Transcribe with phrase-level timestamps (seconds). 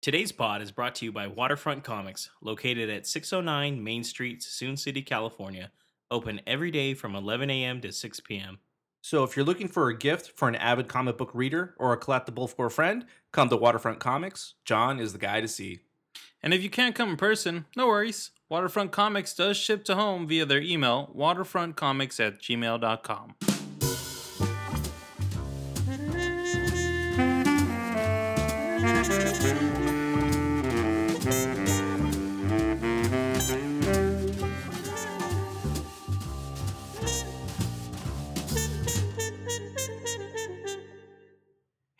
[0.00, 4.78] Today's pod is brought to you by Waterfront Comics, located at 609 Main Street, Suisun
[4.78, 5.72] City, California.
[6.08, 7.80] Open every day from 11 a.m.
[7.80, 8.60] to 6 p.m.
[9.00, 11.98] So if you're looking for a gift for an avid comic book reader or a
[11.98, 14.54] collectible for a friend, come to Waterfront Comics.
[14.64, 15.80] John is the guy to see.
[16.44, 18.30] And if you can't come in person, no worries.
[18.48, 23.34] Waterfront Comics does ship to home via their email, waterfrontcomics at gmail.com.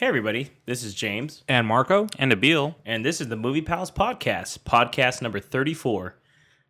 [0.09, 2.07] Hey, everybody, this is James, And Marco?
[2.19, 6.15] And Nabil, and this is the Movie Pals Podcast, podcast number 34.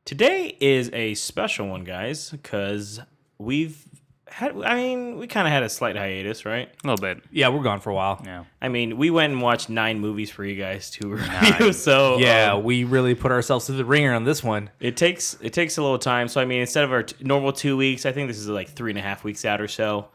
[0.05, 2.98] Today is a special one, guys, because
[3.38, 3.80] we've
[4.27, 6.69] had, I mean, we kind of had a slight hiatus, right?
[6.83, 7.23] a little bit.
[7.30, 8.20] Yeah, we're gone for a while.
[8.27, 8.42] Yeah.
[8.61, 12.55] I mean, we went and watched nine movies for you guys to review, so Yeah,
[12.55, 14.69] um, we really put ourselves through the ringer on this one.
[14.80, 16.27] It takes it takes a little time.
[16.27, 18.69] So I mean, instead of our t- normal two weeks, I think this is like
[18.70, 20.08] three and a half weeks out or so.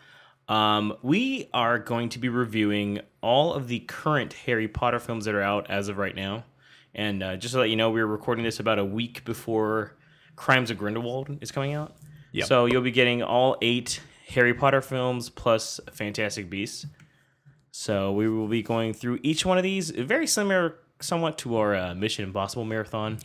[0.47, 5.35] Um, we are going to be reviewing all of the current Harry Potter films that
[5.35, 6.43] are out as of right now.
[6.93, 9.95] And uh, just to let you know, we are recording this about a week before
[10.35, 11.95] Crimes of Grindelwald is coming out.
[12.33, 12.47] Yep.
[12.47, 16.85] So you'll be getting all eight Harry Potter films plus Fantastic Beasts.
[17.71, 21.75] So we will be going through each one of these, very similar somewhat to our
[21.75, 23.17] uh, Mission Impossible marathon.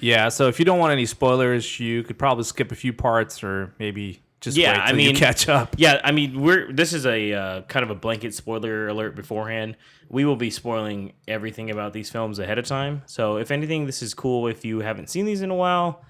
[0.00, 3.42] Yeah, so if you don't want any spoilers, you could probably skip a few parts
[3.42, 5.74] or maybe just Yeah, I mean- catch up.
[5.78, 9.76] Yeah, I mean, we're this is a uh, kind of a blanket spoiler alert beforehand.
[10.08, 13.02] We will be spoiling everything about these films ahead of time.
[13.06, 16.04] So if anything, this is cool if you haven't seen these in a while.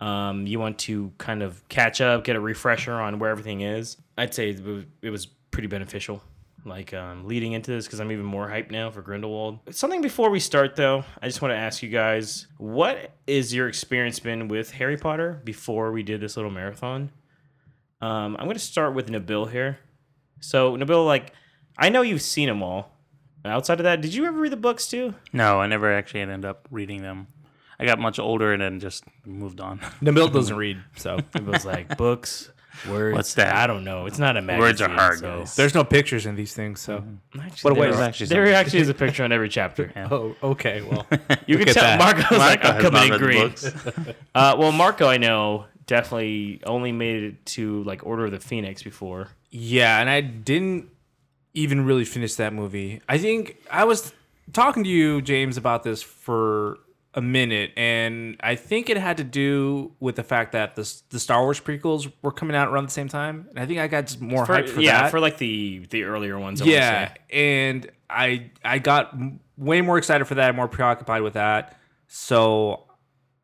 [0.00, 3.98] Um, you want to kind of catch up, get a refresher on where everything is.
[4.16, 6.22] I'd say it was, it was pretty beneficial.
[6.64, 9.60] Like um, leading into this, because I'm even more hyped now for Grindelwald.
[9.70, 13.66] Something before we start, though, I just want to ask you guys: What is your
[13.66, 17.10] experience been with Harry Potter before we did this little marathon?
[18.00, 19.78] Um, I'm going to start with Nabil here.
[20.40, 21.32] So, Nabil, like,
[21.76, 22.92] I know you've seen them all.
[23.44, 25.14] Outside of that, did you ever read the books too?
[25.32, 27.26] No, I never actually ended up reading them.
[27.78, 29.78] I got much older and then just moved on.
[30.02, 32.50] Nabil doesn't read, so Nabil's like, books,
[32.86, 33.16] words.
[33.16, 33.54] What's that?
[33.54, 34.04] I don't know.
[34.04, 34.60] It's not a magazine.
[34.60, 35.56] Words are hard, so- guys.
[35.56, 36.80] there's no pictures in these things.
[36.80, 37.02] So,
[37.40, 37.98] Actually, What a there, waste.
[38.00, 39.90] are- Actually there actually is a picture on every chapter.
[40.10, 41.06] oh, okay, well,
[41.46, 41.98] You can tell that.
[41.98, 44.14] Marco's like, Marco I'm coming in read green.
[44.34, 48.80] Uh, well, Marco, I know, definitely only made it to like Order of the Phoenix
[48.80, 49.26] before.
[49.50, 50.88] Yeah, and I didn't
[51.52, 53.02] even really finish that movie.
[53.08, 54.12] I think I was
[54.52, 56.78] talking to you, James, about this for
[57.14, 61.18] a minute, and I think it had to do with the fact that the the
[61.18, 64.20] Star Wars prequels were coming out around the same time, and I think I got
[64.20, 65.10] more For, hyped for yeah, that.
[65.10, 66.62] for like the the earlier ones.
[66.62, 67.14] I yeah, say.
[67.32, 69.12] and I I got
[69.58, 72.84] way more excited for that, more preoccupied with that, so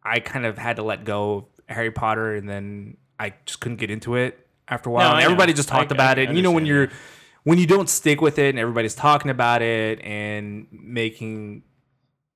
[0.00, 3.90] I kind of had to let go Harry Potter, and then I just couldn't get
[3.90, 5.04] into it after a while.
[5.04, 5.24] No, and I know.
[5.26, 6.28] everybody just talked I- about I it.
[6.28, 6.88] And you know when you're
[7.44, 11.62] when you don't stick with it, and everybody's talking about it and making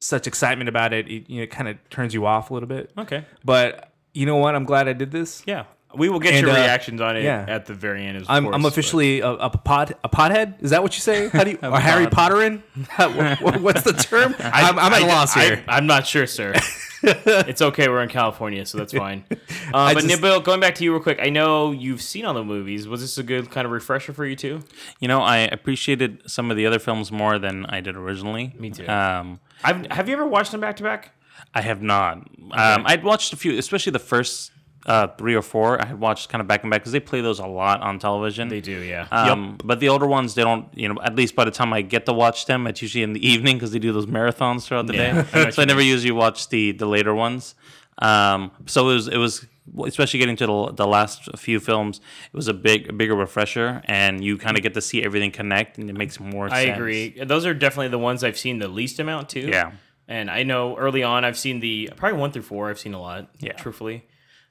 [0.01, 2.69] such excitement about it, it you know, it kind of turns you off a little
[2.69, 2.91] bit.
[2.97, 3.25] Okay.
[3.45, 4.55] But you know what?
[4.55, 5.43] I'm glad I did this.
[5.47, 5.65] Yeah,
[5.95, 7.45] we will get And, your uh, reactions on it yeah.
[7.49, 8.19] at the very end.
[8.19, 10.63] Of I'm, course, I'm officially a, a pod a podhead.
[10.63, 11.29] Is that what you say?
[11.33, 12.33] How do you a Harry pod.
[12.33, 13.61] Potterin?
[13.61, 14.35] What's the term?
[14.41, 15.65] I'm, I'm at a I- loss I- here.
[15.69, 16.55] I'm not sure, sir.
[17.03, 17.89] it's okay.
[17.89, 19.25] We're in California, so that's fine.
[19.73, 22.35] Uh, but just- Nabil, going back to you real quick, I know you've seen all
[22.35, 22.87] the movies.
[22.87, 24.63] Was this a good kind of refresher for you too?
[25.01, 28.55] You know, I appreciated some of the other films more than I did originally.
[28.59, 28.87] Me too.
[28.87, 31.13] Um, I've, have you ever watched them back to back?
[31.55, 32.19] I have not.
[32.53, 34.53] Um, I'd watched a few, especially the first
[34.87, 35.81] uh, three or four.
[35.81, 37.99] I had watched kind of back and back because they play those a lot on
[37.99, 38.49] television.
[38.49, 39.07] They do, yeah.
[39.11, 40.67] Um, But the older ones, they don't.
[40.75, 43.13] You know, at least by the time I get to watch them, it's usually in
[43.13, 45.45] the evening because they do those marathons throughout the Yeah, day.
[45.45, 47.55] what so I never usually watch the the later ones.
[47.99, 49.47] Um, so it was it was
[49.85, 52.01] especially getting to the, the last few films.
[52.33, 55.31] It was a big a bigger refresher, and you kind of get to see everything
[55.31, 56.49] connect, and it makes more.
[56.49, 56.59] Sense.
[56.59, 56.77] I sense.
[56.79, 57.11] agree.
[57.23, 59.49] Those are definitely the ones I've seen the least amount too.
[59.49, 59.73] Yeah.
[60.09, 62.69] And I know early on I've seen the probably one through four.
[62.71, 63.29] I've seen a lot.
[63.39, 63.53] Yeah.
[63.53, 64.07] Truthfully.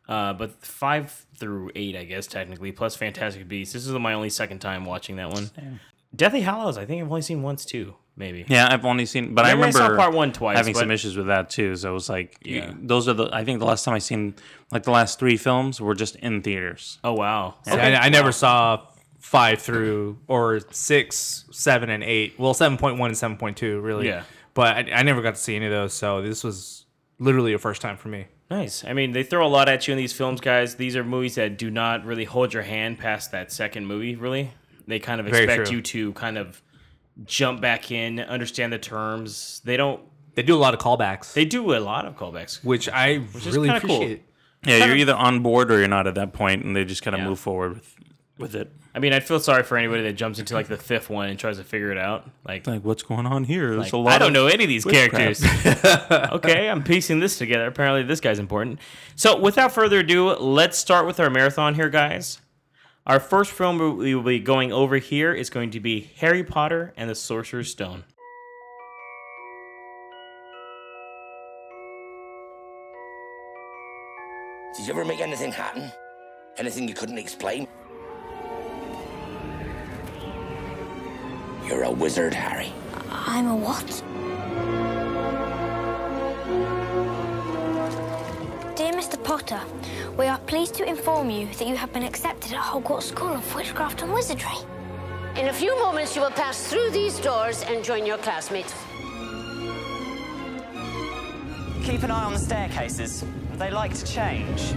[0.09, 3.73] Uh, but five through eight, I guess technically, plus Fantastic Beasts.
[3.73, 5.51] This is my only second time watching that one.
[6.15, 8.43] Deathly Hallows, I think I've only seen once too, maybe.
[8.47, 10.79] Yeah, I've only seen, but I Maybe I remember saw part one twice, having but-
[10.79, 11.75] some issues with that too.
[11.75, 13.29] So it was like, you- those are the.
[13.31, 14.33] I think the last time I seen
[14.71, 16.97] like the last three films were just in theaters.
[17.03, 17.55] Oh wow.
[17.65, 18.87] See, I, I never saw
[19.19, 22.33] five through or six, seven, and eight.
[22.39, 24.07] Well, seven point one and seven point two, really.
[24.07, 24.23] Yeah.
[24.55, 26.85] But I, I never got to see any of those, so this was
[27.19, 28.25] literally a first time for me.
[28.49, 28.83] Nice.
[28.83, 30.75] I mean, they throw a lot at you in these films, guys.
[30.75, 34.51] These are movies that do not really hold your hand past that second movie, really.
[34.87, 35.77] They kind of Very expect true.
[35.77, 36.61] you to kind of
[37.25, 39.61] jump back in, understand the terms.
[39.65, 40.01] They don't
[40.35, 42.63] They do a lot of callbacks, They do a lot of callbacks.
[42.63, 43.95] which I is really kinda cool.
[43.97, 44.23] appreciate.
[44.65, 47.13] Yeah, you're either on board or you're not at that point, and they just kind
[47.15, 47.27] of Yeah.
[47.27, 47.95] move forward with
[48.39, 48.71] with it.
[48.93, 51.37] I mean, I'd feel sorry for anybody that jumps into like the fifth one and
[51.37, 52.27] tries to figure it out.
[52.47, 53.69] Like, Like, what's going on here?
[53.71, 55.43] There's like, a lot I don't of- know any of these characters.
[56.31, 57.67] okay, I'm piecing this together.
[57.67, 58.79] Apparently, this guy's important.
[59.15, 62.41] So, without further ado, let's start with our marathon here, guys.
[63.05, 66.93] Our first film we will be going over here is going to be Harry Potter
[66.97, 68.03] and the Sorcerer's Stone.
[74.75, 75.91] Did you ever make anything happen?
[76.57, 77.67] Anything you couldn't explain?
[81.69, 82.73] You're a wizard, Harry.
[83.11, 83.85] I'm a what?
[88.75, 89.23] Dear Mr.
[89.23, 89.61] Potter,
[90.17, 93.55] we are pleased to inform you that you have been accepted at Hogwarts School of
[93.55, 94.57] Witchcraft and Wizardry.
[95.35, 98.73] In a few moments, you will pass through these doors and join your classmates.
[101.83, 103.23] Keep an eye on the staircases.
[103.57, 104.73] They like to change.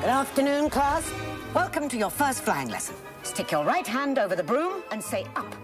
[0.00, 1.12] Good afternoon, class.
[1.52, 2.96] Welcome to your first flying lesson.
[3.22, 5.54] Stick your right hand over the broom and say up.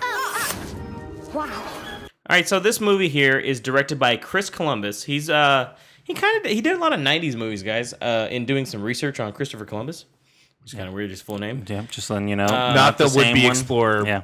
[0.00, 1.34] Up!
[1.34, 1.50] Wow.
[1.50, 5.02] All right, so this movie here is directed by Chris Columbus.
[5.02, 7.92] He's uh he kind of he did a lot of '90s movies, guys.
[7.94, 10.04] Uh, in doing some research on Christopher Columbus,
[10.62, 11.64] which is kind of weird, his full name.
[11.66, 12.46] Yeah, just letting you know.
[12.46, 14.06] Not the same would-be explorer.
[14.06, 14.22] Yeah.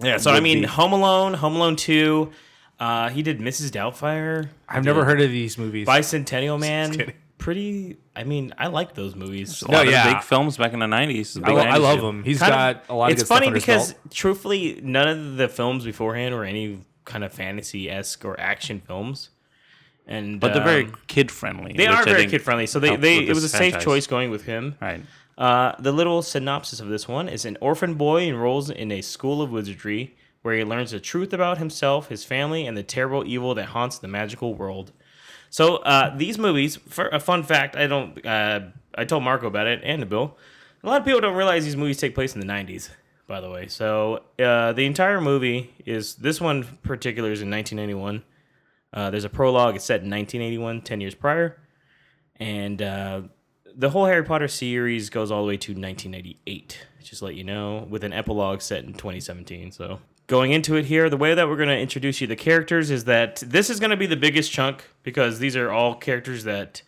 [0.00, 0.66] Yeah, so I mean, be.
[0.66, 2.32] Home Alone, Home Alone Two.
[2.80, 3.70] Uh, he did Mrs.
[3.70, 4.48] Doubtfire.
[4.68, 5.86] I've never heard of these movies.
[5.86, 7.12] Bicentennial Man.
[7.44, 7.92] Kidding.
[7.94, 7.96] Pretty.
[8.16, 9.62] I mean, I like those movies.
[9.62, 10.08] A lot yeah.
[10.08, 11.42] of big films back in the 90s.
[11.44, 12.24] I, lo- I love him.
[12.24, 15.36] He's Kind got of- a lot of It's good funny under because, truthfully, none of
[15.36, 19.30] the films beforehand were any kind of fantasy esque or action films.
[20.06, 21.72] And But they're very um, kid friendly.
[21.72, 24.44] They are very kid friendly, so they, they it was a safe choice going with
[24.44, 24.76] him.
[24.80, 25.02] Right.
[25.36, 29.42] Uh, the little synopsis of this one is an orphan boy enrolls in a school
[29.42, 33.54] of wizardry where he learns the truth about himself, his family, and the terrible evil
[33.54, 34.92] that haunts the magical world.
[35.54, 38.26] So uh, these movies, for a fun fact, I don't.
[38.26, 38.60] Uh,
[38.96, 40.32] I told Marco about it and Nabil.
[40.82, 42.90] A lot of people don't realize these movies take place in the '90s.
[43.28, 48.24] By the way, so uh, the entire movie is this one particular is in 1991.
[48.92, 49.76] Uh, there's a prologue.
[49.76, 51.56] It's set in 1981, 10 years prior,
[52.34, 53.20] and uh,
[53.76, 56.84] the whole Harry Potter series goes all the way to 1998.
[57.00, 59.70] Just to let you know, with an epilogue set in 2017.
[59.70, 62.36] So going into it here, the way that we're going to introduce you to the
[62.36, 65.94] characters is that this is going to be the biggest chunk because these are all
[65.94, 66.82] characters that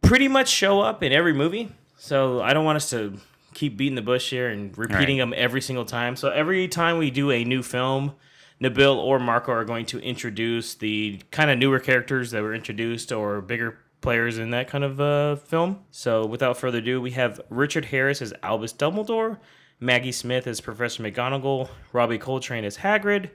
[0.00, 1.70] pretty much show up in every movie.
[1.96, 3.18] So I don't want us to
[3.54, 5.30] keep beating the bush here and repeating Right.
[5.30, 6.16] them every single time.
[6.16, 8.14] So every time we do a new film,
[8.60, 13.12] Nabil or Marco are going to introduce the kind of newer characters that were introduced
[13.12, 15.80] or bigger players in that kind of uh, film.
[15.90, 19.38] So without further ado, we have Richard Harris as Albus Dumbledore,
[19.80, 23.30] Maggie Smith as Professor McGonagall, Robbie Coltrane as Hagrid,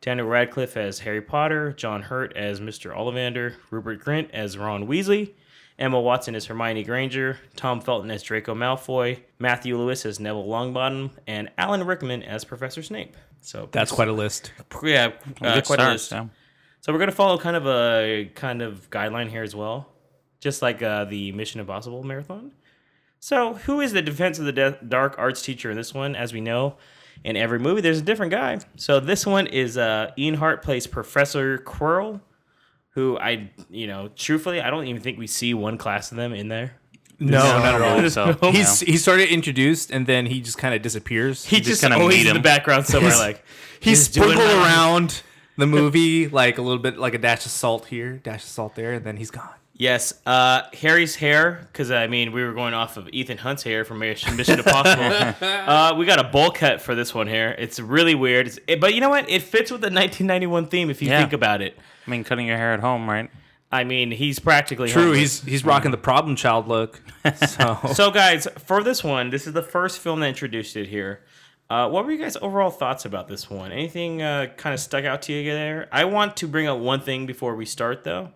[0.00, 2.94] Daniel Radcliffe as Harry Potter, John Hurt as Mr.
[2.96, 5.32] Ollivander, Rupert Grint as Ron Weasley,
[5.78, 11.10] Emma Watson as Hermione Granger, Tom Felton as Draco Malfoy, Matthew Lewis as Neville Longbottom,
[11.26, 13.16] and Alan Rickman as Professor Snape.
[13.40, 14.52] So That's quite a list.
[14.82, 16.12] yeah, uh, Good quite a list.
[16.12, 16.26] yeah.
[16.80, 19.88] So we're gonna follow kind of a kind of guideline here as well,
[20.40, 22.50] just like uh, the Mission Impossible marathon.
[23.22, 26.16] So who is the Defense of the De- Dark Arts teacher in this one?
[26.16, 26.74] As we know,
[27.22, 28.58] in every movie there's a different guy.
[28.76, 32.20] So this one is uh, Ian Hart plays Professor Quirrell,
[32.90, 36.32] who I you know truthfully I don't even think we see one class of them
[36.32, 36.74] in there.
[37.20, 38.10] No, not at all.
[38.10, 41.44] So, He's he started introduced and then he just kind of disappears.
[41.44, 43.44] He just just, kinda always meet in the background somewhere, like
[43.78, 45.22] he's just doing sprinkled around
[45.56, 48.74] the movie like a little bit like a dash of salt here, dash of salt
[48.74, 49.54] there, and then he's gone.
[49.74, 53.84] Yes, uh, Harry's hair, because I mean, we were going off of Ethan Hunt's hair
[53.84, 55.02] from Mission Mission Impossible.
[55.46, 57.54] uh, we got a bowl cut for this one here.
[57.58, 59.28] It's really weird, it's, it- but you know what?
[59.30, 61.20] It fits with the 1991 theme if you Yeah.
[61.20, 61.76] think about it.
[62.06, 63.30] I mean, cutting your hair at home, right?
[63.72, 65.18] I mean, he's practically True, homeless.
[65.18, 67.00] he's he's rocking the problem child look.
[67.48, 71.20] So, So, guys, for this one, this is the first film that introduced it here.
[71.70, 73.72] Uh, what were you guys' overall thoughts about this one?
[73.72, 75.88] Anything uh, kind of stuck out to you there?
[75.90, 78.32] I want to bring up one thing before we start, though.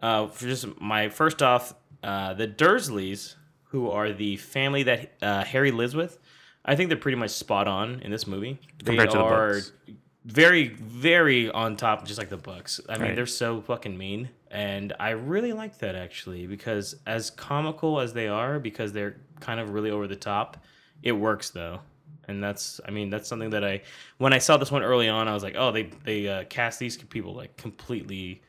[0.00, 5.44] Uh, for just my first off, uh, the Dursleys, who are the family that uh,
[5.44, 6.18] Harry lives with,
[6.64, 8.58] I think they're pretty much spot on in this movie.
[8.84, 9.72] Compared they to the are books.
[10.24, 12.80] very, very on top, just like the books.
[12.88, 13.16] I mean, Right.
[13.16, 18.28] they're so fucking mean, and I really like that actually because as comical as they
[18.28, 20.58] are, because they're kind of really over the top,
[21.02, 21.80] it works though.
[22.28, 23.80] And that's, I mean, that's something that I,
[24.18, 26.78] when I saw this one early on, I was like, oh, they they uh, cast
[26.78, 28.42] these people like completely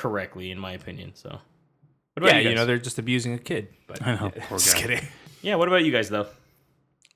[0.00, 1.12] correctly, in my opinion.
[1.14, 3.68] So, what about yeah, you, you know they're just abusing a kid.
[3.86, 4.80] But I know, poor just guy.
[4.80, 5.08] kidding.
[5.42, 5.56] yeah.
[5.56, 6.26] What about you guys though?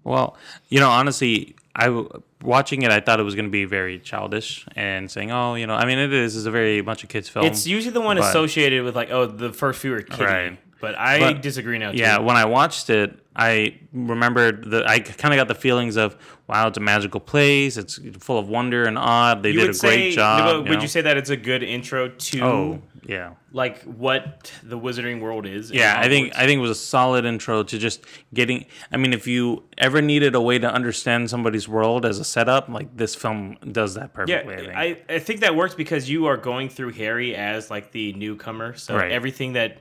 [0.05, 0.37] Well,
[0.69, 2.05] you know, honestly, I
[2.43, 5.67] watching it, I thought it was going to be very childish and saying, "Oh, you
[5.67, 6.37] know," I mean, it is.
[6.37, 7.47] It's a very much a kids film.
[7.47, 10.25] It's usually the one but- associated with like, oh, the first few are kiddie.
[10.25, 10.59] Right.
[10.85, 11.93] But I But- disagree now.
[11.93, 11.97] Too.
[11.99, 16.15] Yeah, when I watched it, I remembered that I kind of got the feelings of,
[16.47, 17.77] "Wow, it's a magical place.
[17.79, 19.43] It's full of wonder and odd.
[19.43, 20.83] They you did a great say, job." Would, you would know?
[20.83, 23.31] you say that it's a good intro to Oh, yeah.
[23.53, 25.71] like what the Wizarding World is?
[25.73, 28.67] Yeah, I think I think it was a solid intro to just getting.
[28.93, 32.69] I mean, if you ever needed a way to understand somebody's world as a setup,
[32.69, 34.55] like this film does that Yeah, perfectly.
[34.55, 35.05] I think.
[35.11, 38.77] I, I think that works because you are going through Harry as like the newcomer.
[38.77, 39.11] So Right.
[39.11, 39.79] everything that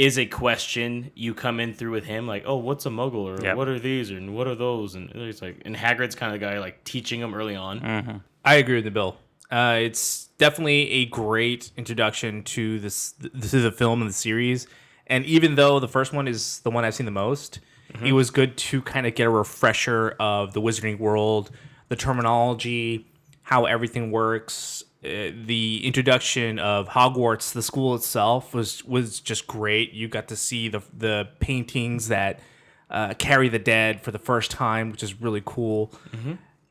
[0.00, 3.38] is a question, you come in through with him, like, oh, what's a muggle?
[3.38, 3.54] Or Yep.
[3.54, 4.10] what are these?
[4.10, 4.94] And what are those?
[4.94, 7.80] And it's like, and Hagrid's kind of the guy like teaching him early on.
[7.80, 8.20] Mm.
[8.42, 9.14] I agree with Nabil.
[9.50, 14.66] Uh, it's definitely a great introduction to this this to the film and the series.
[15.06, 17.60] And even though the first one is the one I've seen the most,
[18.02, 21.50] it was good to kind of get a refresher of the Wizarding World,
[21.88, 23.06] the terminology,
[23.42, 24.82] how everything works.
[25.02, 29.92] Uh, the introduction of Hogwarts, the school itself, was was just great.
[29.92, 32.40] You got to see the the paintings that
[32.90, 35.92] uh, carry the dead for the first time, which is really cool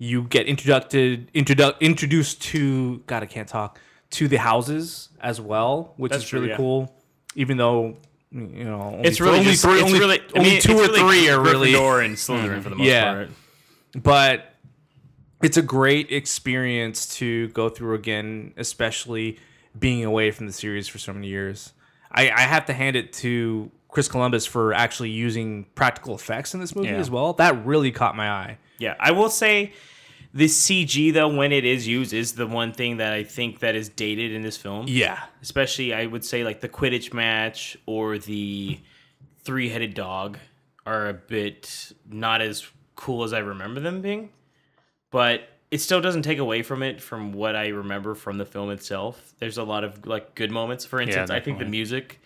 [0.01, 3.79] you get introduced introdu- introduced to God I can't talk
[4.11, 6.57] to the houses as well, which That's is true, really yeah.
[6.57, 6.93] cool.
[7.35, 7.97] Even though
[8.31, 10.81] you know only It's really only just, three, it's only, really, I mean, two or
[10.83, 13.13] really three are really, Gryffindor and Slytherin for the most Yeah.
[13.13, 13.29] part.
[14.01, 14.48] but
[15.41, 19.37] it's a great experience to go through again, especially
[19.77, 21.73] being away from the series for so many years.
[22.11, 26.59] I, I have to hand it to Chris Columbus for actually using practical effects in
[26.59, 26.95] this movie Yeah.
[26.97, 27.33] as well.
[27.33, 28.57] That really caught my eye.
[28.79, 29.73] Yeah, I will say
[30.33, 33.75] the CG though, when it is used, is the one thing that I think that
[33.75, 34.85] is dated in this film.
[34.87, 38.79] Yeah, especially I would say like the Quidditch match or the
[39.43, 40.37] three-headed dog
[40.85, 42.65] are a bit not as
[42.95, 44.29] cool as I remember them being,
[45.11, 48.71] but it still doesn't take away from it from what I remember from the film
[48.71, 49.33] itself.
[49.39, 50.85] There's a lot of like good moments.
[50.85, 52.19] For instance, I think the music.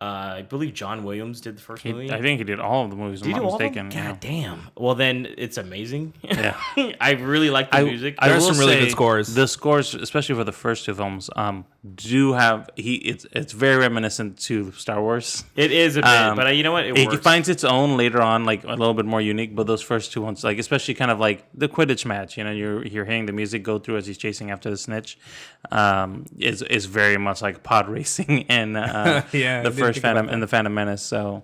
[0.00, 2.10] Uh, I believe John Williams did the first He- movie.
[2.10, 3.20] I think he did all of the movies.
[3.20, 3.88] Did he I'm do not all of mistaken.
[3.90, 3.96] them?
[3.98, 4.06] yeah.
[4.10, 4.68] God damn.
[4.76, 6.14] Well, then it's amazing.
[6.22, 6.56] Yeah.
[7.00, 8.16] I really like the music.
[8.18, 9.32] I There are some really good scores.
[9.32, 12.94] The scores, especially for the first two films, um, do have he.
[12.94, 15.44] It's it's very reminiscent to Star Wars.
[15.56, 16.86] it is a bit, Um, but uh, you know what?
[16.86, 19.56] It, It, finds its own later on, like a little bit more unique.
[19.56, 22.52] But those first two ones, like especially kind of like the Quidditch match, you know,
[22.52, 25.18] you're you're hearing the music go through as he's chasing after the snitch,
[25.72, 30.40] um, is is very much like pod racing and uh, Yeah, the first Phantom and
[30.40, 31.02] the Phantom Menace.
[31.02, 31.42] So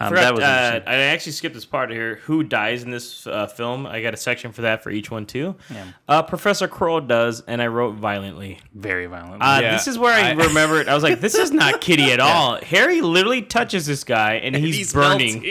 [0.00, 0.80] um, that was uh.
[0.86, 2.16] I actually skipped this part here.
[2.24, 3.86] Who dies in this uh, film?
[3.86, 5.56] I got a section for that for each one too.
[6.08, 8.58] Uh, Professor Quirrell does, and I wrote violently.
[8.74, 9.40] very violently.
[9.40, 10.88] Uh, Yeah, this is where I, I- remembered.
[10.88, 14.54] I was like, "This is not Kitty at all." Harry literally touches this guy, and,
[14.56, 15.42] he's, burning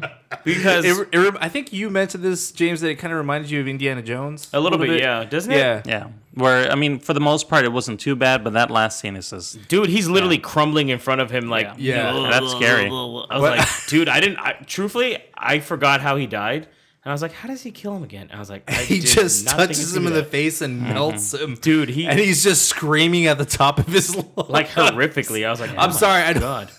[0.44, 3.50] because It, it, rem- I think you mentioned this, James, that it kind of reminded
[3.50, 4.48] you of Indiana Jones.
[4.52, 5.58] a little bit, yeah, doesn't it?
[5.58, 5.82] Yeah.
[5.86, 9.00] yeah, where I mean, for the most part, it wasn't too bad, but that last
[9.00, 12.14] scene is just dude, he's literally crumbling in front of him, like, Yeah.
[12.14, 12.86] Yeah, that's scary.
[12.86, 14.38] I was like, dude, I didn't.
[14.38, 16.68] I, truthfully, I forgot how he died,
[17.02, 18.28] and I was like, how does he kill him again?
[18.30, 20.24] And I was like, I He did just not touches he'd him do in the
[20.24, 20.92] face and mm-hmm.
[20.92, 21.54] melts him.
[21.54, 24.50] Dude, he and he's just screaming at the top of his lungs.
[24.50, 25.46] like horrifically.
[25.46, 26.70] I was like, oh I'm my sorry, I don't, God.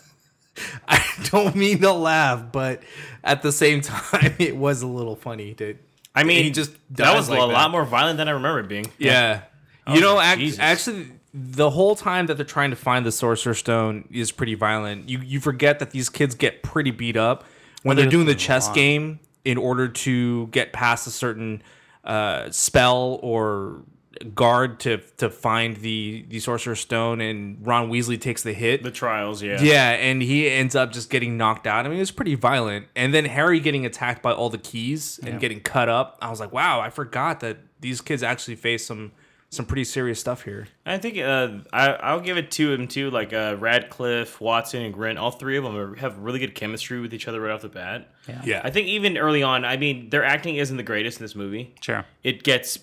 [0.88, 2.82] I don't mean to laugh, but
[3.24, 5.54] at the same time, it was a little funny.
[5.56, 5.78] To,
[6.16, 7.54] I mean, he just that was like a that.
[7.54, 8.88] lot more violent than I remember it being.
[8.98, 9.44] Yeah.
[9.88, 14.08] You know, act- actually, the whole time that they're trying to find the Sorcerer Stone
[14.12, 15.10] is pretty violent.
[15.10, 17.46] You you forget that these kids get pretty beat up
[17.84, 21.64] when they're there's doing the chess game in order to get past a certain
[22.04, 23.82] uh, spell or
[24.24, 28.84] guard to to find the the Sorcerer's Stone, and Ron Weasley takes the hit.
[28.84, 29.62] The trials, yeah.
[29.62, 31.86] Yeah, and he ends up just getting knocked out.
[31.86, 32.88] I mean, it was pretty violent.
[32.96, 36.18] And then Harry getting attacked by all the keys and getting cut up.
[36.22, 39.12] I was like, wow, I forgot that these kids actually face some
[39.50, 40.70] some pretty serious stuff here.
[40.86, 43.12] I think uh, I, I'll give it to him too.
[43.12, 47.02] Like uh, Radcliffe, Watson, and Grint, all three of them are, have really good chemistry
[47.02, 48.10] with each other right off the bat.
[48.30, 48.42] Yeah.
[48.46, 48.62] Yeah.
[48.64, 51.76] I think even early on, I mean, their acting isn't the greatest in this movie.
[51.82, 52.06] sure.
[52.24, 52.80] It gets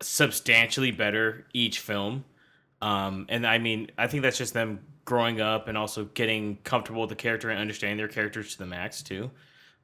[0.00, 2.24] substantially better each film,
[2.82, 7.02] um, and I mean, I think that's just them growing up and also getting comfortable
[7.02, 9.30] with the character and understanding their characters to the max too.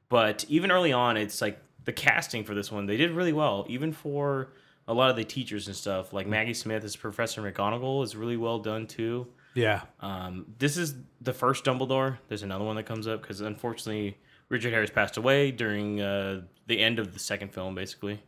[0.09, 3.65] But even early on, it's like the casting for this one they did really well,
[3.67, 4.53] even for
[4.87, 6.13] a lot of the teachers and stuff.
[6.13, 9.27] Like Maggie Smith as Professor McGonagall is really well done too.
[9.55, 9.81] Yeah.
[10.01, 12.17] Um, this is the first Dumbledore.
[12.27, 14.17] There's another one that comes up because unfortunately
[14.49, 18.21] Richard Harris passed away during uh, the end of the second film, basically.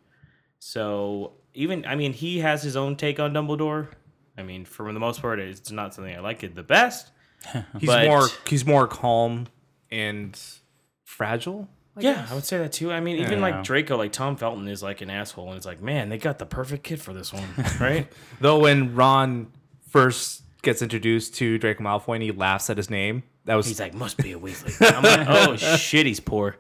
[0.60, 3.88] So even I mean he has his own take on Dumbledore.
[4.38, 7.12] I mean, for the most part, it's not something I like it the best.
[7.80, 9.48] He's But- more he's more calm
[9.92, 10.40] and
[11.04, 11.68] fragile.
[11.98, 12.92] yeah, I would say that too.
[12.92, 13.50] I mean, even Yeah.
[13.56, 16.40] like Draco, like Tom Felton is like an asshole, and it's like, man, they got
[16.40, 17.48] the perfect kid for this one,
[17.80, 18.12] right?
[18.42, 19.52] Though when Ron
[19.90, 23.80] first gets introduced to Draco Malfoy and he laughs at his name, that was He's
[23.80, 24.76] like, must be a Weasley.
[24.96, 26.58] I'm like, oh shit, he's poor.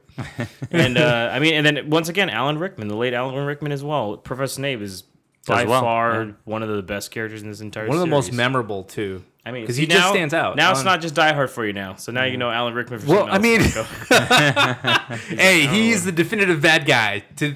[0.72, 3.84] And uh, I mean, and then once again, Alan Rickman, the late Alan Rickman as
[3.84, 4.18] well.
[4.18, 5.04] Professor Snape is
[5.48, 6.32] by well, far yeah.
[6.46, 7.88] one of the best characters in this entire.
[7.88, 9.24] one of the most memorable too.
[9.48, 10.56] I mean, because see, he just stands out.
[10.56, 11.96] Now it's not just Die Hard for you now.
[11.96, 13.00] So now you know Alan Rickman.
[13.00, 13.76] For Well, something I else.
[14.10, 15.36] mean- Go.
[15.38, 17.56] Hey, he's the definitive bad guy to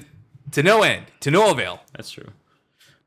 [0.52, 1.80] to no end, to no avail.
[1.92, 2.28] That's true.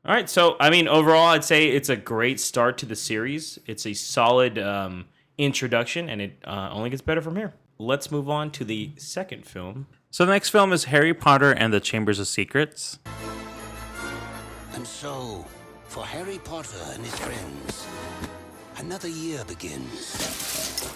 [0.04, 3.58] All right, so I mean, overall, I'd say it's a great start to the series.
[3.66, 5.06] It's a solid um,
[5.38, 7.54] introduction, and it uh, only gets better from here.
[7.78, 9.86] Let's move on to the second film.
[10.10, 12.98] So the next film is Harry Potter and the Chambers of Secrets.
[14.74, 15.44] And so,
[15.86, 17.86] for Harry Potter and his friends,
[18.76, 20.88] another year begins.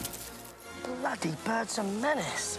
[0.85, 2.59] Bloody bird's a menace.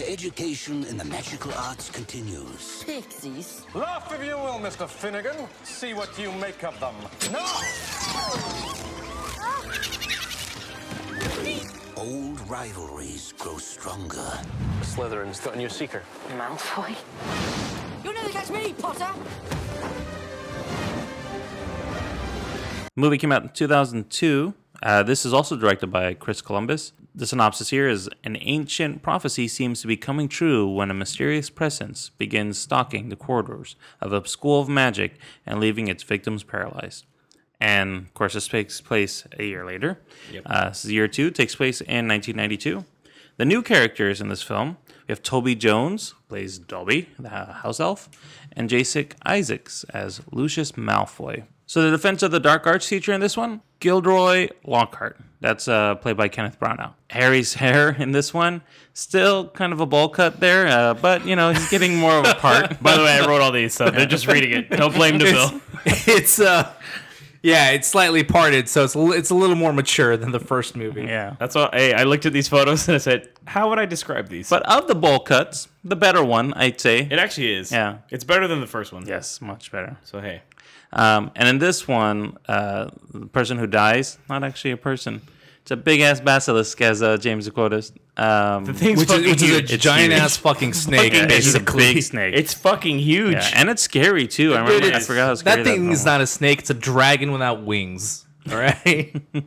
[0.00, 2.82] Their education in the magical arts continues.
[2.86, 3.66] Pixies.
[3.74, 4.88] Laugh if you will, Mr.
[4.88, 5.36] Finnegan.
[5.62, 6.94] See what you make of them.
[7.30, 7.44] No!
[11.98, 14.32] Old rivalries grow stronger.
[14.80, 16.02] Slytherin's got a new seeker.
[16.38, 16.96] Malfoy.
[18.02, 19.12] You'll never catch me, Potter!
[22.96, 24.54] movie came out in 2002.
[24.82, 26.92] Uh, this is also directed by Chris Columbus.
[27.14, 31.50] The synopsis here is an ancient prophecy seems to be coming true when a mysterious
[31.50, 37.04] presence begins stalking the corridors of a school of magic and leaving its victims paralyzed.
[37.60, 40.00] And of course, this takes place a year later.
[40.46, 42.84] Uh, this is year two, takes place in 1992.
[43.36, 44.76] The new characters in this film
[45.10, 48.08] we have Toby Jones, plays Dobby, the house elf,
[48.52, 51.46] and Jason Isaacs as Lucius Malfoy.
[51.70, 55.20] So the defense of the dark arts teacher in this one, Gilderoy Lockhart.
[55.38, 56.94] That's uh, played by Kenneth Branagh.
[57.10, 58.62] Harry's hair in this one,
[58.92, 62.26] still kind of a bowl cut there, uh, but you know he's getting more of
[62.26, 62.82] a part.
[62.82, 64.68] By the way, I wrote all these, so they're just reading it.
[64.70, 65.60] Don't blame Nabil.
[66.08, 66.72] It's uh,
[67.40, 70.76] yeah, it's slightly parted, so it's a, it's a little more mature than the first
[70.76, 71.02] movie.
[71.02, 71.36] yeah.
[71.38, 71.70] That's all.
[71.72, 74.64] Hey, I looked at these photos and I said, "How would I describe these?" But
[74.64, 76.98] of the bowl cuts, the better one, I'd say.
[77.08, 77.70] it actually is.
[77.70, 77.98] Yeah.
[78.10, 79.06] it's better than the first one.
[79.06, 79.96] Yes, much better.
[80.02, 80.42] So hey,
[80.92, 85.22] Um, and in this one, uh, the person who dies, not actually a person.
[85.62, 87.90] It's a big ass basilisk, as uh, James quoted.
[88.16, 89.80] Um, the thing's Which is, which is a huge.
[89.80, 90.22] giant huge.
[90.22, 92.34] ass fucking snake, yeah, it's a big snake.
[92.34, 93.34] It's fucking huge.
[93.34, 94.54] yeah, and it's scary too.
[94.54, 94.96] I Dude, remember.
[94.96, 98.26] I forgot how scary that thing is not a snake; it's a dragon without wings.
[98.50, 99.14] All right.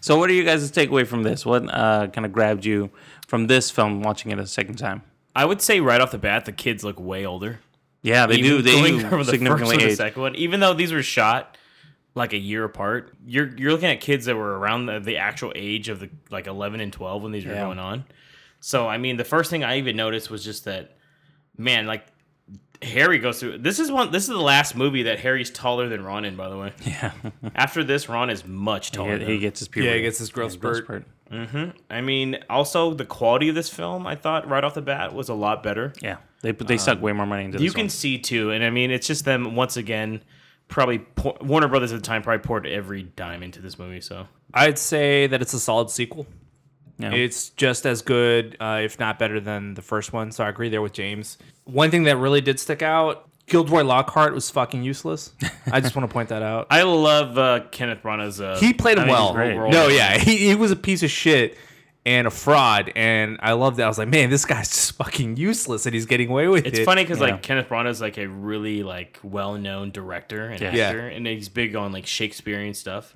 [0.00, 1.46] So, what are you guys' takeaway from this?
[1.46, 2.90] What uh, kind of grabbed you
[3.26, 4.02] from this film?
[4.02, 5.00] Watching it a second time.
[5.34, 7.60] I would say right off the bat, the kids look way older.
[8.04, 8.62] Yeah, they do.
[8.62, 10.92] They going do from the first significantly one to the second one, even though these
[10.92, 11.56] were shot
[12.14, 13.12] like a year apart.
[13.26, 16.46] You're you're looking at kids that were around the, the actual age of the like
[16.46, 17.64] 11 and 12 when these were Yeah.
[17.64, 18.04] going on.
[18.60, 20.96] So I mean, the first thing I even noticed was just that,
[21.58, 22.06] man, like
[22.82, 23.58] Harry goes through.
[23.58, 24.10] This is one.
[24.12, 26.36] This is the last movie that Harry's taller than Ron in.
[26.36, 27.12] By the way, Yeah,
[27.54, 29.18] after this, Ron is much taller.
[29.18, 29.88] he, he gets his puberty.
[29.90, 31.06] Yeah, he gets his growth spurt.
[31.30, 35.28] I mean, also the quality of this film, I thought right off the bat was
[35.28, 35.92] a lot better.
[36.00, 37.88] Yeah, they they suck way more money into Um, You can one.
[37.90, 40.22] see too, and I mean, it's just them once again.
[40.68, 44.00] Probably pour, Warner Brothers at the time probably poured every dime into this movie.
[44.00, 46.26] So I'd say that it's a solid sequel.
[46.98, 47.12] Yeah.
[47.12, 50.30] It's just as good, uh, if not better, than the first one.
[50.30, 51.36] So I agree there with James.
[51.64, 55.32] One thing that really did stick out: Gilderoy Lockhart was fucking useless.
[55.70, 56.66] I just want to point that out.
[56.70, 58.40] I love uh, Kenneth Branagh's.
[58.40, 59.34] Uh, he played I him think well.
[59.34, 59.70] his great.
[59.70, 61.56] No, yeah, he, he was a piece of shit
[62.06, 63.84] and a fraud, and I loved that.
[63.84, 66.74] I was like, man, this guy's just fucking useless, and he's getting away with it.
[66.76, 67.28] It's funny because Yeah.
[67.32, 70.68] like Kenneth Branagh is like a really like well-known director and Yeah.
[70.88, 73.12] actor, and he's big on like Shakespearean stuff.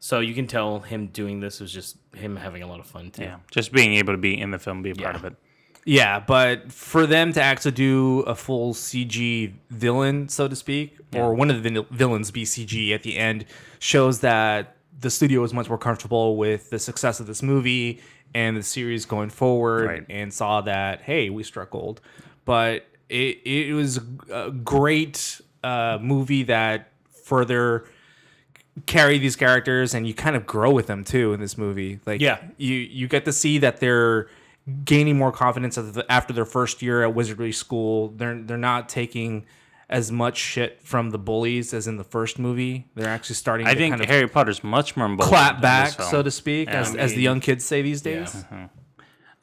[0.00, 3.10] So you can tell him doing this was just him having a lot of fun
[3.10, 3.22] too.
[3.22, 5.18] yeah, just being able to be in the film, be a part Yeah.
[5.20, 5.34] of it.
[5.84, 11.34] Yeah, but for them to actually do a full CG villain, so to speak, or
[11.34, 13.44] one of the vil- villains be CG at the end,
[13.80, 18.00] shows that the studio was much more comfortable with the success of this movie
[18.34, 20.06] and the series going forward, Right.
[20.08, 22.00] and saw that hey, we struck gold.
[22.44, 23.98] But it it was
[24.30, 26.90] a great uh, movie that
[27.24, 27.84] further
[28.86, 32.20] carry these characters and you kind of grow with them too in this movie like
[32.22, 32.38] Yeah.
[32.56, 34.28] you you get to see that they're
[34.84, 38.08] gaining more confidence after their first year at wizardry school.
[38.08, 39.46] They're they're not taking
[39.88, 42.88] as much shit from the bullies as in the first movie.
[42.94, 46.22] They're actually starting I to think kind of Harry Potter's much more clap back so
[46.22, 48.44] to speak as, I as the young kids say these days.
[48.50, 48.68] Yeah.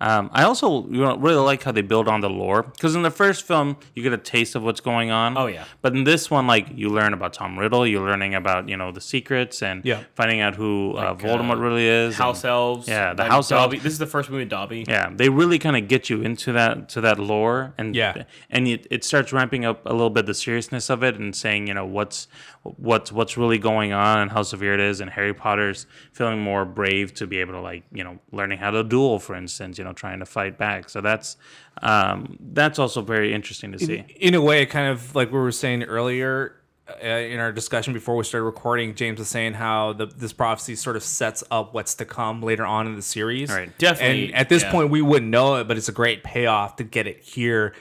[0.02, 3.02] Um, I also you know, really like how they build on the lore because in
[3.02, 5.38] the first film you get a taste of what's going on.
[5.38, 5.66] Oh, yeah.
[5.82, 8.92] But in this one, like you learn about Tom Riddle, you're learning about you know
[8.94, 10.04] the secrets and Yeah.
[10.16, 12.16] finding out who uh, Voldemort uh, really is.
[12.16, 12.88] House and- elves.
[12.88, 13.66] Yeah, the like house elves.
[13.66, 13.80] Dobby.
[13.80, 14.86] This is the first movie with Dobby.
[14.88, 18.24] Yeah, they really kind of get you into that to that lore, and Yeah.
[18.50, 21.68] and it, it starts ramping up a little bit the seriousness of it, and saying
[21.68, 22.28] you know what's
[22.64, 26.66] what's what's really going on and how severe it is, and Harry Potter's feeling more
[26.66, 29.84] brave to be able to like you know learning how to duel, for instance, you
[29.84, 30.90] know trying to fight back.
[30.90, 31.38] So that's
[31.82, 34.06] um, that's also very interesting to see.
[34.18, 36.56] in a way, kind of like we were saying earlier
[37.04, 40.76] uh, in our discussion before we started recording, James was saying how the, this prophecy
[40.76, 43.50] sort of sets up what's to come later on in the series.
[43.50, 43.76] Right.
[43.78, 44.72] Definitely, And at this yeah.
[44.72, 47.74] point, we wouldn't know it, but it's a great payoff to get it here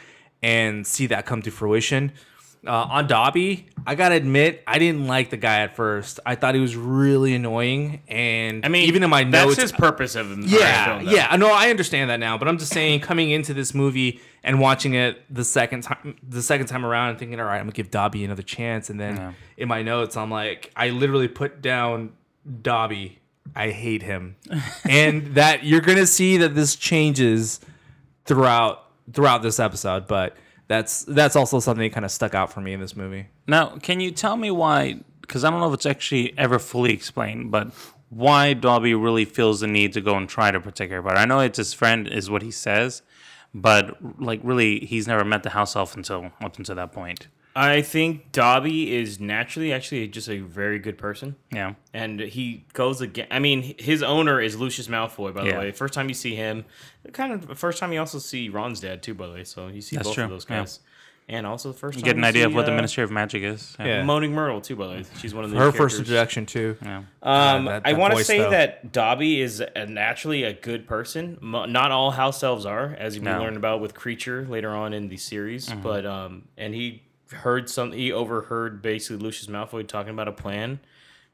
[0.42, 2.12] and see that come to fruition.
[2.66, 6.18] Uh, on Dobby, I gotta admit, I didn't like the guy at first.
[6.26, 9.72] I thought he was really annoying, and I mean, even in my notes, that's his
[9.72, 10.42] purpose of him.
[10.44, 11.34] yeah, film, yeah.
[11.36, 14.94] No, I understand that now, but I'm just saying, coming into this movie and watching
[14.94, 17.90] it the second time, the second time around, and thinking, all right, I'm gonna give
[17.90, 22.12] Dobby another chance, and then in my notes, I'm like, I literally put down
[22.62, 23.20] Dobby.
[23.54, 24.36] I hate him,
[24.88, 27.60] and that you're gonna see that this changes
[28.24, 30.36] throughout throughout this episode, but.
[30.68, 33.28] That's that's also something that kind of stuck out for me in this movie.
[33.46, 35.00] Now, can you tell me why?
[35.22, 37.72] Because I don't know if it's actually ever fully explained, but
[38.10, 41.02] why Dobby really feels the need to go and try to protect her.
[41.02, 43.02] But I know it's his friend, is what he says,
[43.54, 47.28] but like really, he's never met the house elf until up until that point.
[47.60, 51.34] I think Dobby is naturally actually just a very good person.
[51.50, 53.26] Yeah, and he goes again.
[53.30, 55.58] I mean, his owner is Lucius Malfoy, by the Yeah.
[55.58, 55.72] way.
[55.72, 56.64] First time you see him,
[57.12, 59.44] kind of first time you also see Ron's dad too, by the way.
[59.44, 60.60] So you see That's both true, of those yeah.
[60.60, 60.80] guys,
[61.28, 63.10] and also the first you get an idea see, of what the uh, Ministry of
[63.10, 63.76] Magic is.
[63.80, 64.04] Yeah.
[64.04, 65.04] Moaning Myrtle too, by the way.
[65.18, 65.80] She's one of the Her characters.
[65.94, 66.76] first introduction too.
[66.80, 67.02] Yeah.
[67.24, 68.50] Um, that- I want to say though.
[68.50, 71.38] that Dobby is a, naturally a good person.
[71.40, 73.40] Mo- Not all house elves are, as we No.
[73.40, 75.68] learned about with Kreacher later on in the series.
[75.68, 75.82] Mm-hmm.
[75.82, 77.92] But um, and he heard some.
[77.92, 80.80] He overheard basically Lucius Malfoy talking about a plan,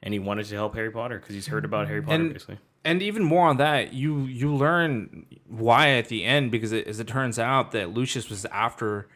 [0.02, 2.58] and he wanted to help Harry Potter because he's heard about Harry Potter And- basically.
[2.84, 7.00] and even more on that, you you learn why at the end because it, as
[7.00, 9.08] it turns out that Lucius was after,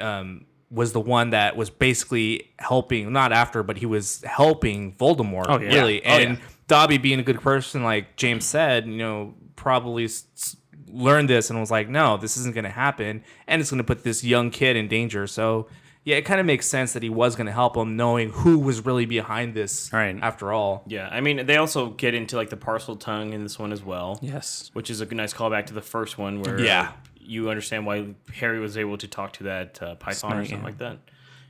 [0.00, 5.46] um, was the one that was basically helping not after, but he was helping Voldemort.
[5.48, 5.68] Oh, yeah.
[5.74, 6.04] really.
[6.04, 6.44] Oh, and yeah.
[6.68, 10.56] Dobby being a good person, like James said, you know, probably s-
[10.88, 13.84] learned this and was like, no, this isn't going to happen, and it's going to
[13.84, 15.26] put this young kid in danger.
[15.26, 15.68] So.
[16.06, 18.60] Yeah, it kind of makes sense that he was going to help him, knowing who
[18.60, 19.92] was really behind this.
[19.92, 20.16] Right.
[20.22, 23.58] After all, Yeah, I mean, they also get into like the parcel tongue in this
[23.58, 24.16] one as well.
[24.22, 24.70] Yes.
[24.72, 26.92] which is a nice callback to the first one where Yeah.
[27.18, 30.64] you understand why Harry was able to talk to that uh, python or something yeah.
[30.64, 30.98] like that.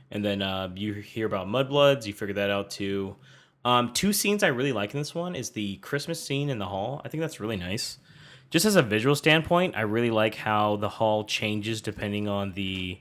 [0.09, 2.07] And then uh, you hear about mudbloods.
[2.07, 3.15] You figure that out too.
[3.63, 6.65] Um, two scenes I really like in this one is the Christmas scene in the
[6.65, 7.01] hall.
[7.05, 7.99] I think that's really nice.
[8.49, 12.97] Just as a visual standpoint, I really like how the hall changes depending on the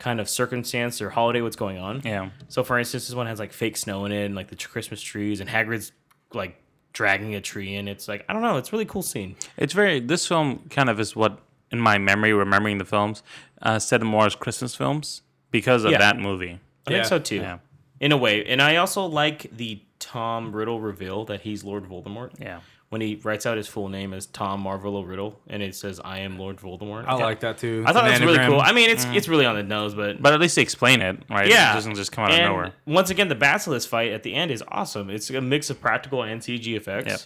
[0.00, 2.02] kind of circumstance or holiday what's going on.
[2.04, 2.30] Yeah.
[2.48, 5.00] So, for instance, this one has like fake snow in it, and like the Christmas
[5.00, 5.92] trees, and Hagrid's
[6.34, 6.60] like
[6.92, 8.56] dragging a tree and It's like I don't know.
[8.56, 9.36] It's a really cool scene.
[9.56, 10.00] It's very.
[10.00, 11.38] This film kind of is what,
[11.70, 13.22] in my memory, remembering the films,
[13.62, 15.98] uh, set more as Christmas films because of Yeah.
[15.98, 16.58] that movie.
[16.86, 16.96] I Yeah.
[16.96, 17.36] think so too.
[17.36, 17.58] Yeah.
[18.00, 18.44] In a way.
[18.46, 22.30] And I also like the Tom Riddle reveal that he's Lord Voldemort.
[22.40, 22.60] Yeah.
[22.90, 26.18] When he writes out his full name as Tom Marvolo Riddle and it says I
[26.20, 27.06] am Lord Voldemort.
[27.06, 27.84] I like that too.
[27.86, 28.60] I thought that It's was really cool.
[28.60, 29.14] I mean it's mm.
[29.14, 31.48] it's really on the nose, but But at least they explain it, right?
[31.48, 31.70] yeah.
[31.70, 32.72] It doesn't just come out of nowhere.
[32.86, 35.08] Once again, the Basilisk fight at the end is awesome.
[35.08, 37.08] It's a mix of practical and CG effects.
[37.08, 37.20] Yep.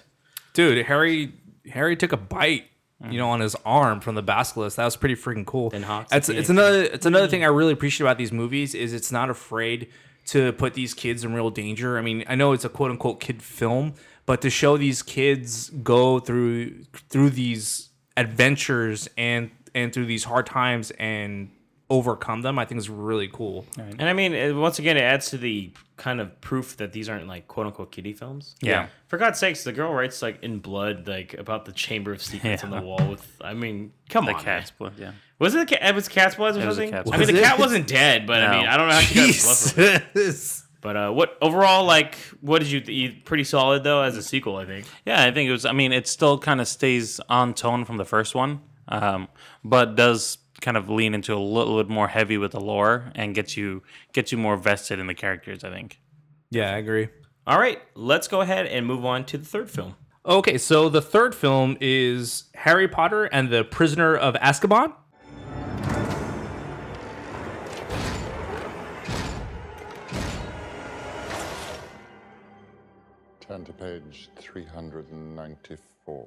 [0.52, 1.32] dude harry
[1.70, 2.64] harry took a bite
[3.02, 3.10] mm.
[3.12, 6.12] you know on his arm from the basilisk that was pretty freaking cool Then Hawks
[6.12, 9.30] it's, it's another it's another thing i really appreciate about these movies is it's not
[9.30, 9.88] afraid
[10.26, 13.42] to put these kids in real danger i mean i know it's a quote-unquote kid
[13.42, 13.94] film
[14.26, 20.46] but to show these kids go through through these adventures and and through these hard
[20.46, 21.50] times and
[21.90, 25.36] overcome them i think is really cool And I mean, once again, it adds to
[25.38, 28.56] the kind of proof that these aren't like quote unquote kiddie films.
[28.60, 28.88] Yeah.
[29.06, 32.64] For God's sakes, the girl writes like in blood, like about the Chamber of Secrets
[32.64, 33.06] on the wall.
[33.08, 34.76] With, I mean, come The on, cat's man.
[34.78, 35.12] blood, yeah.
[35.38, 35.88] Was it the cat?
[35.88, 37.12] It was cat's blood or It was a something?
[37.14, 39.42] I mean, the cat wasn't dead, but I mean, I don't know how she got
[39.42, 40.02] blood from it.
[40.14, 40.63] Jesus.
[40.84, 42.80] But uh, what overall, like, what did you?
[42.80, 44.86] you pretty solid though as a sequel, I think.
[45.06, 45.64] Yeah, I think it was.
[45.64, 49.28] I mean, it still kind of stays on tone from the first one, um,
[49.64, 53.34] but does kind of lean into a little bit more heavy with the lore and
[53.34, 55.64] gets you gets you more vested in the characters.
[55.64, 56.00] I think.
[56.50, 57.08] yeah i agree
[57.46, 59.96] All right, let's go ahead and move on to the third film.
[60.26, 64.92] Okay, so the third film is Harry Potter and the Prisoner of Azkaban.
[73.64, 76.26] To page 394.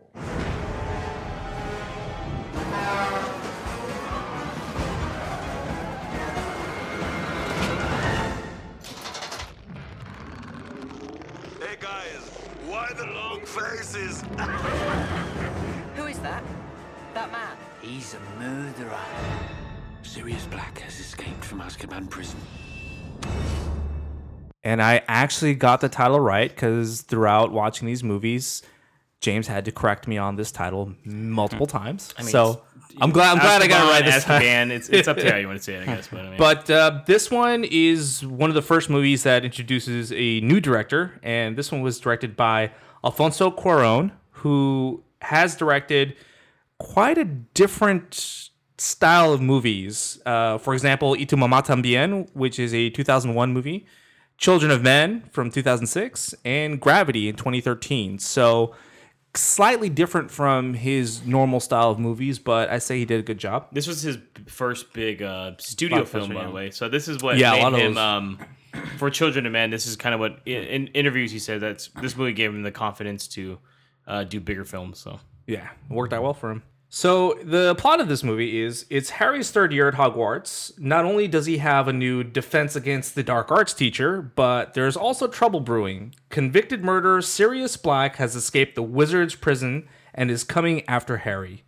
[11.60, 12.30] Hey guys,
[12.66, 14.22] why the long faces?
[15.96, 16.44] Who is that?
[17.14, 17.56] That man?
[17.82, 18.98] He's a murderer.
[20.02, 22.40] Sirius Black has escaped from Azkaban prison.
[24.68, 28.64] And I actually got the title right because throughout watching these movies,
[29.22, 32.14] James had to correct me on this title multiple times.
[32.18, 32.64] I mean, so
[33.00, 34.42] I'm glad I'm glad I got it right this time.
[34.42, 36.10] Azkaban, it's it's up to how you want to say it, I guess.
[36.10, 40.12] But I mean, But uh, this one is one of the first movies that introduces
[40.12, 42.72] a new director, and this one was directed by
[43.06, 46.18] Alfonso Cuarón, who has directed
[46.78, 50.22] quite a different style of movies.
[50.26, 53.86] Uh, for example, Y tu mamá también, which is a 2001 movie,
[54.38, 58.20] Children of Men from 2006, and Gravity in 2013.
[58.20, 58.76] So
[59.34, 63.38] slightly different from his normal style of movies, but I say he did a good
[63.38, 63.68] job.
[63.72, 66.72] This was his first big uh, studio Blockbuster, film, by the way.
[66.72, 68.40] So this is what Yeah, a made him um,
[68.98, 69.70] for Children of Men.
[69.70, 72.64] This is kind of what in, in interviews he said that this movie gave him
[72.64, 73.60] the confidence to
[74.06, 75.00] uh, do bigger films.
[75.00, 76.64] So Yeah, worked out well for him.
[76.90, 80.78] So the plot of this movie is it's Harry's third year at Hogwarts.
[80.80, 84.96] Not only does he have a new defense against the dark arts teacher, but there's
[84.96, 86.16] also trouble brewing.
[86.30, 91.64] Convicted murderer Sirius Black has escaped the wizard's prison and is coming after Harry.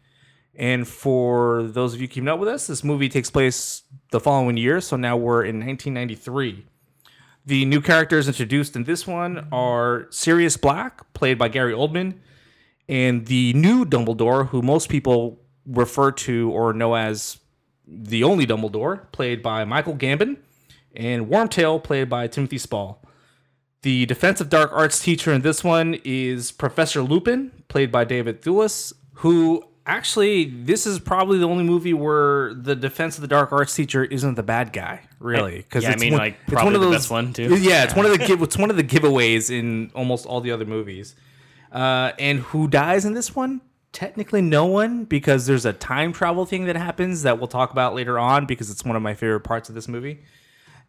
[0.56, 4.58] And for those of you keeping up with us, this movie takes place the following
[4.58, 6.66] year, so now we're in 1993.
[7.46, 12.20] The new characters introduced in this one are Sirius Black, played by Gary Oldman,
[12.89, 17.38] and the new Dumbledore, who most people refer to or know as
[17.88, 20.38] the only Dumbledore, played by Michael Gambon,
[20.95, 23.02] and Wormtail, played by Timothy Spall.
[23.84, 28.41] The Defense of dark arts teacher in this one is Professor Lupin, played by David
[28.41, 33.52] Thewlis, who actually, this is probably the only movie where the defense of the dark
[33.52, 35.58] arts teacher isn't the bad guy, really.
[35.58, 37.56] Because Yeah, I mean, like, probably the best one, too.
[37.56, 40.52] Yeah, it's one of the give, it's one of the giveaways in almost all the
[40.52, 41.15] other movies.
[41.72, 43.62] Uh, and who dies in this one?
[43.92, 47.96] Technically, no one, because there's a time travel thing that happens that we'll talk about
[47.96, 50.24] later on, because it's one of my favorite parts of this movie.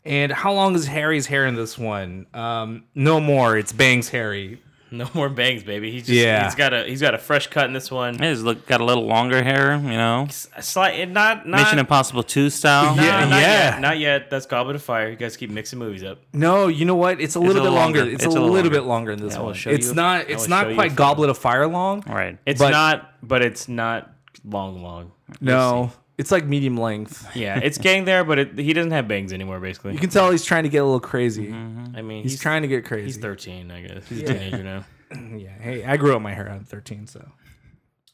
[0.05, 2.27] And how long is Harry's hair in this one?
[2.33, 3.57] Um, no more.
[3.57, 4.62] It's Bangs Harry.
[4.92, 5.90] no more bangs, baby.
[5.92, 6.44] He's just Yeah.
[6.44, 8.18] he's got a he's got a fresh cut in this one.
[8.18, 10.26] He's look got a little longer hair, you know.
[10.57, 12.94] A slight, not not Mission Impossible Two style.
[12.96, 13.70] Nah, Yeah, not yeah.
[13.74, 14.31] Yet, not yet.
[14.31, 15.09] That's Goblet of Fire.
[15.11, 16.18] You guys keep mixing movies up.
[16.33, 17.20] No, you know what?
[17.20, 17.98] It's a little a bit little longer.
[18.00, 18.12] longer.
[18.14, 19.11] It's, It's a a little, little bit longer.
[19.11, 19.55] longer in this Yeah, one.
[19.55, 20.29] show It's you- not.
[20.29, 22.03] It's not quite Goblet of Fire long.
[22.07, 22.38] Right.
[22.46, 24.11] It's But- not, but it's not
[24.44, 25.12] long, long.
[25.40, 27.26] No, it's like medium length.
[27.35, 29.59] Yeah, it's getting there, but it, he doesn't have bangs anymore.
[29.59, 31.50] Basically, You can tell he's trying to get a little crazy.
[31.50, 33.06] I mean, He's, trying to get crazy.
[33.06, 34.06] He's 13, I guess.
[34.06, 34.85] He's a teenager now.
[35.37, 35.50] Yeah.
[35.59, 36.48] Hey, I grew up my hair.
[36.48, 37.26] I'm 13, so.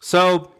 [0.00, 0.50] So,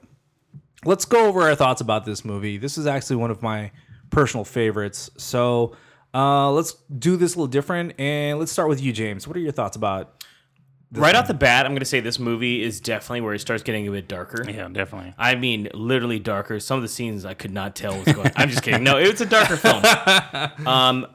[0.85, 2.59] let's go over our thoughts about this movie.
[2.59, 3.71] This is actually one of my
[4.11, 5.09] personal favorites.
[5.17, 5.77] So,
[6.13, 9.27] uh, let's do this a little different, and let's start with you, James.
[9.27, 10.16] What are your thoughts about?
[10.93, 13.63] Right off the bat, I'm going to say this movie is definitely where it starts
[13.63, 14.45] getting a bit darker.
[14.49, 15.15] Yeah, definitely.
[15.19, 16.61] I mean, literally darker.
[16.61, 18.29] Some of the scenes I could not tell what's going.
[18.29, 18.33] On.
[18.37, 18.85] I'm just kidding.
[18.85, 19.83] No, it's a darker film.
[20.67, 21.07] Um,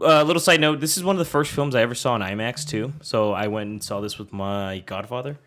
[0.00, 2.22] a little side note: This is one of the first films I ever saw in
[2.22, 2.92] IMAX too.
[3.02, 5.38] So I went and saw this with my godfather.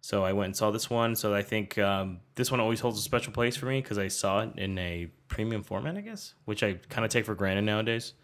[0.00, 1.14] So I went and saw this one.
[1.14, 4.08] So I think um, this one always holds a special place for me because I
[4.08, 7.62] saw it in a premium format, I guess, which I kind of take for granted
[7.62, 8.14] nowadays.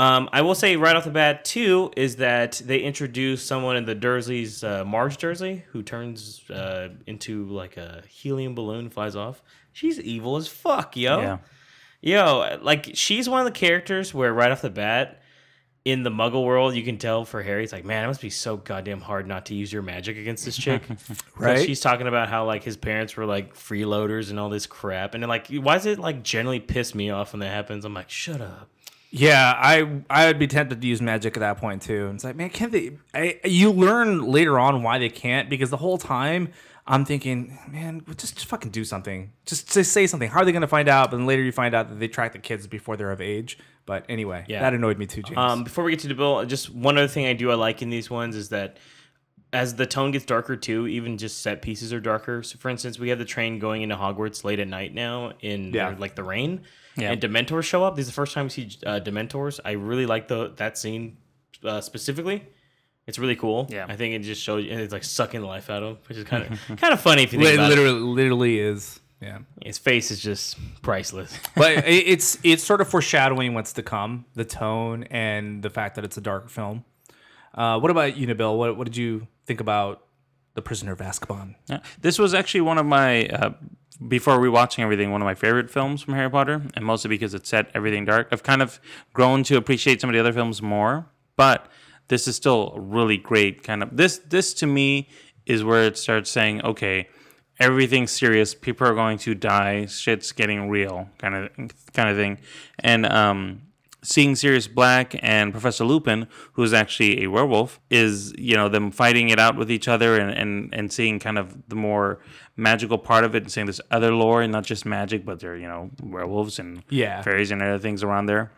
[0.00, 3.84] Um, I will say right off the bat too is that they introduce someone in
[3.84, 9.42] the Dursleys, uh, Marge Dursley, who turns uh, into like a helium balloon, flies off.
[9.74, 11.20] She's evil as fuck, yo.
[11.20, 11.38] Yeah.
[12.00, 15.20] Yo, like she's one of the characters where right off the bat
[15.84, 18.30] in the Muggle world, you can tell for Harry, it's like, man, it must be
[18.30, 20.82] so goddamn hard not to use your magic against this chick,
[21.36, 21.66] Right.
[21.66, 25.22] She's talking about how like his parents were like freeloaders and all this crap, and
[25.22, 27.84] then like, why does it like generally piss me off when that happens?
[27.84, 28.70] I'm like, shut up.
[29.10, 32.06] Yeah, I I would be tempted to use magic at that point too.
[32.06, 32.98] And it's like, man, can't they?
[33.12, 36.50] I, you learn later on why they can't because the whole time
[36.86, 39.32] I'm thinking, man, just, just fucking do something.
[39.46, 40.28] Just, just say something.
[40.30, 41.10] How are they going to find out?
[41.10, 43.58] But then later you find out that they track the kids before they're of age.
[43.86, 44.60] But anyway, Yeah.
[44.60, 45.38] that annoyed me too, James.
[45.38, 47.90] Um, before we get to Nabil, just one other thing I do I like in
[47.90, 48.78] these ones is that
[49.52, 52.42] as the tone gets darker too, even just set pieces are darker.
[52.42, 55.72] So, for instance, we have the train going into Hogwarts late at night now in
[55.72, 55.94] Yeah.
[55.98, 56.62] like the rain,
[57.00, 57.12] Yeah.
[57.12, 57.96] and Dementors show up.
[57.96, 59.60] This is the first time we see uh, Dementors.
[59.64, 61.16] I really like the that scene
[61.64, 62.46] uh, specifically.
[63.06, 63.66] It's really cool.
[63.70, 63.86] Yeah.
[63.88, 66.18] I think it just shows and it's like sucking the life out of him, which
[66.18, 69.00] is kind of kind of funny if you think Li- about literally, literally is.
[69.20, 69.38] Yeah.
[69.62, 71.36] His face is just priceless.
[71.56, 76.04] but it's it's sort of foreshadowing what's to come, the tone and the fact that
[76.04, 76.84] it's a dark film.
[77.54, 78.56] Uh, what about you, Nabil?
[78.56, 80.02] What what did you think about
[80.54, 81.54] the Prisoner of Azkaban.
[81.68, 81.80] Yeah.
[82.00, 83.50] This was actually one of my uh,
[84.06, 87.46] before rewatching everything, one of my favorite films from Harry Potter, and mostly because it
[87.46, 88.28] set everything dark.
[88.32, 88.80] I've kind of
[89.12, 91.66] grown to appreciate some of the other films more, but
[92.08, 94.18] this is still really great kind of this.
[94.18, 95.08] This to me
[95.46, 97.08] is where it starts saying, okay,
[97.58, 98.54] everything's serious.
[98.54, 99.86] People are going to die.
[99.86, 101.50] Shit's getting real, kind of
[101.92, 102.38] kind of thing,
[102.78, 103.62] and um,
[104.02, 109.28] seeing Sirius Black and Professor Lupin, who's actually a werewolf, is you know them fighting
[109.28, 112.18] it out with each other and and and seeing kind of the more
[112.56, 115.56] magical part of it and seeing this other lore and not just magic, but they're
[115.56, 117.22] you know werewolves and Yeah.
[117.22, 118.50] fairies and other things around there.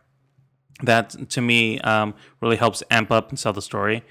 [0.82, 4.02] That to me um, really helps amp up and sell the story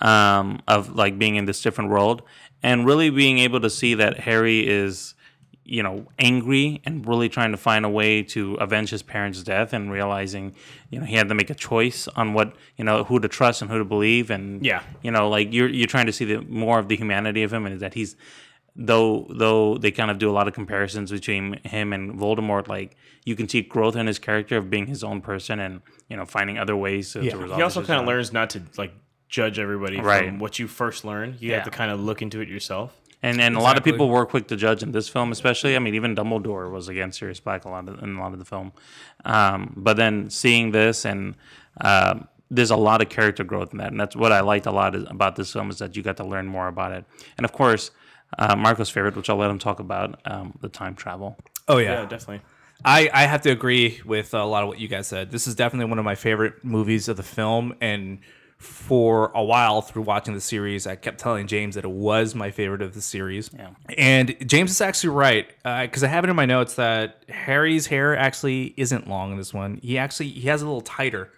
[0.00, 2.22] um, of like being in this different world
[2.62, 5.14] and really being able to see that Harry is
[5.68, 9.72] you know angry and really trying to find a way to avenge his parents' death
[9.72, 10.54] and realizing
[10.90, 13.62] you know he had to make a choice on what you know who to trust
[13.62, 14.82] and who to believe and Yeah.
[15.02, 17.66] you know like you're you're trying to see the more of the humanity of him
[17.66, 18.14] and that he's
[18.76, 22.96] though though they kind of do a lot of comparisons between him and Voldemort like
[23.24, 26.24] you can see growth in his character of being his own person and you know
[26.26, 28.92] finding other ways to, to resolve He also kind of learns not to like
[29.28, 30.26] judge everybody Right.
[30.26, 31.36] from what you first learn.
[31.40, 31.56] You Yeah.
[31.56, 32.94] have to kind of look into it yourself.
[33.22, 33.92] And and a lot of Exactly.
[33.92, 35.74] people were quick to judge in this film, especially.
[35.74, 38.38] I mean, even Dumbledore was against Sirius Black a lot of, in a lot of
[38.38, 38.72] the film.
[39.24, 41.34] Um, but then seeing this and
[41.80, 44.70] um there's a lot of character growth in that, and that's what I liked a
[44.70, 47.04] lot is, about this film is that you got to learn more about it.
[47.36, 47.90] And of course,
[48.38, 51.36] uh, Marco's favorite, which I'll let him talk about, um, the time travel.
[51.66, 52.42] Oh yeah, definitely.
[52.84, 55.32] I, I have to agree with a lot of what you guys said.
[55.32, 58.20] This is definitely one of my favorite movies of the film, and
[58.66, 62.50] for a while through watching the series, I kept telling James that it was my
[62.50, 63.50] favorite of the series.
[63.54, 63.70] Yeah.
[63.96, 65.48] And James is actually right
[65.82, 69.54] because I have it in my notes that Harry's hair actually isn't long in this
[69.54, 69.78] one.
[69.82, 71.30] He actually he has a little tighter,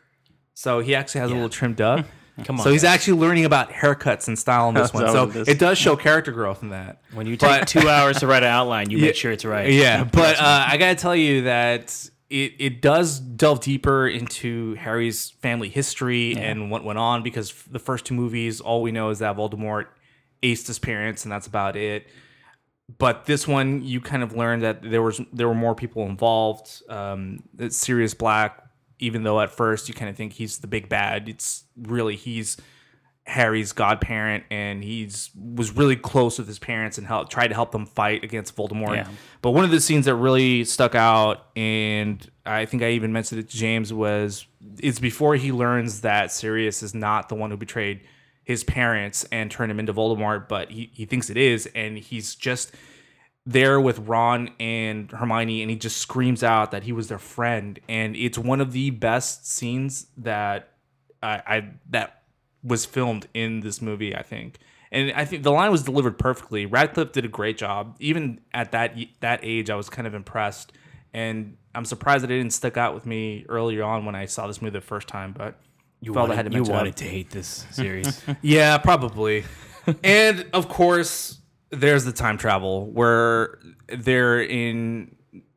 [0.55, 2.07] so he actually has a little trimmed up.
[2.45, 2.95] Come on, So he's guys.
[2.95, 5.09] actually learning about haircuts and style in this one.
[5.09, 7.01] So what it does show character growth in that.
[7.13, 9.71] When you take two hours to write an outline, you Yeah, make sure it's right.
[9.73, 15.31] Yeah, but uh, I gotta tell you that it, it does delve deeper into Harry's
[15.31, 19.21] family history and what went on because the first two movies, all we know is
[19.21, 19.87] that Voldemort
[20.43, 22.07] aced his parents, and that's about it.
[22.99, 26.83] But this one, you kind of learn that there was there were more people involved.
[26.89, 28.63] Um, Sirius Black,
[28.99, 32.57] even though at first you kind of think he's the big bad, it's really he's
[33.29, 37.73] Harry's godparent, and he's was really close with his parents and helped tried to help
[37.73, 38.97] them fight against Voldemort.
[38.97, 39.09] Yeah.
[39.43, 43.41] But one of the scenes that really stuck out, and I think I even mentioned
[43.41, 44.47] it to James, was
[44.79, 48.01] it's before he learns that Sirius is not the one who betrayed
[48.45, 52.35] his parents and turned him into Voldemort, but he, he thinks it is, and he's
[52.35, 52.73] just
[53.45, 57.79] there with Ron and Hermione, and he just screams out that he was their friend,
[57.91, 60.73] and it's one of the best scenes that
[61.23, 62.18] I, I that
[62.63, 64.15] was filmed in this movie.
[64.15, 64.59] I think,
[64.91, 66.67] and I think the line was delivered perfectly.
[66.67, 67.97] Radcliffe did a great job.
[68.01, 70.73] Even at that that age, I was kind of impressed,
[71.13, 74.47] and I'm surprised that it didn't stick out with me earlier on when I saw
[74.47, 75.33] this movie the first time.
[75.33, 75.59] But
[76.01, 78.23] You felt I wanted, had to you wanted to hate this series.
[78.43, 79.45] Yeah, probably.
[80.05, 81.39] and of course,
[81.71, 85.15] there's the time travel where they're in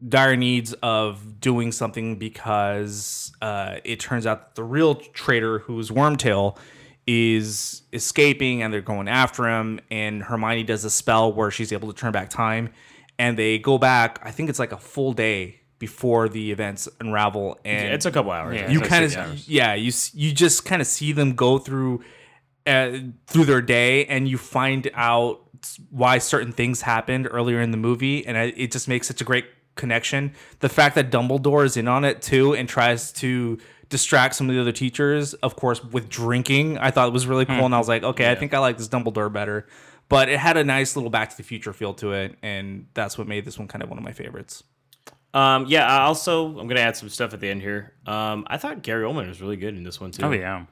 [0.07, 5.89] dire needs of doing something because uh, it turns out that the real traitor, who's
[5.89, 6.57] Wormtail,
[7.11, 9.79] is escaping and they're going after him.
[9.89, 12.69] And Hermione does a spell where she's able to turn back time.
[13.19, 17.59] And they go back, I think it's like a full day before the events unravel.
[17.65, 18.55] And Yeah, it's a couple hours.
[18.55, 22.03] Yeah, you kind of, yeah, you you just kind of see them go through
[22.65, 22.91] uh,
[23.27, 25.41] through their day, and you find out
[25.89, 29.23] why certain things happened earlier in the movie, and I, it just makes such a
[29.23, 29.45] great
[29.75, 30.33] connection.
[30.59, 33.57] The fact that Dumbledore is in on it too and tries to
[33.91, 37.45] distract some of the other teachers, of course, with drinking, I thought it was really
[37.45, 39.67] cool, and I was like, okay, I think I like this Dumbledore better.
[40.09, 43.17] But it had a nice little Back to the Future feel to it, and that's
[43.17, 44.63] what made this one kind of one of my favorites.
[45.33, 45.85] Um, yeah.
[45.85, 47.93] I Also, I'm gonna add some stuff at the end here.
[48.05, 50.25] Um, I thought Gary Oldman was really good in this one too.
[50.25, 50.65] Oh, yeah.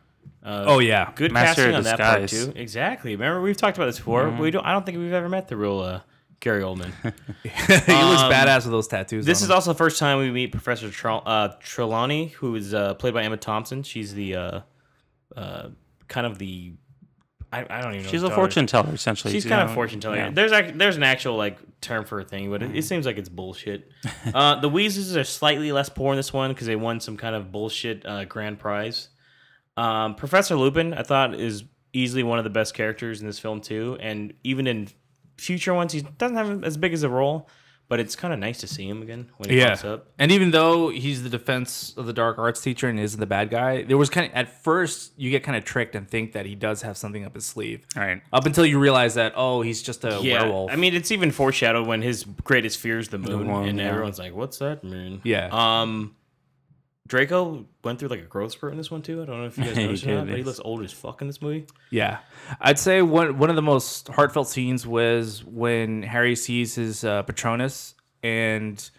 [0.43, 1.11] Uh, Oh, yeah.
[1.15, 2.51] Good Master casting on that part too.
[2.55, 3.11] Exactly.
[3.15, 4.25] Remember we've talked about this before.
[4.25, 4.41] Mm-hmm.
[4.41, 4.65] We don't.
[4.65, 6.01] I don't think we've ever met the real uh,
[6.39, 6.91] Gary Oldman.
[7.43, 9.25] he looks Um, badass with those tattoos.
[9.25, 9.55] This is him.
[9.55, 13.23] also the first time we meet Professor Trel- uh, Trelawney, who is uh, played by
[13.23, 13.83] Emma Thompson.
[13.83, 14.61] She's the uh,
[15.35, 15.69] uh,
[16.07, 16.73] kind of the
[17.51, 18.11] I, I don't even know.
[18.11, 19.33] She's a fortune teller, essentially.
[19.33, 19.65] She's kind know?
[19.65, 20.17] of fortune teller.
[20.17, 20.29] Yeah.
[20.29, 23.17] There's ac- there's an actual like term for a thing, but it, it seems like
[23.17, 23.89] it's bullshit.
[24.33, 27.35] uh, the Weasleys are slightly less poor in this one because they won some kind
[27.35, 29.09] of bullshit uh, grand prize.
[29.77, 33.61] Um, Professor Lupin, I thought, is easily one of the best characters in this film
[33.61, 34.89] too, and even in
[35.39, 37.49] future ones, he doesn't have as big as a role,
[37.87, 39.69] but it's kind of nice to see him again when he Yeah.
[39.69, 40.07] pops up.
[40.19, 43.49] And even though he's the defense of the dark arts teacher and isn't the bad
[43.49, 46.45] guy, there was kind of at first you get kind of tricked and think that
[46.45, 47.85] he does have something up his sleeve.
[47.95, 48.21] Right.
[48.31, 50.71] Up until you realize that oh, he's just a Yeah, werewolf.
[50.71, 53.85] I mean, it's even foreshadowed when his greatest fear is the moon, moon, and yeah.
[53.85, 55.49] everyone's like, "What's that moon?" Yeah.
[55.51, 56.15] Um,
[57.09, 59.21] Draco went through like a growth spurt in this one too.
[59.21, 61.21] I don't know if you guys noticed or not, but he looks old as fuck
[61.21, 61.65] in this movie.
[61.89, 62.19] Yeah,
[62.61, 67.23] I'd say one one of the most heartfelt scenes was when Harry sees his uh,
[67.23, 68.89] Patronus and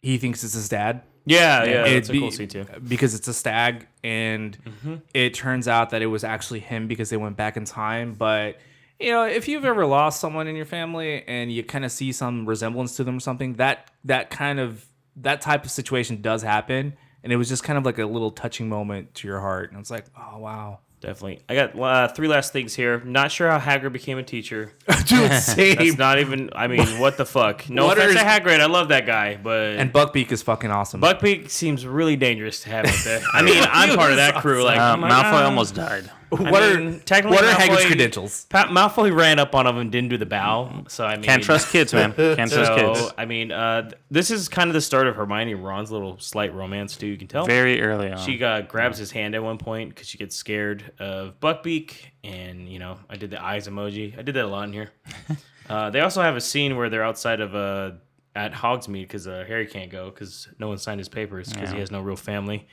[0.00, 1.02] he thinks it's his dad.
[1.26, 2.66] Yeah, yeah, It that's a cool scene too.
[2.86, 4.94] because it's a stag, and Mm-hmm.
[5.14, 8.12] it turns out that it was actually him because they went back in time.
[8.12, 8.58] But
[9.00, 12.12] you know, if you've ever lost someone in your family and you kind of see
[12.12, 14.84] some resemblance to them or something, that that kind of
[15.16, 16.94] that type of situation does happen,
[17.24, 19.80] and it was just kind of like a little touching moment to your heart, and
[19.80, 20.78] it's like, oh wow.
[21.00, 21.40] Definitely.
[21.50, 22.98] I got uh, three last things here.
[23.04, 24.72] Not sure how Hagrid became a teacher.
[25.06, 25.76] Dude, same.
[25.76, 26.48] That's not even.
[26.54, 27.68] I mean, what the fuck?
[27.68, 28.60] No What offense are- to Hagrid.
[28.60, 31.02] I love that guy, but And Buckbeak is fucking awesome.
[31.02, 33.20] Buckbeak seems really dangerous to have out there.
[33.34, 34.64] I mean, I'm part of that crew.
[34.64, 35.44] Like, Uh, I'm Malfoy ah.
[35.44, 36.10] almost died.
[36.36, 38.46] I what mean, are technically what are Malfoy- Hagrid's credentials?
[38.48, 40.84] Pa- Malfoy ran up on him and didn't do the bow.
[40.88, 42.12] So I mean, Can't trust kids, man.
[42.16, 43.12] Can't trust So kids.
[43.18, 46.18] I mean, uh, th- this is kind of the start of Hermione and Ron's little
[46.18, 47.06] slight romance too.
[47.06, 47.46] You can tell.
[47.46, 48.18] Very early on.
[48.18, 52.68] She uh, grabs his hand at one point because she gets scared of Buckbeak, and
[52.68, 54.18] you know, I did the eyes emoji.
[54.18, 54.90] I did that a lot in here.
[55.68, 57.92] uh, they also have a scene where they're outside of uh,
[58.36, 61.78] at Hogsmeade because uh, Harry can't go because no one signed his papers because he
[61.78, 62.66] has no real family,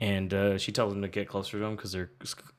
[0.00, 2.10] and uh, she tells him to get closer to him because they're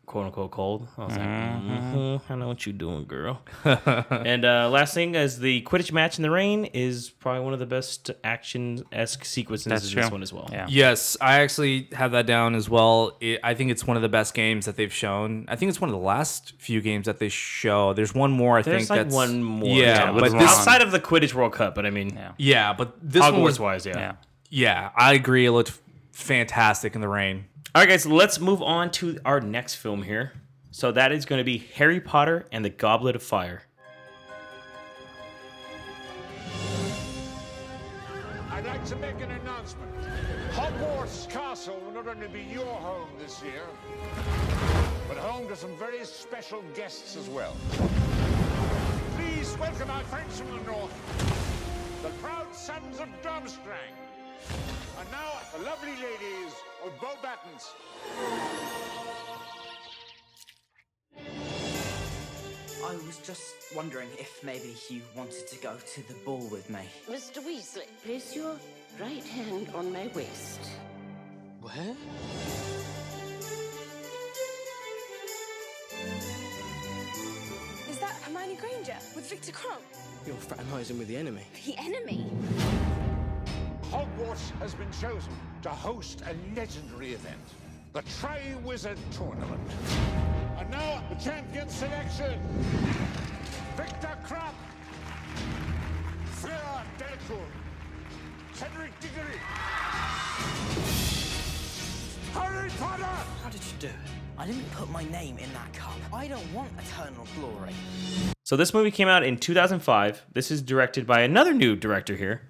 [0.06, 0.88] quote unquote cold.
[0.98, 3.42] I was like, mm-hmm, I know what you're doing, girl.
[3.66, 7.60] and uh, last thing is the Quidditch match in the rain is probably one of
[7.60, 10.48] the best action esque sequences That's in this one as well.
[10.52, 10.68] Yeah.
[10.70, 13.18] Yes, I actually have that down as well.
[13.20, 15.46] It, I think it's one of the best games that they've shown.
[15.48, 17.94] I think it's one of the last few games that they show.
[17.94, 18.58] There's one more.
[18.60, 19.68] I There's think like that's one more.
[19.68, 22.32] Yeah, with but this, outside of the Quidditch World Cup, but I mean, Yeah.
[22.38, 23.98] yeah, but this one Hogwarts was wise, yeah.
[23.98, 24.14] Yeah.
[24.50, 24.90] yeah.
[24.96, 25.46] I agree.
[25.46, 25.80] It looked
[26.16, 27.46] fantastic in the rain.
[27.76, 30.32] All right, guys, let's move on to our next film here.
[30.72, 33.64] So that is going to be Harry Potter and the Goblet of Fire.
[38.50, 39.92] I'd like to make an announcement.
[40.52, 43.64] Hogwarts Castle will not only be your home this year,
[45.10, 47.56] but home to some very special guests as well.
[49.18, 54.05] Please welcome our friends from the north, the proud sons of Durmstrang.
[55.00, 56.54] And now, the lovely ladies
[56.86, 57.74] of Beauxbatons.
[62.86, 66.82] I was just wondering if maybe you wanted to go to the ball with me.
[67.10, 67.40] Mr.
[67.40, 68.56] Weasley, place your
[69.00, 70.60] right hand on my waist.
[71.62, 71.96] Where?
[77.90, 79.82] Is that Hermione Granger with Viktor Krum?
[80.28, 81.42] You're fraternizing with the enemy.
[81.66, 82.26] The enemy?
[83.92, 85.32] Hogwarts has been chosen
[85.62, 87.42] to host a legendary event,
[87.94, 89.62] the Tri-Wizard Tournament.
[90.58, 92.40] And now, the champion selection.
[93.78, 94.54] Viktor Krum.
[96.26, 97.46] Fleur Delacour.
[98.54, 99.40] Cedric Diggory.
[102.34, 103.04] Harry Potter!
[103.04, 103.94] How did you do it?
[104.38, 105.96] I didn't put my name in that cup.
[106.14, 107.72] I don't want eternal glory.
[108.44, 110.26] So this movie came out in 2005.
[110.34, 112.42] This is directed by another new director here.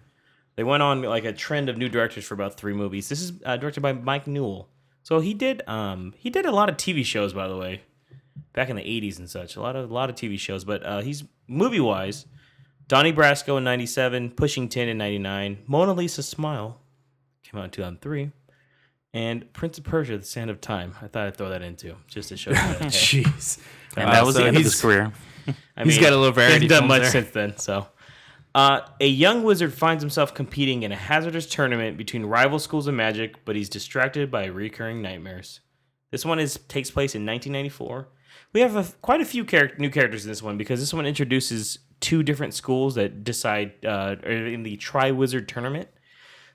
[0.55, 3.09] They went on like a trend of new directors for about three movies.
[3.09, 4.69] This is uh, directed by Mike Newell.
[5.03, 7.81] So he did um he did a lot of TV shows by the way,
[8.53, 9.55] back in the 80s and such.
[9.55, 12.25] A lot of a lot of TV shows, but uh, he's movie wise.
[12.87, 16.79] Donnie Brasco in 97, Pushing Tin in 99, Mona Lisa Smile
[17.41, 18.31] came out in 2003,
[19.11, 20.93] and Prince of Persia: The Sand of Time.
[21.01, 22.57] I thought I'd throw that in too, just to show you.
[22.57, 22.87] that, hey.
[22.87, 23.59] Jeez.
[23.97, 25.11] And that was so the end of his career.
[25.77, 27.11] I He's got a little variety hasn't done much there.
[27.11, 27.57] since then.
[27.57, 27.87] So,
[28.55, 32.93] uh, a young wizard finds himself competing in a hazardous tournament between rival schools of
[32.93, 35.59] magic, but he's distracted by recurring nightmares.
[36.09, 38.07] This one is takes place in 1994.
[38.53, 41.05] We have a, quite a few charac- new characters in this one because this one
[41.05, 45.89] introduces two different schools that decide uh, are in the Tri Wizard tournament.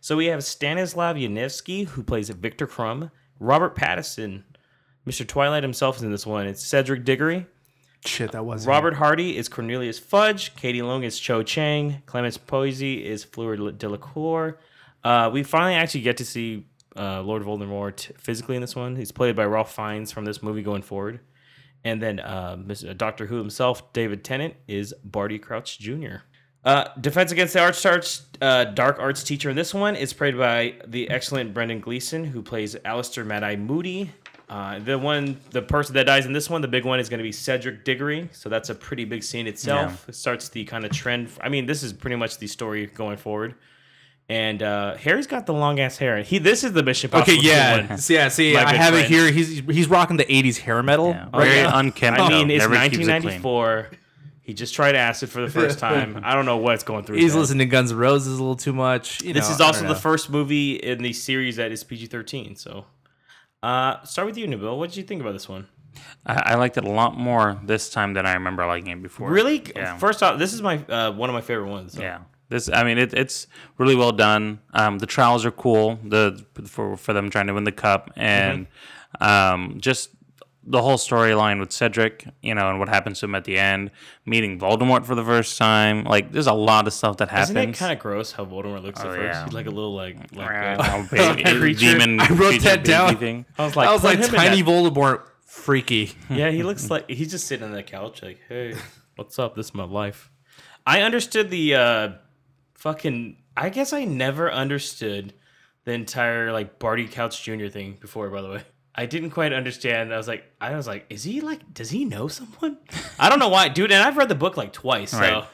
[0.01, 4.45] So we have Stanislav Ianevski, who plays Viktor Krum, Robert Pattinson,
[5.07, 5.27] Mr.
[5.27, 6.47] Twilight himself is in this one.
[6.47, 7.47] It's Cedric Diggory.
[8.05, 10.55] Shit, that was Robert Hardy is Cornelius Fudge.
[10.57, 12.03] Katie Leung is Cho Chang.
[12.07, 14.59] Clémence Poésy is Fleur Delacour.
[15.05, 18.97] Uh, we finally actually get to see uh, Lord Voldemort physically in this one.
[18.97, 21.21] He's played by Ralph Fiennes from this movie going forward.
[21.85, 22.57] And then uh,
[22.97, 26.17] Doctor Who himself, David Tennant, is Barty Crouch Jr.
[26.63, 30.37] Uh, Defense Against the Arts Arts, uh, Dark Arts teacher in this one is played
[30.37, 34.13] by the excellent Brendan Gleeson, who plays Alastor Mad Eye Moody.
[34.51, 37.19] Uh, the one, the person that dies in this one, the big one is going
[37.19, 38.29] to be Cedric Diggory.
[38.33, 40.09] So that's a pretty big scene itself.
[40.09, 41.29] It starts the kind of trend.
[41.41, 43.55] I mean, this is pretty much the story going forward.
[44.29, 46.23] And uh, Harry's got the long ass hair.
[46.23, 47.99] He, this is the Mission Okay, yeah, one.
[47.99, 48.29] See, yeah.
[48.29, 49.31] See, My I good have it here.
[49.31, 51.13] He's he's rocking the '80s hair metal.
[51.15, 51.79] right Very now.
[51.79, 52.21] unkempt.
[52.21, 52.39] I though.
[52.39, 53.91] mean, it's Never keeps it 1994.
[54.43, 56.21] He just tried acid for the first time.
[56.25, 57.17] I don't know what's going through.
[57.17, 57.41] his He's head.
[57.41, 59.23] listening to Guns N' Roses a little too much.
[59.23, 62.55] You this know, is also the first movie in the series that is PG 13.
[62.57, 62.85] So,
[63.63, 64.77] uh, start with you, Nabil.
[64.77, 65.69] What did you think about this one?
[66.25, 69.31] I, I liked it a lot more this time than I remember liking it before.
[69.31, 69.63] Really?
[69.75, 69.99] Yeah.
[69.99, 71.95] First off, this is my uh, one of my favorite ones.
[71.95, 72.03] so.
[72.03, 72.21] Yeah.
[72.49, 73.47] This, I mean, it, it's
[73.79, 74.59] really well done.
[74.75, 76.01] Um, the trials are cool.
[76.03, 78.67] The for for them trying to win the cup and
[79.21, 80.11] um, just
[80.63, 83.91] the whole storyline with Cedric, you know, and what happens to him at the end,
[84.27, 86.05] meeting Voldemort for the first time.
[86.05, 87.51] Like, there's a lot of stuff that happens.
[87.57, 89.23] Isn't it kind of gross how Voldemort looks Oh, at first?
[89.23, 89.45] yeah.
[89.45, 91.99] He's like a little like like Oh, baby, creature.
[91.99, 93.17] demon I wrote creature that down.
[93.17, 93.47] thing.
[93.59, 96.13] I was like, I was like tiny that- Voldemort, freaky.
[96.31, 98.75] Yeah, he looks like he's just sitting on the couch, like, hey,
[99.17, 99.55] what's up?
[99.57, 100.31] This is my life.
[100.87, 102.09] I understood the uh
[102.75, 103.37] fucking.
[103.57, 105.35] I guess I never understood
[105.85, 107.67] the entire like Barty Crouch Jr.
[107.69, 108.29] thing before.
[108.31, 108.63] By the way,
[108.95, 110.13] I didn't quite understand.
[110.13, 111.73] I was like, I was like, is he like?
[111.73, 112.79] Does he know someone?
[113.19, 113.93] I don't know why, dude.
[113.93, 115.19] And I've read the book like twice, so.
[115.21, 115.45] Right.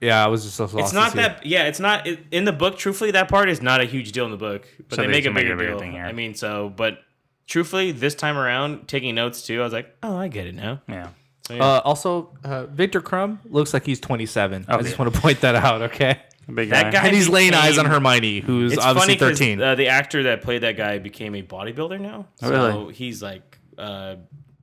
[0.00, 0.76] Yeah, I was just so lost.
[0.78, 1.64] It's not that, yeah.
[1.66, 2.78] It's not it, in the book.
[2.78, 5.12] Truthfully, that part is not a huge deal in the book, but So they they
[5.12, 5.78] make a make bigger a bigger deal.
[5.78, 6.04] thing here.
[6.04, 7.00] I mean, so, but
[7.46, 10.80] truthfully, this time around, taking notes too, I was like, oh, I get it now.
[10.88, 11.08] Yeah.
[11.46, 11.64] So, yeah.
[11.64, 14.64] Uh, also, uh, Viktor Krum looks like he's 27.
[14.68, 15.82] I Oh, just want to point that out.
[15.82, 16.18] Okay.
[16.54, 19.60] Big That guy and he's laying eyes on Hermione, who's it's obviously funny 'cause, 13.
[19.62, 22.26] Uh, the actor that played that guy became a bodybuilder now.
[22.42, 22.94] Oh, So really?
[22.94, 24.16] he's like, uh,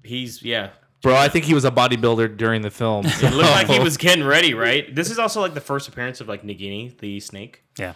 [0.03, 0.69] he's yeah.
[1.03, 3.05] Bro, I think he was a bodybuilder during the film.
[3.21, 4.93] It looked like he was getting ready, right?
[4.93, 7.63] This is also like the first appearance of like Nagini, the snake.
[7.77, 7.93] Yeah.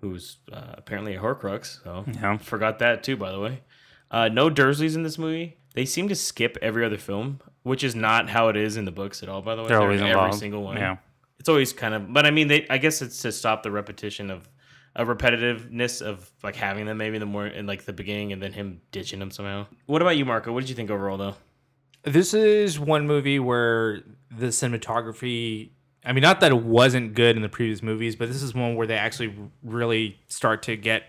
[0.00, 1.82] Who's uh, apparently a Horcrux.
[1.84, 2.36] So Yeah.
[2.38, 3.60] forgot that too, by the way.
[4.10, 5.56] Uh, no Dursleys in this movie.
[5.74, 8.90] They seem to skip every other film, which is not how it is in the
[8.92, 9.42] books at all.
[9.42, 10.38] By the way, They're always every involved.
[10.38, 10.76] single one.
[10.78, 10.96] Yeah.
[11.38, 12.12] It's always kind of.
[12.12, 12.66] But I mean, they.
[12.68, 14.48] I guess it's to stop the repetition of,
[14.98, 18.52] a repetitiveness of like having them maybe the more in like the beginning and then
[18.52, 19.66] him ditching them somehow.
[19.86, 20.52] What about you, Marco?
[20.52, 21.36] What did you think overall though?
[22.02, 25.70] This is one movie where the cinematography.
[26.04, 28.76] I mean, not that it wasn't good in the previous movies, but this is one
[28.76, 31.04] where they actually really start to get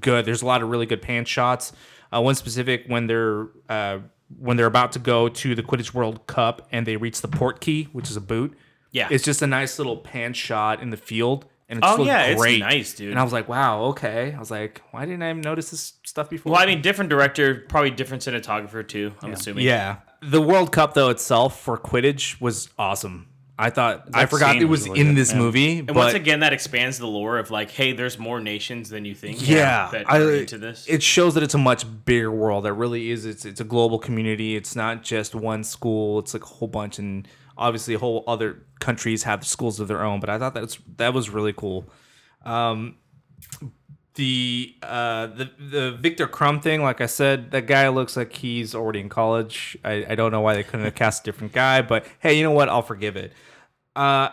[0.00, 0.24] good.
[0.24, 1.72] There's a lot of really good pan shots.
[2.14, 3.98] Uh, one specific when they're uh,
[4.38, 7.60] when they're about to go to the Quidditch World Cup and they reach the port
[7.60, 8.56] key, which is a boot.
[8.96, 9.08] Yeah.
[9.10, 12.24] it's just a nice little pan shot in the field, and it's Oh, looked yeah,
[12.26, 12.60] it's great.
[12.60, 13.10] nice, dude.
[13.10, 14.32] And I was like, wow, okay.
[14.34, 16.52] I was like, why didn't I notice this stuff before?
[16.52, 19.12] Well, I mean, different director, probably different cinematographer too.
[19.22, 19.64] I'm assuming.
[19.64, 19.96] Yeah.
[20.22, 23.28] The World Cup though itself for Quidditch was awesome.
[23.58, 25.38] I thought I forgot it was was really in this yeah.
[25.38, 28.90] movie, And but once again, that expands the lore of like, hey, there's more nations
[28.90, 29.46] than you think.
[29.48, 30.84] yeah, that I, are into this.
[30.86, 32.66] it shows that it's a much bigger world.
[32.66, 33.24] It really is.
[33.24, 34.56] It's it's a global community.
[34.56, 36.18] It's not just one school.
[36.18, 37.26] It's like a whole bunch, and
[37.56, 40.20] obviously, whole other countries have schools of their own.
[40.20, 41.86] But I thought that's that was really cool.
[42.44, 42.96] Um,
[44.16, 48.74] the uh the the Viktor Krum thing, like I said, that guy looks like he's
[48.74, 49.76] already in college.
[49.84, 52.42] I, I don't know why they couldn't have cast a different guy, but hey, you
[52.42, 52.68] know what?
[52.68, 53.32] I'll forgive it.
[53.94, 54.30] Uh,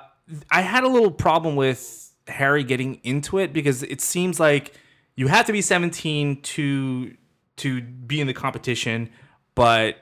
[0.50, 4.74] I had a little problem with Harry getting into it because it seems like
[5.16, 7.16] you have to be 17 to
[7.58, 9.10] to be in the competition,
[9.54, 9.98] but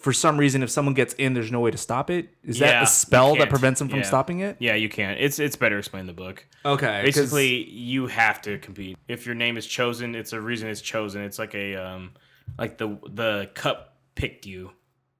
[0.00, 2.28] for some reason, if someone gets in, there's no way to stop it.
[2.44, 3.50] Is that Yeah, a you spell that can't.
[3.50, 4.04] prevents them from Yeah.
[4.04, 4.56] stopping it?
[4.60, 5.16] Yeah, you can.
[5.18, 6.46] It's it's better explained in the book.
[6.64, 8.96] Okay, 'cause- Basically, you have to compete.
[9.08, 11.22] If your name is chosen, it's a reason it's chosen.
[11.22, 12.12] It's like a um,
[12.58, 14.70] like the the cup picked you,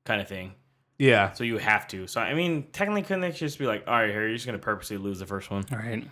[0.05, 0.53] kind of thing.
[0.99, 1.33] Yeah.
[1.33, 2.07] So you have to.
[2.07, 4.59] So I mean, technically, couldn't they just be like, all right, here you're just gonna
[4.59, 6.05] purposely lose the first one, All right.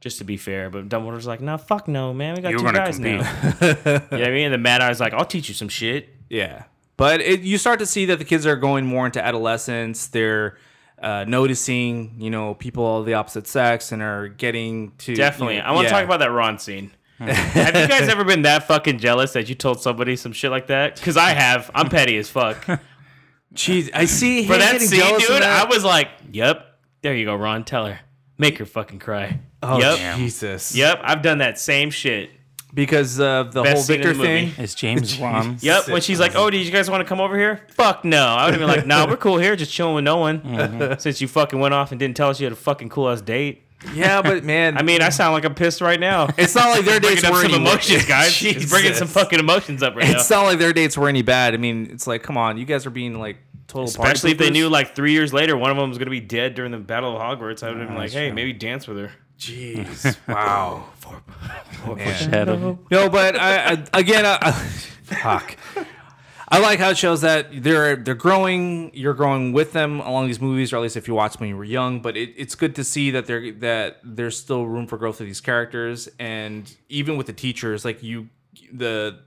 [0.00, 0.70] just to be fair?
[0.70, 2.36] But Dumbledore's like, no, fuck no, man.
[2.36, 3.22] We got You're two gonna guys now.
[3.22, 3.60] compete.
[3.86, 4.44] you know what I mean?
[4.46, 6.08] And the Mad Eye's like, I'll teach you some shit.
[6.30, 6.64] Yeah.
[7.00, 10.08] But it, you start to see that the kids are going more into adolescence.
[10.08, 10.58] They're
[11.00, 15.14] uh, noticing, you know, people of the opposite sex and are getting to.
[15.14, 15.54] Definitely.
[15.54, 15.98] you know- I want to yeah.
[15.98, 16.90] talk about that Ron scene.
[17.18, 20.66] have you guys ever been that fucking jealous that you told somebody some shit like
[20.66, 20.96] that?
[20.96, 21.70] Because I have.
[21.74, 22.66] I'm petty as fuck.
[23.54, 25.42] Jeez, I see For that scene, dude, that.
[25.42, 26.80] I was like, yep.
[27.00, 27.64] There you go, Ron.
[27.64, 27.98] Tell her.
[28.36, 29.40] Make her fucking cry.
[29.62, 30.18] Oh, yep.
[30.18, 30.76] Jesus.
[30.76, 31.00] Yep.
[31.02, 32.30] I've done that same shit.
[32.72, 34.50] Because of the Best whole scene in Victor the movie.
[34.52, 34.64] thing.
[34.64, 35.56] Is James Wan?
[35.60, 35.88] Yep.
[35.88, 37.66] When she's like, oh, did you guys want to come over here?
[37.72, 38.24] Fuck no.
[38.24, 40.40] I would have been like, no, we're cool here, just chilling with no one.
[40.40, 40.98] Mm-hmm.
[41.00, 43.20] Since you fucking went off and didn't tell us you had a fucking cool ass
[43.20, 43.62] date.
[43.94, 46.28] Yeah, but man, I mean, I sound like I'm pissed right now.
[46.36, 48.42] it's not like their dates bringing up were some any emotions, guys.
[48.44, 48.98] It's bringing Jesus.
[48.98, 50.18] some fucking emotions up right now.
[50.20, 51.54] It's not like their dates were any bad.
[51.54, 53.86] I mean, it's like, come on, you guys are being like total.
[53.86, 54.52] party Especially if they poopers.
[54.52, 57.16] knew like three years later one of them was gonna be dead during the Battle
[57.16, 57.62] of Hogwarts.
[57.62, 59.12] I would have been like, that's hey, maybe dance with her.
[59.40, 60.84] Jeez, wow.
[61.96, 62.14] Man.
[62.14, 62.78] Shadow.
[62.90, 65.56] No, but I, I again, I, I- fuck.
[66.52, 68.90] I like how it shows that they're they're growing.
[68.92, 71.56] You're growing with them along these movies, or at least if you watched when you
[71.56, 72.00] were young.
[72.02, 75.26] But it, it's good to see that there that there's still room for growth of
[75.26, 78.28] these characters, and even with the teachers, like you,
[78.72, 79.20] the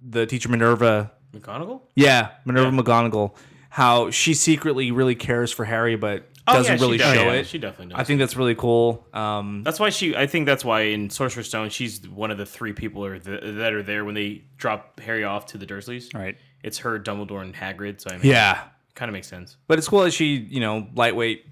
[0.00, 1.80] the teacher Minerva, McGonagall.
[1.96, 3.34] yeah, Minerva McGonagall,
[3.70, 7.14] how she secretly really cares for Harry, but Oh, doesn't yeah, she really does.
[7.14, 7.46] show Yeah, it.
[7.46, 8.00] she definitely does.
[8.00, 9.06] I think that's really cool.
[9.12, 10.16] Um, That's why she.
[10.16, 13.38] I think that's why in Sorcerer's Stone she's one of the three people are the,
[13.58, 16.14] that are there when they drop Harry off to the Dursleys.
[16.14, 16.36] Right.
[16.62, 18.00] It's her, Dumbledore, and Hagrid.
[18.00, 18.62] So I mean, Yeah.
[18.94, 19.56] kind of makes sense.
[19.68, 21.44] but it's cool that she, you know, lightweight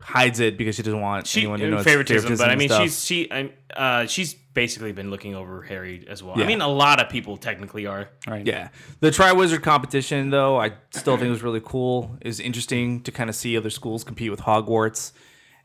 [0.00, 2.68] hides it because she doesn't want She anyone to know it's favoritism, but I mean,
[2.70, 3.30] she's she.
[3.30, 3.52] I'm.
[3.74, 4.34] Uh, she's
[4.64, 6.38] basically been looking over Harry as well.
[6.40, 8.10] I mean, a lot of people technically are.
[8.26, 8.46] Right.
[8.46, 8.68] Yeah.
[9.00, 12.16] The Triwizard competition, though, I still think was really cool.
[12.20, 15.12] It was interesting to kind of see other schools compete with Hogwarts.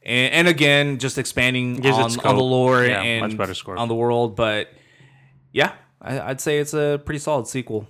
[0.04, 3.76] And, and again, just expanding on, on the lore Yeah, and much better score.
[3.78, 4.36] on the world.
[4.38, 4.70] But
[5.52, 7.88] yeah, I, I'd say it's a pretty solid sequel.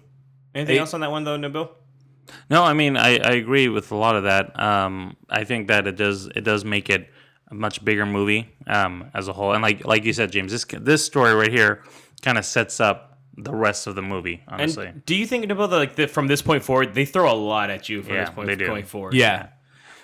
[0.55, 1.69] Anything Hey- else on that one though, Nabil?
[2.49, 4.59] No, I mean I, I agree with a lot of that.
[4.59, 7.07] Um, I think that it does it does make it
[7.49, 9.53] a much bigger movie um, as a whole.
[9.53, 11.83] And like like you said, James, this this story right here
[12.21, 14.41] kind of sets up the rest of the movie.
[14.47, 17.31] Honestly, And do you think Nabil that like the, from this point forward they throw
[17.31, 18.65] a lot at you from Yeah, this point they do.
[18.67, 19.13] going forward?
[19.13, 19.47] Yeah.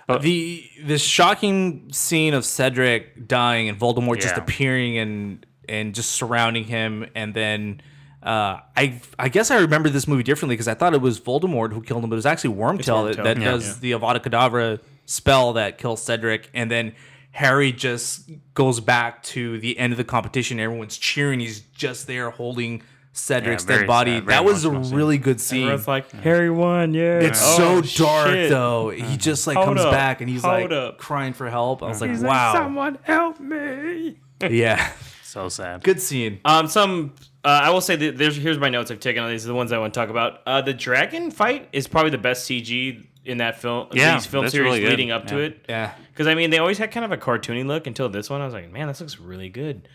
[0.08, 6.12] But, the the shocking scene of Cedric dying and Voldemort just appearing and and just
[6.12, 7.82] surrounding him, and then
[8.22, 11.72] uh, I I guess I remember this movie differently because I thought it was Voldemort
[11.72, 13.24] who killed him, but it was actually Wormtail, that, Wormtail.
[13.24, 13.52] that Yeah.
[13.52, 16.94] does the Avada Kedavra spell that kills Cedric, and then
[17.32, 20.60] Harry just goes back to the end of the competition.
[20.60, 21.40] Everyone's cheering.
[21.40, 22.82] He's just there holding
[23.14, 24.12] Cedric's very dead body.
[24.18, 24.98] sad, that was a emotional scene.
[24.98, 25.68] really good scene.
[25.70, 26.94] It's like Harry won.
[26.94, 28.50] Yeah, It's Oh, so dark shit.
[28.50, 28.90] though.
[28.90, 29.92] He just like Hold comes up.
[29.92, 30.98] back and he's like up.
[30.98, 31.84] crying for help.
[31.84, 32.54] I was like, He's like, wow.
[32.54, 34.20] Someone help me.
[34.50, 34.92] yeah.
[35.24, 35.84] so sad.
[35.84, 36.40] Good scene.
[36.46, 37.14] Um, some
[37.44, 39.46] uh, I will say that there's here's my notes I've taken on these.
[39.46, 40.42] Are the ones I want to talk about.
[40.46, 43.88] Uh, the dragon fight is probably the best CG in that film.
[43.94, 45.66] Yeah, these film series really leading up to it.
[45.70, 45.94] Yeah.
[46.12, 48.42] Because I mean, they always had kind of a cartoony look until this one.
[48.42, 49.88] I was like, man, this looks really good.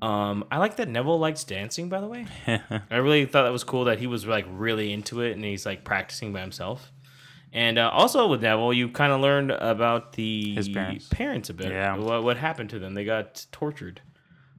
[0.00, 1.88] Um, I like that Neville likes dancing.
[1.88, 2.26] By the way,
[2.90, 5.64] I really thought that was cool that he was like really into it and he's
[5.64, 6.90] like practicing by himself.
[7.52, 11.50] And uh, also with Neville, you kind of learned about the His parents.
[11.50, 11.70] a bit.
[11.70, 11.96] Yeah.
[11.96, 12.94] What, what happened to them?
[12.94, 14.00] They got tortured.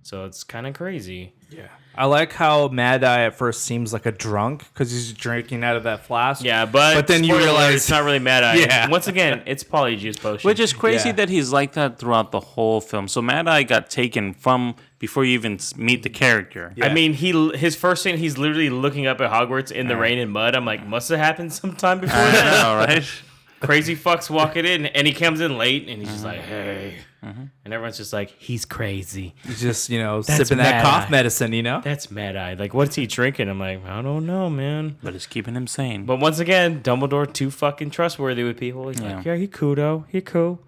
[0.04, 1.34] So it's kind of crazy.
[1.50, 1.68] Yeah.
[1.96, 5.76] I like how Mad Eye at first seems like a drunk because he's drinking out
[5.78, 6.44] of that flask.
[6.44, 8.56] Yeah, but but then you realize it's not really Mad Eye.
[8.56, 8.90] Yeah.
[8.90, 10.48] Once again, it's Polyjuice potion.
[10.48, 11.16] Which is crazy Yeah.
[11.16, 13.08] that he's like that throughout the whole film.
[13.08, 16.74] So Mad Eye got taken from before you even meet the character.
[16.82, 20.18] I mean, he his first scene, he's literally looking up at Hogwarts in the rain
[20.18, 20.56] and mud.
[20.56, 22.64] I'm like, must have happened sometime before I that.
[22.64, 23.06] know, right?
[23.62, 27.74] Crazy fucks walking in, and he comes in late, and he's just like, hey, and
[27.74, 29.34] everyone's just like, he's crazy.
[29.46, 31.10] he's just, you know, That's sipping that cough Eye.
[31.10, 31.80] medicine, you know?
[31.82, 32.54] That's Mad Eye.
[32.56, 33.48] Like, what's he drinking?
[33.50, 34.98] I'm like, I don't know, man.
[35.02, 36.06] But it's keeping him sane.
[36.06, 38.90] But once again, Dumbledore too fucking trustworthy with people.
[38.90, 39.34] He's like, Yeah.
[39.34, 40.06] yeah, he cool though.
[40.10, 40.60] He cool.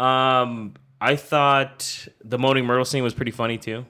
[0.00, 3.86] Um, I thought the moaning Myrtle scene was pretty funny too,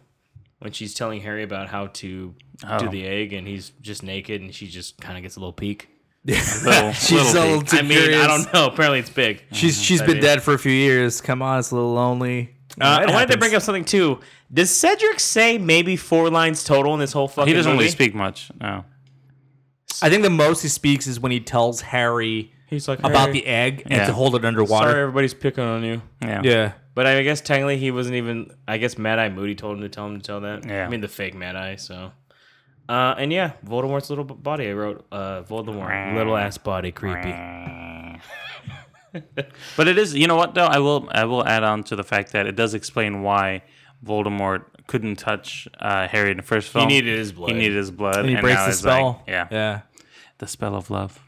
[0.59, 2.89] when she's telling Harry about how to do Oh.
[2.89, 5.89] the egg, and he's just naked, and she just kind of gets a little peek.
[6.65, 8.15] Little- She's little a little too I mean.
[8.15, 8.67] I don't know.
[8.67, 9.43] Apparently, it's big.
[9.53, 11.21] She's she's I been mean- dead for a few years.
[11.21, 12.55] Come on, it's a little lonely.
[12.81, 14.21] Uh, I It wanted to bring up something too.
[14.53, 17.83] Does Cedric say maybe four lines total in this whole fucking he doesn't movie?
[17.85, 18.51] really speak much.
[18.61, 18.85] No.
[20.03, 23.33] I think the most he speaks is when he tells Harry He's like about "Harry,
[23.33, 24.07] the egg and Yeah.
[24.07, 24.91] to hold it underwater.
[24.91, 26.03] Sorry, everybody's picking on you.
[26.23, 26.41] Yeah.
[26.43, 26.73] Yeah.
[26.95, 28.51] But I guess technically he wasn't even.
[28.67, 30.67] I guess Mad Eye Moody told him to tell him to tell that.
[30.67, 30.87] Yeah.
[30.87, 31.77] I mean the fake Mad Eye.
[31.77, 32.11] So,
[32.89, 34.69] uh, and yeah, Voldemort's little body.
[34.69, 37.33] I wrote uh, Voldemort, little ass body, creepy.
[39.77, 40.67] But it is, you know what though?
[40.67, 43.63] I will, I will add on to the fact that it does explain why
[44.05, 46.89] Voldemort couldn't touch uh, Harry in the first film.
[46.89, 47.51] He needed his blood.
[47.51, 49.23] He needed his blood, And he breaks now the it's like- spell.
[49.29, 49.81] yeah, Yeah.
[50.39, 51.21] the spell of love.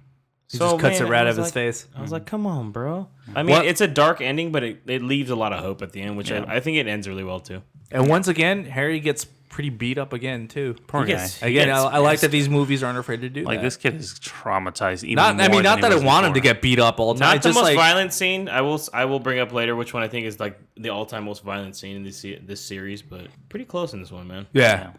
[0.50, 1.86] He just cuts man, it right out was of his like- face.
[1.96, 3.08] I was like, come on, bro.
[3.36, 5.80] I mean, What- it's a dark ending, but it, it leaves a lot of hope
[5.80, 6.44] at the end, which Yeah.
[6.48, 7.62] I, I think it ends really well too.
[7.92, 9.24] And once again, Harry gets
[9.56, 10.76] pretty beat up again too.
[10.86, 11.18] Poor He guy.
[11.18, 13.62] gets- he Again, I, I like that these movies aren't afraid to do Like that.
[13.62, 15.02] this kid is traumatized.
[15.02, 17.14] Even Not, I mean, not that I was want him to get beat up all
[17.14, 17.36] the time.
[17.36, 18.50] Not the just most like, violent scene.
[18.50, 21.06] I will I will bring up later which one I think is like the all
[21.06, 24.46] time most violent scene in this this series, but pretty close in this one, man.
[24.52, 24.90] Yeah.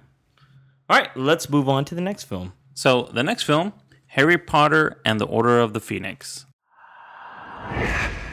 [0.89, 2.53] All right, let's move on to the next film.
[2.73, 3.73] So the next film,
[4.07, 6.47] Harry Potter and the Order of the Phoenix.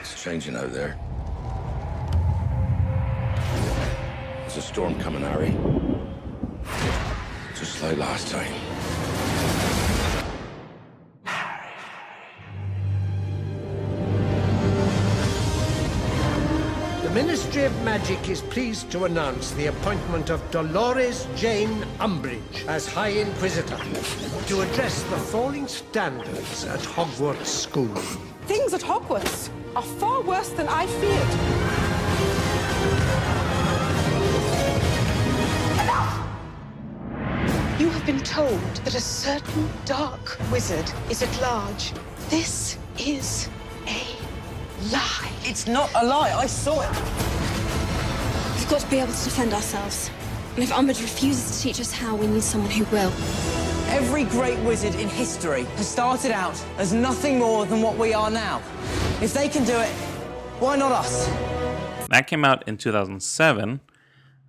[0.01, 0.99] It's changing out there.
[4.41, 5.51] There's a storm coming, Harry.
[7.55, 8.53] Just like last time.
[17.03, 22.67] The Ministry Ministry of Magic is pleased to announce the appointment of Dolores Jane Umbridge
[22.67, 23.79] as High Inquisitor
[24.49, 27.95] to address the falling standards at Hogwarts School.
[28.47, 31.94] Things at Hogwarts are far worse than I feared.
[37.77, 41.93] You have been told that a certain dark wizard is at large.
[42.29, 43.49] This is
[43.89, 44.07] a
[44.93, 45.33] lie.
[45.43, 46.31] It's not a lie.
[46.31, 46.89] I saw it.
[48.55, 50.09] We've got to be able to defend ourselves.
[50.55, 53.11] And if Umbridge refuses to teach us how, we need someone who will.
[53.89, 58.31] Every great wizard in history has started out as nothing more than what we are
[58.31, 58.63] now.
[59.21, 59.91] If they can do it,
[60.61, 61.27] why not us?
[62.09, 63.81] That came out in 2007.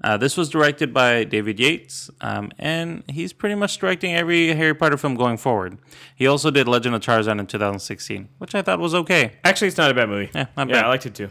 [0.03, 4.75] Uh, this was directed by David Yates, um, and he's pretty much directing every Harry
[4.75, 5.79] Potter film going forward.
[6.15, 9.33] He also did Legend of Tarzan in 2016, which I thought was okay.
[9.43, 10.29] Actually, it's not a bad movie.
[10.35, 10.85] Yeah, not yeah, bad.
[10.85, 11.29] I liked it too.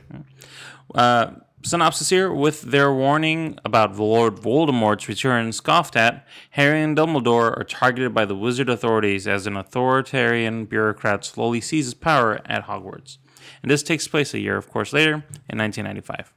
[0.94, 7.58] Uh, synopsis here with their warning about Lord Voldemort's return scoffed at, Harry and Dumbledore
[7.58, 13.18] are targeted by the wizard authorities as an authoritarian bureaucrat slowly seizes power at Hogwarts.
[13.62, 16.32] And this takes place a year, of course, later in 1995.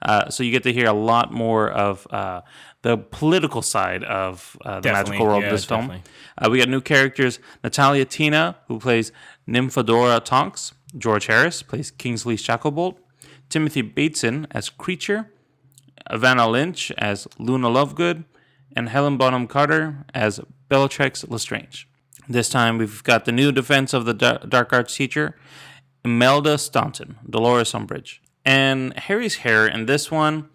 [0.00, 2.40] Uh, so you get to hear a lot more of uh,
[2.82, 5.88] the political side of uh, the magical world yeah, of this film.
[5.88, 6.10] definitely.
[6.38, 9.10] Uh, we got new characters: Natalia Tena, who plays
[9.48, 12.96] Nymphadora Tonks; George Harris plays Kingsley Shacklebolt;
[13.48, 15.26] Timothy Bateson as Kreacher;
[16.12, 18.24] Vanna Lynch as Luna Lovegood;
[18.76, 21.88] and Helen Bonham Carter as Bellatrix Lestrange.
[22.28, 25.34] This time we've got the new defense of the dark arts teacher,
[26.04, 28.20] Imelda Staunton, Dolores Umbridge.
[28.48, 30.48] And Harry's hair in this one,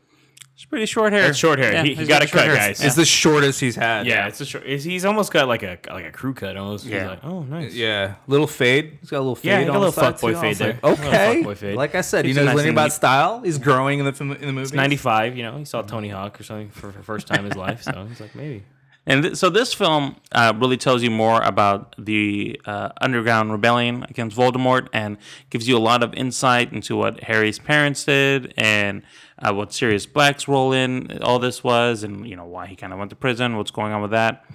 [0.55, 1.27] it's pretty short hair.
[1.29, 1.73] It's short hair.
[1.73, 2.55] Yeah, he he he's got a short cut, hair.
[2.55, 2.83] guys.
[2.83, 4.05] It's the shortest he's had.
[4.07, 4.63] Yeah, it's a short.
[4.65, 6.83] It's, he's almost got like a like a crew cut almost.
[6.85, 7.09] He's Yeah.
[7.09, 7.73] like, oh, nice.
[7.73, 8.97] Yeah, little fade.
[9.01, 10.37] He's got a little fade Yeah, he got on a the little side fuckboy too.
[10.37, 10.91] I fade was like, there.
[10.91, 11.05] A little
[11.51, 11.75] Okay, fade.
[11.75, 12.91] like I said, he He's knows nice learning and about neat.
[12.93, 13.41] style.
[13.41, 14.61] He's growing in the film, in the movie.
[14.63, 17.45] It's 95, you know, he saw Tony Hawk or something for the first time in
[17.45, 17.83] his life.
[17.83, 18.63] So he's like, maybe.
[19.05, 24.05] And th- so this film uh, really tells you more about the uh, underground rebellion
[24.09, 25.17] against Voldemort and
[25.49, 29.03] gives you a lot of insight into what Harry's parents did and
[29.39, 32.93] uh, what Sirius Black's role in all this was, and you know why he kind
[32.93, 34.45] of went to prison, what's going on with that.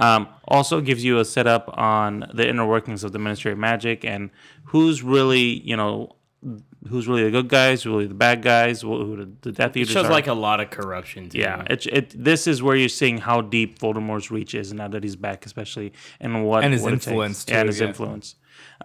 [0.00, 4.04] Um, also gives you a setup on the inner workings of the Ministry of Magic
[4.04, 4.30] and
[4.64, 6.14] who's really, you know,
[6.88, 9.76] who's really the good guys, who really the bad guys, who who the, the Death
[9.76, 10.10] It Eaters shows are.
[10.12, 11.28] like a lot of corruption.
[11.28, 11.38] Too.
[11.38, 15.02] Yeah, it, it this is where you're seeing how deep Voldemort's reach is now that
[15.02, 17.06] he's back, especially and what And his what it takes.
[17.08, 17.88] influence, Yeah, and his yeah.
[17.88, 18.34] influence.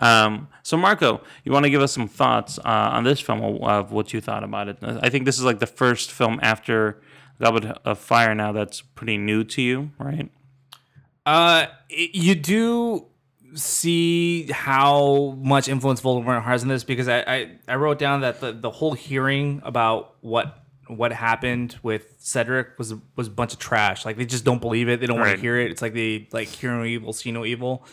[0.01, 3.61] Um, so Marco, you want to give us some thoughts uh, on this film of,
[3.61, 4.77] of what you thought about it?
[4.81, 6.99] I think this is like the first film after
[7.39, 10.31] Goblet of Fire now that's pretty new to you, right?
[11.25, 13.05] Uh, you do
[13.55, 18.39] see how much influence Voldemort has in this because I, I, I wrote down that
[18.39, 23.59] the, the whole hearing about what what happened with Cedric was was a bunch of
[23.59, 24.05] trash.
[24.05, 24.99] Like they just don't believe it.
[24.99, 25.71] They don't want to hear it.
[25.71, 27.85] It's like they like hear no evil, see no evil.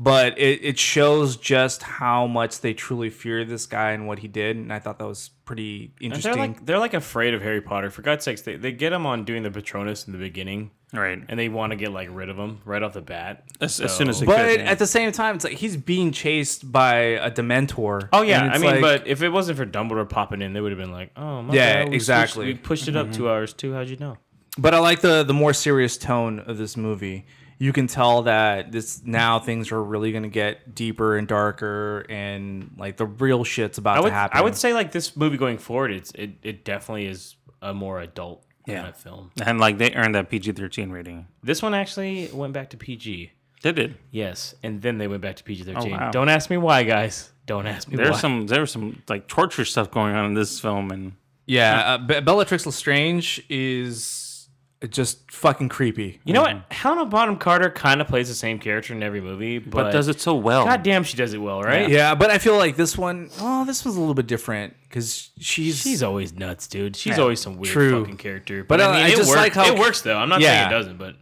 [0.00, 4.28] But it, it shows just how much they truly fear this guy and what he
[4.28, 6.32] did, and I thought that was pretty And interesting.
[6.32, 7.90] They're like they're like afraid of Harry Potter.
[7.90, 11.22] For God's sakes, they, they get him on doing the Patronus in the beginning, right?
[11.28, 13.96] And they want to get like rid of him right off the bat As- as
[13.96, 17.30] soon as they but at the same time, it's like he's being chased by a
[17.30, 18.08] Dementor.
[18.12, 20.72] Oh yeah, I mean, like- but if it wasn't for Dumbledore popping in, they would
[20.72, 22.46] have been like, "Oh, my Yeah, bad, we exactly.
[22.46, 23.14] switched- we pushed it up Mhm.
[23.14, 23.72] two hours too.
[23.74, 24.16] How'd you know?"
[24.56, 27.26] But I like the the more serious tone of this movie.
[27.60, 32.06] You can tell that this now things are really going to get deeper and darker,
[32.08, 34.38] and like the real shit's about I would to happen.
[34.38, 38.00] I would say like this movie going forward, it's it, it definitely is a more
[38.00, 38.88] adult kind Yeah.
[38.88, 39.30] of film.
[39.44, 41.26] And like they earned that PG thirteen rating.
[41.42, 43.32] This one actually went back to PG.
[43.62, 43.96] They did it?
[44.12, 45.94] Yes, and then they went back to PG thirteen.
[45.94, 46.10] Oh, wow.
[46.10, 47.30] Don't ask me why, guys.
[47.46, 48.18] Don't ask me There's why.
[48.18, 51.12] some there was some like torture stuff going on in this film, and
[51.46, 54.27] yeah, uh, Be- Bellatrix Lestrange is
[54.90, 56.20] just fucking creepy.
[56.24, 56.62] You know what?
[56.70, 60.20] Helena Bonham Carter kind of plays the same character in every movie, but, does it
[60.20, 60.64] so well.
[60.64, 61.88] God damn, she does it well, right?
[61.88, 65.30] Yeah, but I feel like this one, oh, this one's a little bit different because
[65.40, 66.94] she's she's always nuts, dude.
[66.96, 68.00] She's Yeah, always some weird true.
[68.02, 68.62] fucking character.
[68.62, 69.40] But, But, uh, I mean, I it just works.
[69.40, 70.16] like how- it works though.
[70.16, 71.16] I'm not saying it doesn't, but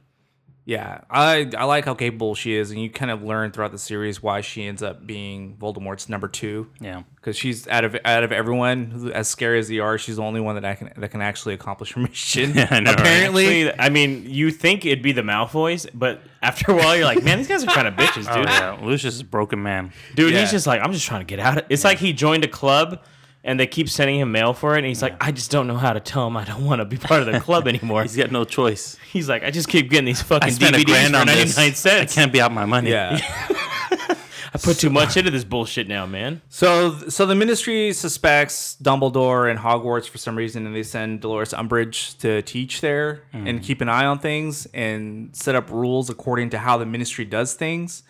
[0.68, 3.78] Yeah, I I like how capable she is, and you kind of learn throughout the
[3.78, 6.68] series why she ends up being Voldemort's number two.
[6.80, 10.22] Yeah, because she's out of out of everyone, as scary as they are, she's the
[10.22, 12.50] only one that I can that can actually accomplish her mission.
[12.58, 17.04] Apparently, Actually, I mean, you think it'd be the Malfoys, but after a while, you're
[17.04, 18.46] like, man, these guys are kind of bitches, Oh, dude.
[18.46, 18.76] yeah.
[18.82, 19.92] Lucius is a broken man.
[20.16, 20.40] Dude, Yeah.
[20.40, 22.48] he's just like, I'm just trying to get out of It's like he joined a
[22.48, 23.04] club
[23.46, 24.78] and they keep sending him mail for it.
[24.78, 26.84] And he's like, I just don't know how to tell him I don't want to
[26.84, 28.02] be part of the club anymore.
[28.02, 28.98] He's got no choice.
[29.12, 31.26] He's like, I just keep getting these fucking I spent a DVDs grand for on
[31.26, 31.78] 99 this.
[31.78, 32.12] cents.
[32.12, 32.90] I can't be out my money.
[32.90, 33.18] Yeah.
[34.52, 36.42] I put too much into this bullshit now, man.
[36.48, 41.52] So, so the Ministry suspects Dumbledore and Hogwarts for some reason, and they send Dolores
[41.52, 43.46] Umbridge to teach there hmm.
[43.46, 47.24] and keep an eye on things and set up rules according to how the Ministry
[47.24, 48.02] does things.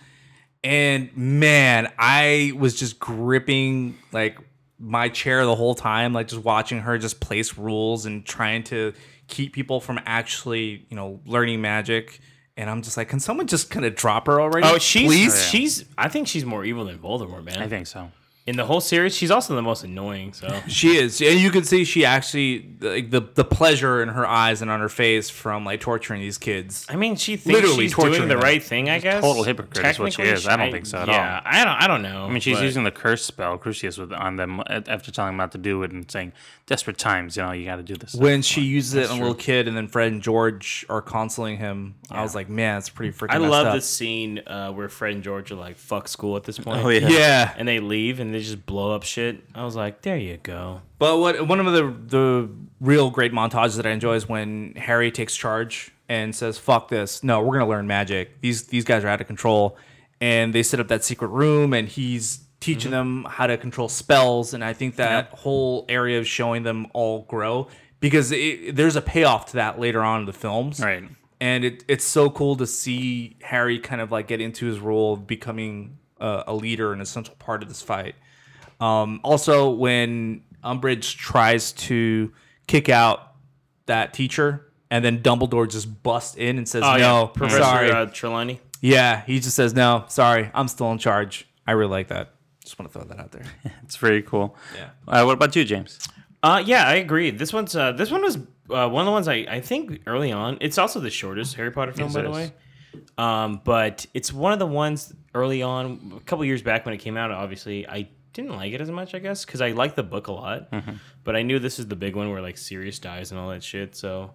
[0.64, 4.39] And man, I was just gripping like
[4.79, 8.93] my chair the whole time, like just watching her just place rules and trying to
[9.29, 12.20] keep people from actually, you know, learning magic.
[12.57, 14.66] And I'm just like, can someone just kind of drop her already?
[14.66, 15.45] Oh, she's please.
[15.49, 15.85] she's.
[15.99, 17.59] I think she's more evil than Voldemort, man.
[17.59, 18.11] I think so.
[18.47, 20.32] In the whole series, she's also the most annoying.
[20.32, 24.24] So She is, and you can see she actually like the the pleasure in her
[24.24, 26.86] eyes and on her face from like torturing these kids.
[26.88, 28.88] I mean, she thinks she's doing the right thing.
[28.88, 30.47] I guess Total hypocrite is what she Technically, is.
[30.47, 31.53] I don't think so at yeah, all.
[31.53, 31.82] I don't.
[31.82, 32.24] I don't know.
[32.24, 35.38] I mean, she's but- using the curse spell, Crucius, with on them after telling them
[35.38, 36.32] not to do it and saying,
[36.66, 39.20] "Desperate times, you know, you got to do this." When she uses it on a
[39.20, 42.90] little kid, and then Fred and George are consoling him, I was like, man, it's
[42.90, 43.30] pretty freaking.
[43.32, 43.74] I love up.
[43.74, 46.84] this scene uh, where Fred and George are like, "Fuck school" at this point.
[46.84, 47.09] Oh, yeah.
[47.09, 47.55] Yeah.
[47.57, 49.43] and they leave and they just blow up shit.
[49.55, 53.76] I was like, "There you go." But what one of the the real great montages
[53.76, 57.24] that I enjoy is when Harry takes charge and says, "Fuck this!
[57.24, 58.41] No, we're gonna learn magic.
[58.41, 59.76] These these guys are out of control."
[60.20, 63.22] And they set up that secret room, and he's teaching mm-hmm.
[63.22, 64.55] them how to control spells.
[64.55, 67.68] And I think that whole area of showing them all grow
[68.01, 71.05] because it, there's a payoff to that later on in the films, right?
[71.39, 75.12] And it, it's so cool to see Harry kind of like get into his role
[75.12, 78.14] of becoming a, a leader and essential part of this fight.
[78.81, 82.33] Um, also, when Umbridge tries to
[82.66, 83.33] kick out
[83.87, 87.03] that teacher, and then Dumbledore just busts in and says, Oh, yeah.
[87.09, 88.61] "No, Professor, sorry." uh, Trelawney.
[88.81, 92.35] Yeah, he just says, "No, sorry, I'm still in charge." I really like that.
[92.62, 93.45] Just want to throw that out there.
[93.85, 94.57] It's very cool.
[94.77, 94.91] Yeah.
[95.09, 95.99] Uh, what about you, James?
[96.43, 97.31] Uh, yeah, I agree.
[97.31, 100.31] This one's uh, this one was uh, one of the ones I, I think early
[100.33, 100.59] on.
[100.61, 102.53] It's also the shortest Harry Potter film, Yes, by the way.
[103.18, 106.99] Um, but it's one of the ones early on, a couple years back when it
[106.99, 107.31] came out.
[107.31, 110.32] Obviously, I didn't like it as much, I guess, because I liked the book a
[110.32, 110.70] lot.
[110.70, 110.99] Mhm.
[111.24, 113.62] But I knew this is the big one where like Sirius dies and all that
[113.64, 113.97] shit.
[113.97, 114.32] So,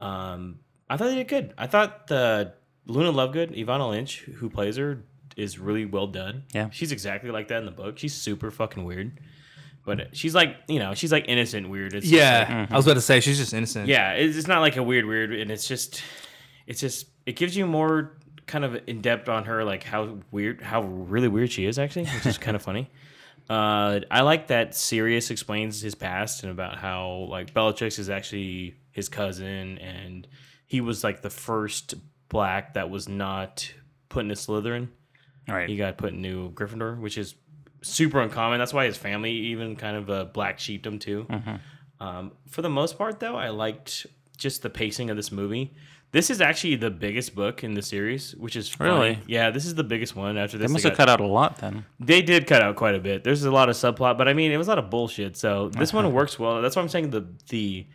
[0.00, 1.54] um, I thought they did good.
[1.58, 2.54] I thought the
[2.86, 5.04] Luna Lovegood, Evanna Lynch, who plays her,
[5.36, 6.42] is really well done.
[6.52, 6.68] Yeah.
[6.70, 7.98] she's exactly like that in the book.
[7.98, 9.18] She's super fucking weird.
[9.84, 11.94] But she's like, you know, she's like innocent weird.
[11.94, 13.88] It's yeah, like- I was about to say she's just innocent.
[13.88, 16.02] yeah, it's it's not like a weird weird, and it's just,
[16.68, 18.16] it's just, it gives you more
[18.46, 22.04] kind of in depth on her, like how weird, how really weird she is actually,
[22.04, 22.90] which is kind of funny.
[23.50, 28.76] Uh, I like that Sirius explains his past and about how like Bellatrix is actually
[28.92, 30.26] his cousin, and
[30.66, 31.94] he was like the first
[32.28, 33.70] black that was not
[34.08, 34.88] put into Slytherin.
[35.48, 35.68] Right.
[35.68, 37.34] He got put into Gryffindor, which is
[37.82, 38.58] super uncommon.
[38.58, 41.26] That's why his family even kind of uh, black sheeped him too.
[41.28, 41.60] Mhm.
[42.00, 45.74] Um, for the most part, though, I liked just the pacing of this movie.
[46.12, 48.90] This is actually the biggest book in the series, which is funny.
[48.90, 49.18] Really?
[49.26, 49.50] yeah.
[49.50, 50.68] This is the biggest one after this.
[50.68, 51.84] They must they have got- cut out a lot then.
[51.98, 53.24] They did cut out quite a bit.
[53.24, 55.36] There's a lot of subplot, but I mean, it was a lot of bullshit.
[55.36, 56.60] So this one works well.
[56.62, 57.86] That's why I'm saying the the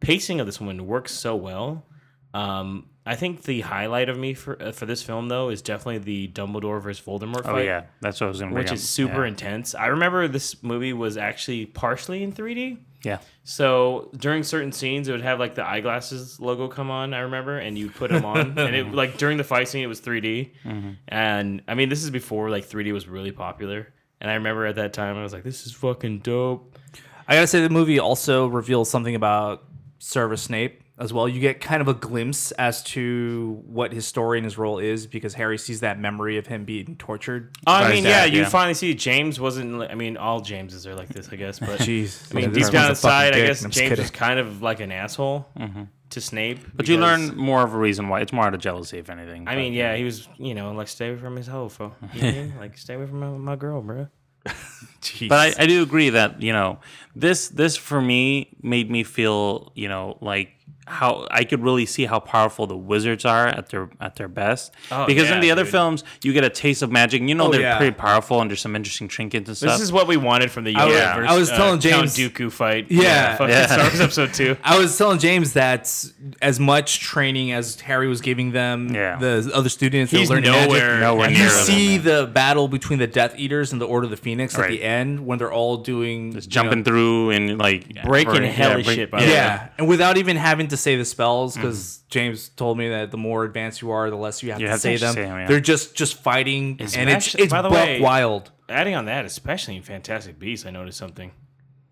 [0.00, 1.84] pacing of this one works so well.
[2.32, 5.98] Um, I think the highlight of me for uh, for this film though is definitely
[5.98, 7.64] the Dumbledore versus Voldemort Oh, fight.
[7.66, 7.84] yeah.
[8.00, 9.28] That's what I was gonna bring which is super Yeah.
[9.28, 9.74] intense.
[9.74, 12.78] I remember this movie was actually partially in 3D.
[13.04, 13.18] Yeah.
[13.42, 17.12] So during certain scenes, it would have like the eyeglasses logo come on.
[17.14, 19.88] I remember, and you put them on, and it like during the fight scene, it
[19.88, 20.52] was 3D.
[20.64, 20.96] Mhm.
[21.08, 23.92] And I mean, this is before like 3D was really popular.
[24.20, 26.78] And I remember at that time, I was like, "This is fucking dope."
[27.28, 29.64] I gotta say the movie also reveals something about
[29.98, 31.28] Severus Snape as well.
[31.28, 35.06] You get kind of a glimpse as to what his story and his role is
[35.06, 37.56] because Harry sees that memory of him being tortured.
[37.66, 39.82] I mean, his yeah, dad, you finally see James wasn't.
[39.82, 41.58] I mean, all Jameses are like this, I guess.
[41.58, 42.30] But Jeez.
[42.30, 44.04] I mean, Yeah, deep this down one's inside, I guess James kidding.
[44.04, 45.88] is kind of like an asshole Mhm.
[46.10, 46.60] to Snape.
[46.74, 48.20] But you learn more of a reason why.
[48.20, 49.48] It's more out of jealousy, if anything.
[49.48, 51.92] I but- mean, yeah, he was, you know, like stay away from his hoe, fo.
[52.14, 52.54] You know I mean?
[52.58, 54.06] Like stay away from my, my girl, bro.
[55.28, 56.78] But I, I do agree that you know
[57.14, 60.48] this this for me made me feel you know like
[60.86, 64.70] how I could really see how powerful the wizards are at their at their best.
[64.92, 65.72] Oh, because yeah, in the other dude.
[65.72, 67.20] films, you get a taste of magic.
[67.20, 67.78] and You know Oh, they're yeah.
[67.78, 69.72] pretty powerful and there's some interesting trinkets and stuff.
[69.72, 71.80] This is what we wanted from the I was- Yoda versus I was uh, telling
[71.80, 71.82] Count
[72.14, 72.90] James- Dooku fight.
[72.90, 73.34] Yeah.
[73.36, 73.66] fucking Yeah.
[73.66, 74.56] Star Wars episode two.
[74.62, 75.90] I was telling James that
[76.42, 79.16] as much training as Harry was giving them, Yeah.
[79.16, 80.66] the other students, that He's learning nowhere-
[80.98, 84.10] magic, nowhere you near see the battle between the Death Eaters and the Order of
[84.10, 88.42] the Phoenix at the end when they're all doing Just jumping through and like Breaking
[88.44, 89.32] yeah, hellish break- shit, by yeah, way.
[89.32, 92.06] yeah, and without even having to say the spells, because Mm-hmm.
[92.10, 94.70] James told me that the more advanced you are, the less you have You to
[94.72, 95.16] have to say them.
[95.16, 95.46] yeah.
[95.46, 98.50] They're just just fighting, and it's it's by the way, wild.
[98.68, 101.32] Adding on that, especially in Fantastic Beasts, I noticed something.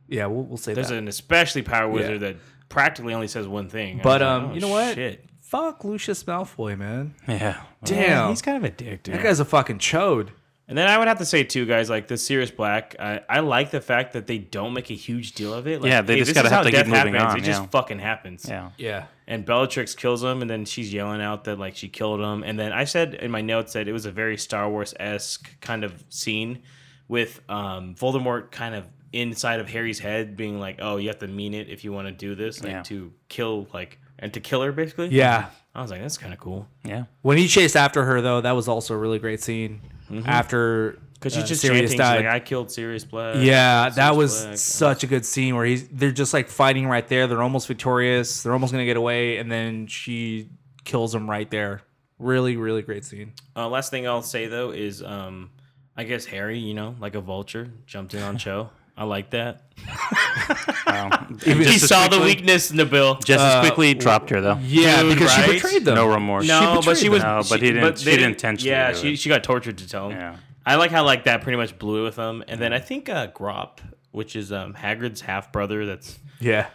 [0.09, 0.77] Yeah, we'll, we'll say that.
[0.77, 0.97] There's that.
[0.99, 1.93] an especially power Yeah.
[1.95, 2.37] wizard that
[2.69, 4.01] practically only says one thing.
[4.03, 4.95] But like, um, oh, you know what?
[4.95, 5.25] Shit.
[5.41, 7.15] Fuck Lucius Malfoy, man.
[7.29, 7.61] Yeah.
[7.85, 9.15] Damn, he's kind of a dick, dude.
[9.17, 10.29] That guy's a fucking chode.
[10.73, 12.97] And then I would have to say too, guys, like the Sirius Black.
[12.99, 15.83] I, I like the fact that they don't make a huge deal of it.
[15.83, 17.33] Like, Yeah, they hey, just gotta have to keep death moving happens.
[17.35, 18.47] on, It just fucking happens.
[18.49, 18.71] Yeah.
[18.79, 19.05] Yeah.
[19.27, 22.43] And Bellatrix kills him, and then she's yelling out that like she killed him.
[22.43, 25.61] And then I said in my notes that it was a very Star Wars esque
[25.61, 26.63] kind of scene
[27.07, 31.29] with um, Voldemort kind of inside of Harry's head, being like, "Oh, you have to
[31.29, 32.83] mean it if you want to do this, like Yeah.
[32.85, 35.51] to kill like and to kill her, basically." Yeah.
[35.75, 36.67] I was like, that's kind of cool.
[36.83, 37.05] Yeah.
[37.21, 39.81] When he chased after her, though, that was also a really great scene.
[40.13, 40.27] Mhm.
[40.29, 43.37] After Because she's uh, just Sirius chanting, like, I killed Sirius Black.
[43.39, 46.87] Yeah, Sirius that was Black." such a good scene where he's they're just like fighting
[46.87, 47.27] right there.
[47.27, 48.43] They're almost victorious.
[48.43, 50.49] They're almost gonna get away, and then she
[50.85, 51.83] kills him right there.
[52.19, 53.33] Really, really great scene.
[53.57, 55.51] Uh, last thing I'll say though is, um,
[55.97, 58.71] I guess Harry, you know, like a vulture, jumped in on Cho.
[58.97, 59.63] I like that.
[61.47, 63.25] Even- he Just as saw the quickly- weakness, Nabil.
[63.25, 64.59] Just as Uh, quickly dropped her though.
[64.63, 65.95] Yeah, because she betrayed them.
[65.95, 66.47] No remorse.
[66.47, 67.23] No, but she was.
[67.23, 67.97] No, but he didn't.
[67.97, 68.71] they she didn't intentionally.
[68.71, 69.19] Yeah, she it.
[69.19, 70.19] she got tortured to tell him.
[70.19, 70.37] Yeah.
[70.65, 73.09] I like how like that pretty much blew it with him, and then I think
[73.09, 73.79] uh, Grawp,
[74.13, 76.67] which is um, Hagrid's half brother, that's Yeah.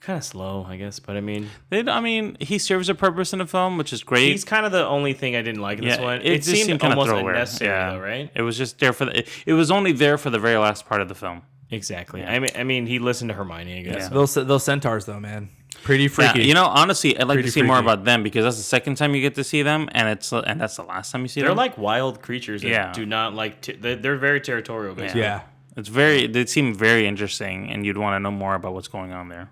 [0.00, 0.98] kind of slow, I guess.
[0.98, 4.02] But I mean, They- I mean, he serves a purpose in the film, which is
[4.02, 4.32] great.
[4.32, 6.22] he's kind of the only thing I didn't like in this one.
[6.22, 7.34] It, just seemed, kinda almost throwaway.
[7.34, 7.90] unnecessary, Yeah.
[7.92, 8.30] though, right?
[8.34, 9.18] It was just there for the.
[9.20, 11.42] It, it was only there for the very last part of the film.
[11.70, 12.24] Exactly.
[12.24, 14.08] I mean, I mean, he listened to Hermione, I guess.
[14.08, 15.48] Those those centaurs, though, man,
[15.82, 16.44] pretty Yeah, freaky.
[16.46, 18.94] you know, honestly, I'd like Pretty to see more about them because that's the second
[18.96, 21.40] time you get to see them, and it's and that's the last time you see
[21.40, 21.48] them.
[21.48, 22.92] They're like wild creatures that Yeah.
[22.92, 23.60] do not like.
[23.62, 25.22] T- they're, they're very territorial, basically.
[25.22, 25.40] Yeah.
[25.76, 26.26] It's very.
[26.28, 29.50] They seem very interesting, and you'd want to know more about what's going on there.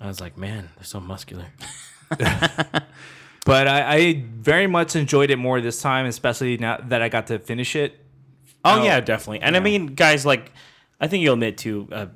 [0.00, 1.46] I was like, man, they're so muscular.
[2.08, 7.26] but I, I very much enjoyed it more this time, especially now that I got
[7.28, 7.98] to finish it.
[8.64, 9.40] Oh, yeah, definitely.
[9.40, 10.52] And I mean, guys, like,
[11.00, 12.06] I think you'll admit too, uh,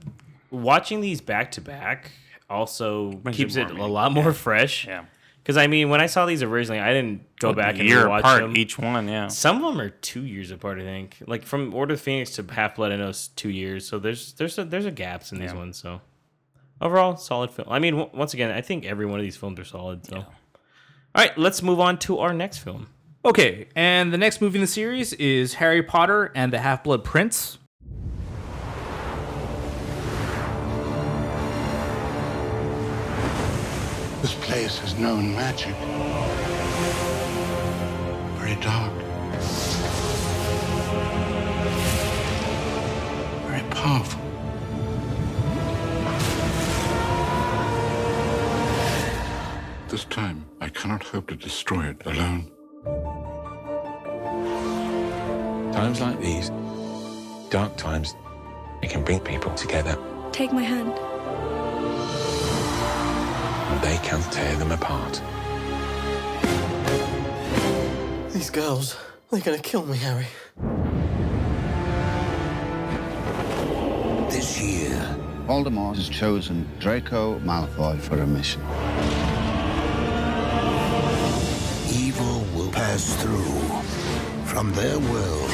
[0.51, 2.11] watching these back to back
[2.51, 4.87] also Makes keeps it it, a lot more fresh.
[4.87, 5.05] Yeah.
[5.43, 7.89] Because I mean, when I saw these originally, I didn't go Like a back and
[7.89, 8.57] year watch apart, them.
[8.57, 9.29] each one, yeah.
[9.29, 10.79] Some of them are two years apart.
[10.79, 13.87] I think, like from Order of Phoenix to Half Blood, I know it's two years.
[13.87, 15.59] So there's there's a, there's a gaps in these Yeah.
[15.59, 15.77] ones.
[15.77, 16.01] So
[16.81, 17.69] overall, solid film.
[17.71, 20.07] I mean, w- once again, I think every one of these films are solid.
[20.07, 20.25] So, all
[21.15, 22.87] right, let's move on to our next film.
[23.27, 27.05] Okay, and the next movie in the series is Harry Potter and the Half Blood
[27.05, 27.59] Prince.
[34.25, 35.75] This place has known magic.
[38.39, 38.95] Very dark.
[43.45, 44.23] Very powerful.
[49.89, 52.51] This time, I cannot hope to destroy it alone.
[55.75, 56.51] Times like these,
[57.51, 58.15] dark times,
[58.81, 59.99] it can bring people together
[60.35, 61.14] Take my hand.
[63.85, 65.21] And they can tear them apart.
[68.33, 68.97] These girls,
[69.31, 70.27] they're gonna kill me, Harry.
[74.31, 75.17] This year,
[75.47, 78.63] Voldemort has chosen Draco Malfoy for a mission.
[81.93, 83.61] Evil will pass through
[84.47, 85.51] from their world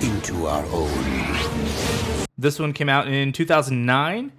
[0.00, 2.26] into our own.
[2.38, 4.32] This one came out in 2009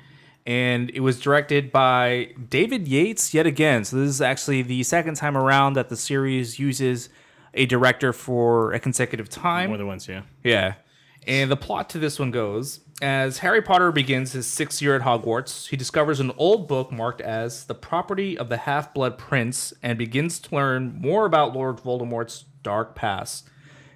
[0.48, 3.84] and it was directed by David Yates yet again.
[3.84, 7.10] So this is actually the second time around that the series uses
[7.54, 9.70] a director for a consecutive time.
[9.70, 10.22] More than once, yeah.
[10.44, 10.76] Yeah.
[11.28, 15.02] And the plot to this one goes as Harry Potter begins his sixth year at
[15.02, 19.74] Hogwarts, he discovers an old book marked as the property of the Half Blood Prince
[19.84, 23.48] and begins to learn more about Lord Voldemort's dark past.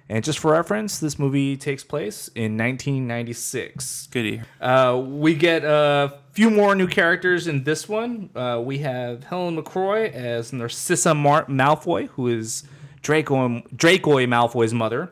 [0.08, 4.08] And just for reference, this movie takes place in 1996.
[4.10, 4.44] Good year.
[4.60, 8.30] Uh, we get a few more new characters in this one.
[8.34, 12.64] Uh, we have Helen McCrory as Narcissa Mar- Malfoy, who is
[13.02, 15.10] Draco Draco Malfoy's mother,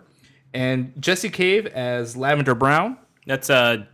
[0.52, 2.98] and Jessie Cave as Lavender Brown.
[3.26, 3.84] That's uh,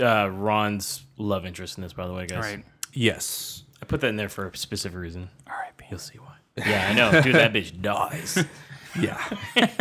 [0.00, 2.42] uh, Ron's love interest in this, by the way, guys.
[2.42, 2.64] Right.
[2.92, 3.62] Yes.
[3.80, 5.28] I put that in there for a specific reason.
[5.46, 6.34] All right, you'll see why.
[6.56, 7.34] Yeah, I know, dude.
[7.34, 8.42] That bitch dies.
[9.00, 9.76] Yeah.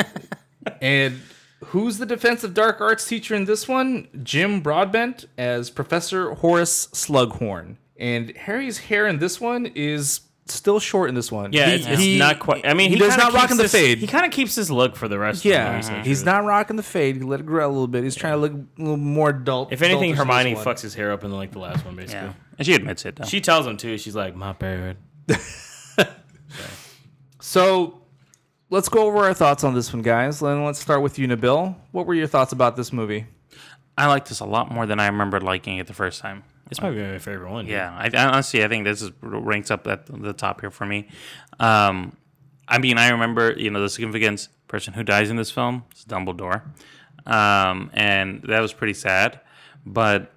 [0.82, 1.22] and
[1.66, 4.08] who's the defensive dark arts teacher in this one?
[4.24, 7.78] Jim Broadbent as Professor Horace Slughorn.
[7.98, 11.54] And Harry's hair in this one is still short in this one.
[11.54, 12.68] Yeah, He- it's, it's he- not quite.
[12.68, 13.98] I mean, he, he, does not rock in the this- fade.
[14.00, 15.46] He kind of keeps his look for the rest.
[15.46, 16.10] yeah, of the movie.
[16.10, 17.16] he's not rocking the fade.
[17.16, 18.04] He let it grow a little bit.
[18.04, 19.72] He's trying to look a little more adult.
[19.72, 21.96] If anything, adultish in this Hermione fucks his hair up in like the last one,
[21.96, 22.28] basically.
[22.28, 22.34] Yeah.
[22.58, 23.26] And she admits it, though.
[23.26, 23.98] She tells him too.
[23.98, 24.98] She's like, "My bad."
[27.40, 28.02] So
[28.70, 30.40] let's go over our thoughts on this one, guys.
[30.40, 31.76] Then let's start with you, Nabil.
[31.92, 33.26] What were your thoughts about this movie?
[33.98, 36.44] I like this a lot more than I remember liking it the first time.
[36.68, 37.68] This might be my favorite one.
[37.68, 40.86] Yeah, I, I honestly I think this is ranks up at the top here for
[40.86, 41.08] me.
[41.60, 42.18] Um,
[42.68, 46.04] I mean, I remember you know the significance person who dies in this film is
[46.06, 46.64] Dumbledore,
[47.28, 49.40] um, and that was pretty sad.
[49.86, 50.32] But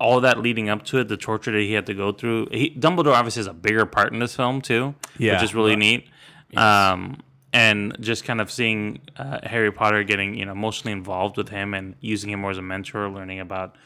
[0.00, 2.74] all that leading up to it, the torture that he had to go through, he,
[2.76, 5.34] Dumbledore obviously has a bigger part in this film too, Yeah.
[5.34, 6.08] which is really neat.
[6.56, 7.18] Um,
[7.52, 11.74] and just kind of seeing uh, Harry Potter getting you know emotionally involved with him
[11.74, 13.76] and using him more as a mentor, learning about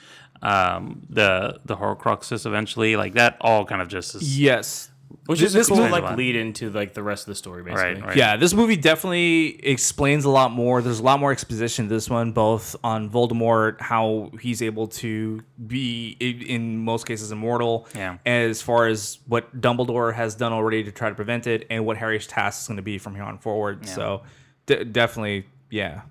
[0.43, 4.91] um, the the Horcruxes eventually, like that, all kind of just is Yes.
[5.27, 7.63] Which This- is this cool movie- like lead into like the rest of the story,
[7.65, 8.01] basically.
[8.03, 8.17] Right.
[8.17, 10.81] Yeah, this movie definitely explains a lot more.
[10.83, 15.43] There's a lot more exposition in this one, both on Voldemort, how he's able to
[15.67, 18.19] be, in most cases, immortal, Yeah.
[18.25, 21.97] as far as what Dumbledore has done already to try to prevent it, and what
[21.97, 23.81] Harry's task is going to be from here on forward.
[23.83, 23.91] Yeah.
[23.93, 24.23] So,
[24.67, 26.03] de- definitely, yeah,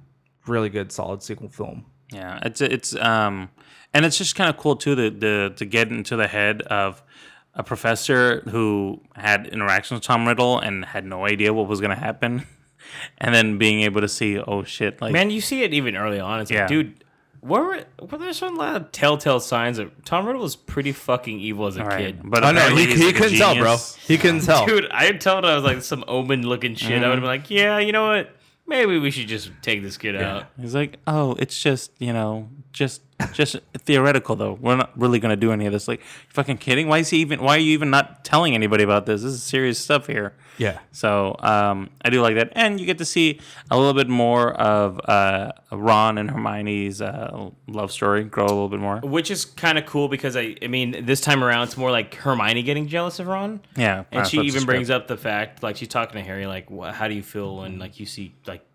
[0.45, 1.85] really good, solid sequel film.
[2.11, 3.49] Yeah, it's it's um,
[3.93, 7.01] and it's just kind of cool too to, to to get into the head of
[7.55, 11.91] a professor who had interactions with Tom Riddle and had no idea what was going
[11.95, 12.45] to happen,
[13.17, 16.19] and then being able to see, oh shit, like Man, you see it even early
[16.19, 16.41] on.
[16.41, 16.61] It's Yeah.
[16.61, 17.03] like, dude,
[17.41, 21.67] were, were there some lot of telltale signs that Tom Riddle was pretty fucking evil
[21.67, 21.99] as a Right.
[22.07, 22.21] kid?
[22.23, 23.77] But Oh, know he- he like couldn't tell, bro.
[24.07, 24.65] He couldn't tell.
[24.65, 26.91] Dude, I told him I was like some omen looking shit.
[27.03, 28.35] I would have been like, yeah, you know what?
[28.67, 30.45] Maybe we should just take this kid out.
[30.59, 33.03] He's like, oh, it's just you know, just
[33.33, 34.53] just theoretical though.
[34.53, 35.87] We're not really gonna do any of this.
[35.87, 36.87] Like, you fucking kidding?
[36.87, 37.41] Why is he even?
[37.41, 39.21] Why are you even not telling anybody about this?
[39.21, 40.33] This is serious stuff here.
[40.57, 40.79] Yeah.
[40.91, 43.39] So um, I do like that, and you get to see
[43.69, 48.69] a little bit more of uh, Ron and Hermione's uh, love story grow a little
[48.69, 48.99] bit more.
[48.99, 52.15] Which is kind of cool because I, I mean, this time around it's more like
[52.15, 53.61] Hermione getting jealous of Ron.
[53.75, 56.69] Yeah, and that's she even brings up the fact, like she's talking to Harry, like,
[56.69, 58.65] wha how do you feel when like you see like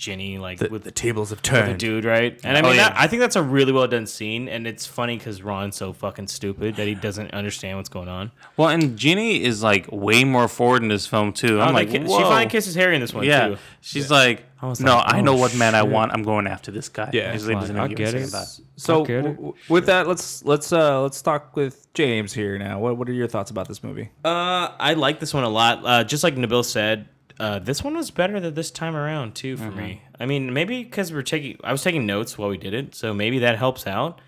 [0.00, 1.78] Ginny like The- with the tables have with a turned.
[1.78, 2.40] dude, right?
[2.42, 2.88] And I Oh, mean, yeah.
[2.88, 5.92] that, I think that's a really well done scene, and it's funny because Ron's so
[5.92, 8.32] fucking stupid that he doesn't understand what's going on.
[8.56, 11.58] Well, and Ginny is like way more forward in this film too.
[11.60, 13.48] Oh, I'm they like, ki- she finally kisses Harry in this one, yeah.
[13.48, 13.56] too.
[13.82, 14.16] She's Yeah.
[14.16, 16.12] like, I was no, like, I know oh, what man I want.
[16.12, 17.10] I'm going after this guy.
[17.12, 18.30] Yeah, He's like, doesn't I even give a get it.
[18.76, 19.22] So, get it.
[19.22, 22.78] w- w- with that, let's let's uh let's talk with James here now.
[22.78, 24.10] What what are your thoughts about this movie?
[24.24, 25.80] Uh, I like this one a lot.
[25.84, 27.08] Uh, just like Nabil said,
[27.40, 30.02] uh, this one was better than this time around too for me.
[30.20, 33.14] I mean, maybe because we're taking, I was taking notes while we did it, so
[33.14, 34.20] maybe that helps out.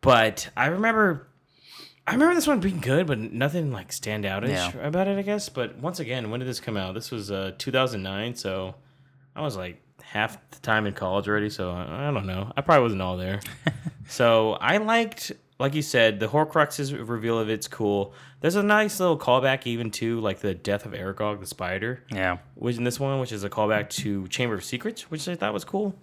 [0.00, 1.26] But I remember,
[2.06, 4.78] I remember this one being good, but nothing like stand outish Yeah.
[4.86, 5.48] about it, I guess.
[5.48, 6.94] But once again, when did this come out?
[6.94, 8.74] This was uh 2009, so
[9.34, 11.50] I was like half the time in college already.
[11.50, 12.52] So I, I don't know.
[12.56, 13.40] I probably wasn't all there.
[14.08, 18.14] so I liked, like you said, the Horcruxes reveal of it's cool.
[18.40, 22.04] There's a nice little callback even to like the death of Aragog the spider.
[22.10, 22.38] Yeah.
[22.54, 25.52] Which in this one, which is a callback to Chamber of Secrets, which I thought
[25.52, 25.96] was cool.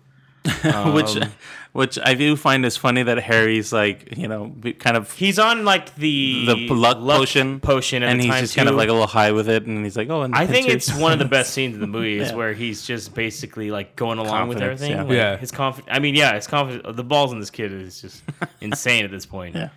[0.94, 1.32] which, Um,
[1.74, 5.66] which I do find is funny that Harry's like, you know, kind of He's on
[5.66, 8.88] like the the luck, potion, potion at and the he's time, just kind of like
[8.90, 10.90] a little high with it, and he's like, oh, and I think pincers.
[10.90, 12.36] it's one of the best scenes in the movie is Yeah.
[12.36, 14.92] where he's just basically like going along with everything.
[14.92, 15.04] yeah.
[15.04, 15.38] Like, Yeah.
[15.38, 15.90] His confidence.
[15.94, 16.96] I mean, yeah, his confidence.
[16.96, 18.24] The balls in this kid is just
[18.62, 19.56] insane at this point.
[19.56, 19.70] Yeah.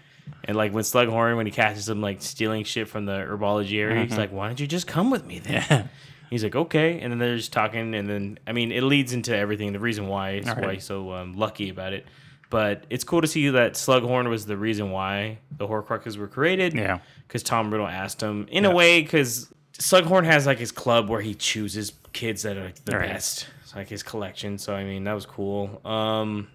[0.45, 4.05] And like when Slughorn, when he catches him like stealing shit from the herbology area,
[4.05, 4.19] he's Mhm.
[4.19, 5.89] like, "Why don't you just come with me then?"
[6.31, 6.35] Yeah.
[6.35, 9.37] He's like, "Okay," and then they're just talking, and then I mean, it leads into
[9.37, 9.73] everything.
[9.73, 10.61] The reason why is right.
[10.61, 12.07] why he's so um, lucky about it.
[12.51, 16.73] But it's cool to see that Slughorn was the reason why the Horcruxes were created.
[16.75, 17.01] Yeah.
[17.27, 21.21] because Tom Riddle asked him in a way because Slughorn has like his club where
[21.21, 23.11] he chooses kids that are like, the Right.
[23.11, 23.49] best.
[23.63, 24.57] It's like his collection.
[24.57, 25.81] So I mean, that was cool.
[25.85, 26.49] Um,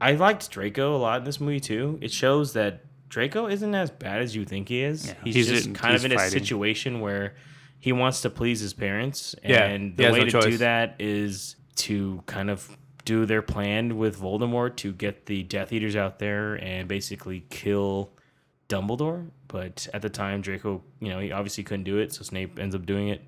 [0.00, 1.96] I liked Draco a lot in this movie too.
[2.02, 5.06] It shows that Draco isn't as bad as you think he is.
[5.06, 5.14] Yeah.
[5.22, 7.34] he's, He's just in- kind he's of in a situation where
[7.84, 10.44] he wants to please his parents, and he the way no to choice.
[10.44, 12.74] do that is to kind of
[13.04, 18.10] do their plan with Voldemort to get the Death Eaters out there and basically kill
[18.70, 19.28] Dumbledore.
[19.48, 22.74] But at the time, Draco, you know, he obviously couldn't do it, so Snape ends
[22.74, 23.20] up doing it.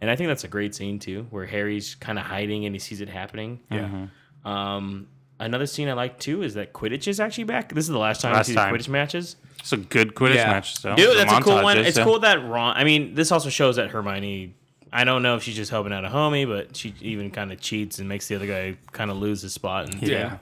[0.00, 2.80] And I think that's a great scene too, where Harry's kind of hiding and he
[2.80, 3.60] sees it happening.
[3.70, 4.08] Yeah.
[4.44, 5.06] Um,
[5.40, 7.72] another scene I like too is that Quidditch is actually back.
[7.74, 8.74] This is the last time Last we see time.
[8.74, 9.36] Quidditch matches.
[9.58, 10.46] It's a good Quidditch Yeah.
[10.52, 10.76] match.
[10.78, 11.76] So Dude, that's a cool one.
[11.76, 12.04] montages, It's yeah.
[12.04, 12.76] cool that Ron.
[12.76, 14.54] I mean, this also shows that Hermione.
[14.92, 17.60] I don't know if she's just helping out a homie, but she even kind of
[17.60, 19.92] cheats and makes the other guy kind of lose his spot.
[19.92, 20.38] And Yeah.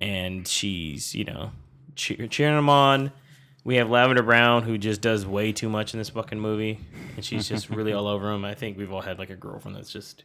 [0.00, 1.50] and she's you know
[1.94, 3.12] cheer, cheering him on.
[3.64, 6.78] We have Lavender Brown who just does way too much in this fucking movie,
[7.16, 8.44] and she's just really all over him.
[8.44, 10.24] I think we've all had like a girlfriend that's just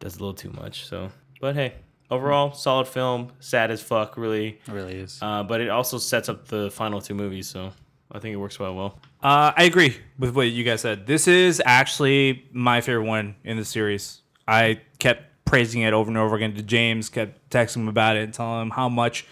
[0.00, 0.86] does a little too much.
[0.86, 1.10] So,
[1.40, 1.74] but hey,
[2.10, 3.32] overall solid film.
[3.40, 4.60] Sad as fuck, really.
[4.66, 5.18] It really is.
[5.22, 7.72] Uh, but it also sets up the final two movies, so
[8.12, 8.74] I think it works well.
[8.74, 11.06] Well, Uh, I agree with what you guys said.
[11.06, 14.20] This is actually my favorite one in the series.
[14.46, 18.24] I kept praising it over and over again to James, kept texting him about it
[18.24, 19.26] and telling him how much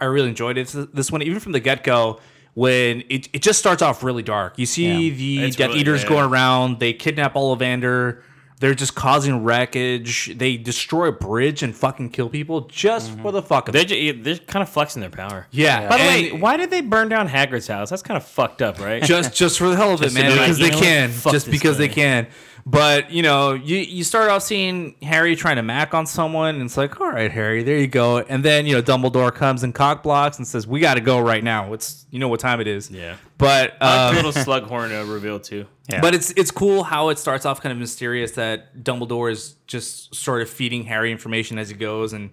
[0.00, 0.74] I really enjoyed it.
[0.94, 2.20] This one, even from the get go,
[2.54, 4.58] when it, it just starts off really dark.
[4.58, 5.14] You see Yeah.
[5.16, 6.08] the It's Death really- Eaters yeah.
[6.08, 8.22] going around, they kidnap Ollivander.
[8.58, 10.32] They're just causing wreckage.
[10.36, 13.88] They destroy a bridge and fucking kill people just for the fuck of They're, it.
[13.88, 15.46] ju- they're kind of flexing their power.
[15.50, 15.88] Yeah.
[15.88, 17.90] By the And- way, why did they burn down Hagrid's house?
[17.90, 19.02] That's kind of fucked up, right?
[19.02, 20.70] just just for the hell of it, Just to man, be like, because you they
[20.70, 20.84] know what?
[20.84, 21.94] can, Fuck just this because they guy.
[21.94, 22.26] can.
[22.68, 26.64] But you know, you you start off seeing Harry trying to mac on someone, and
[26.64, 28.18] it's like, all right, Harry, there you go.
[28.18, 31.20] And then you know, Dumbledore comes and cock blocks and says, "We got to go
[31.20, 31.72] right now.
[31.74, 33.16] It's you know what time it is." Yeah.
[33.38, 35.66] But I like um, the little Slughorn uh, reveal too.
[36.00, 40.14] but it's it's cool how it starts off kind of mysterious that Dumbledore is just
[40.14, 42.30] sort of feeding Harry information as he goes and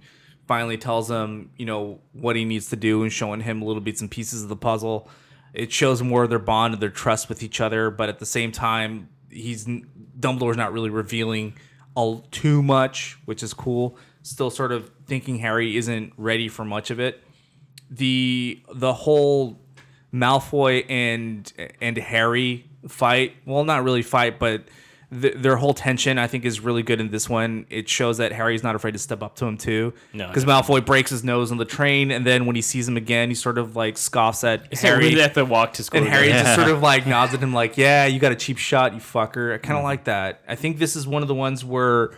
[0.48, 4.02] finally tells him, you know, what he needs to do and showing him little bits
[4.02, 5.10] and pieces of the puzzle.
[5.54, 8.26] It shows more of their bond and their trust with each other, but at the
[8.26, 11.56] same time, he's Dumbledore's not really revealing
[11.96, 13.98] all too much, which is cool.
[14.24, 17.22] Still sort of thinking Harry isn't ready for much of it.
[17.90, 19.60] The the whole
[20.14, 23.34] Malfoy and and Harry fight.
[23.46, 24.64] Well, not really fight, but
[25.22, 27.66] th- their whole tension I think is really good in this one.
[27.70, 29.94] It shows that Harry's not afraid to step up to him too.
[30.14, 32.98] No, because Malfoy breaks his nose on the train, and then when he sees him
[32.98, 35.10] again, he sort of like scoffs at It's Harry.
[35.10, 36.44] we have to walk to school And Harry together.
[36.44, 39.00] just sort of like nods at him, like, "Yeah, you got a cheap shot, you
[39.00, 39.86] fucker." I kind of mm.
[39.86, 40.42] like that.
[40.48, 42.12] I think this is one of the ones where,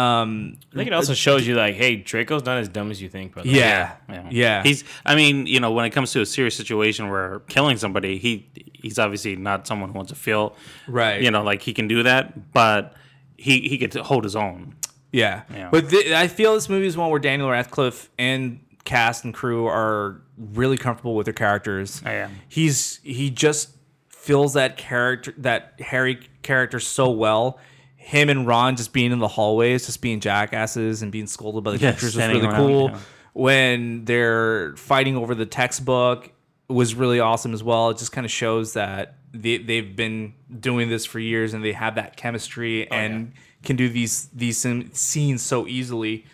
[0.00, 3.08] um, I think it also shows you like, hey, Draco's not as dumb as you
[3.08, 3.48] think, brother.
[3.48, 3.96] Yeah.
[4.30, 4.62] Yeah.
[4.62, 4.84] He's.
[5.04, 8.48] I mean, you know, when it comes to a serious situation where killing somebody, he
[8.72, 10.56] he's obviously not someone who wants to feel.
[10.88, 11.20] Right.
[11.20, 12.94] You know, like he can do that, but
[13.36, 14.76] he he could hold his own.
[15.12, 15.42] Yeah.
[15.52, 15.68] Yeah.
[15.70, 19.66] But th- I feel this movie is one where Daniel Radcliffe and cast and crew
[19.66, 22.00] are really comfortable with their characters.
[22.04, 22.36] I am.
[22.48, 23.70] He's he just
[24.08, 27.58] fills that character that Harry character so well.
[28.02, 31.72] Him and Ron just being in the hallways, just being jackasses and being scolded by
[31.72, 32.90] the Yeah, teachers was really around, cool.
[32.90, 32.98] yeah.
[33.34, 36.32] When they're fighting over the textbook
[36.68, 37.90] was really awesome as well.
[37.90, 41.72] It just kind of shows that they, they've been doing this for years and they
[41.72, 43.32] have that chemistry oh, and
[43.62, 46.24] can do these these scenes so easily.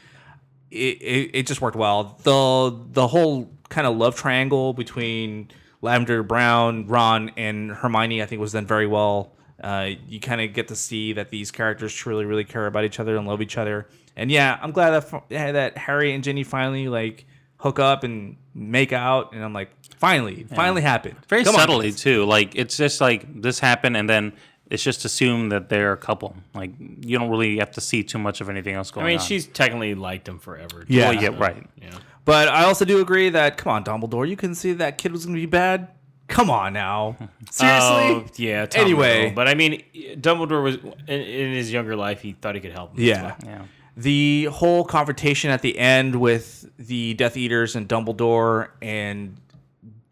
[0.70, 2.18] It, it, it just worked well.
[2.22, 5.50] The the whole kind of love triangle between
[5.82, 9.32] Lavender Brown, Ron, and Hermione, I think, was done very well.
[9.66, 13.00] Uh, you kind of get to see that these characters truly, really care about each
[13.00, 13.88] other and love each other.
[14.14, 17.26] And yeah, I'm glad that yeah, that Harry and Ginny finally like
[17.56, 19.32] hook up and make out.
[19.32, 21.16] And I'm like, finally, it finally happened.
[21.28, 22.00] Very Come subtly guys.
[22.00, 22.24] too.
[22.24, 24.34] Like it's just like this happened, and then
[24.70, 26.36] it's just assumed that they're a couple.
[26.54, 29.08] Like you don't really have to see too much of anything else going on.
[29.08, 29.26] I mean, on.
[29.26, 30.84] she's technically liked him forever.
[30.84, 31.10] too, Yeah.
[31.10, 31.66] Well, yeah, so, right.
[31.82, 31.98] Yeah.
[32.24, 35.26] But I also do agree that come on, Dumbledore, you couldn't see that kid was
[35.26, 35.88] going to be bad.
[36.28, 37.16] Come on now,
[37.50, 37.86] seriously.
[37.88, 38.66] Oh, yeah.
[38.66, 39.18] Tom Anyway.
[39.20, 39.34] Riddle.
[39.36, 40.74] but I mean, Dumbledore was
[41.06, 42.20] in, in his younger life.
[42.20, 42.92] He thought he could help.
[42.96, 43.04] him.
[43.04, 43.36] Yeah.
[43.44, 43.62] yeah.
[43.96, 49.36] The whole confrontation at the end with the Death Eaters and Dumbledore and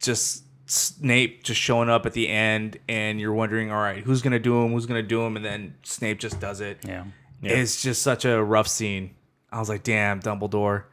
[0.00, 4.38] just Snape just showing up at the end and you're wondering, all right, who's gonna
[4.38, 4.72] do him?
[4.72, 5.36] Who's gonna do him?
[5.36, 6.78] And then Snape just does it.
[6.86, 7.04] Yeah.
[7.42, 9.14] It's just such a rough scene.
[9.52, 10.84] I was like, damn, Dumbledore.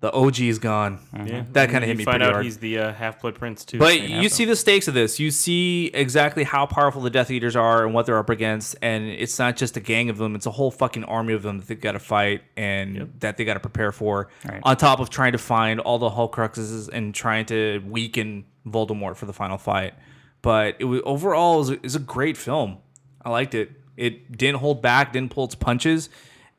[0.00, 1.00] The OG is gone.
[1.12, 1.44] Yeah.
[1.52, 2.44] That kind of You hit me Find pretty out hard.
[2.44, 3.78] he's the uh, Half Blood Prince too.
[3.80, 4.22] But Snape.
[4.22, 5.18] you see the stakes of this.
[5.18, 8.76] You see exactly how powerful the Death Eaters are and what they're up against.
[8.80, 11.58] And it's not just a gang of them; it's a whole fucking army of them
[11.58, 14.28] that they've got to fight and that they got to prepare for.
[14.48, 14.60] Right.
[14.62, 19.26] On top of trying to find all the Horcruxes and trying to weaken Voldemort for
[19.26, 19.94] the final fight.
[20.42, 22.78] But it was overall it was a, it was a great film.
[23.24, 23.72] I liked it.
[23.96, 26.08] It didn't hold back, didn't pull its punches,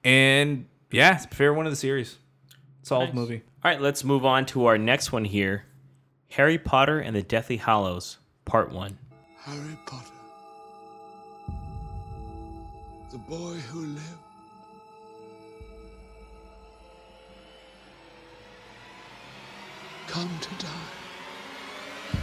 [0.03, 2.17] and yeah, it's a favorite one of the series.
[2.89, 3.13] Solid Nice.
[3.13, 3.43] movie.
[3.63, 5.65] All right, let's move on to our next one here
[6.31, 8.97] Harry Potter and the Deathly Hallows, Part 1.
[9.43, 10.07] Harry Potter.
[13.11, 14.17] The boy who lived.
[20.07, 22.19] Come to die.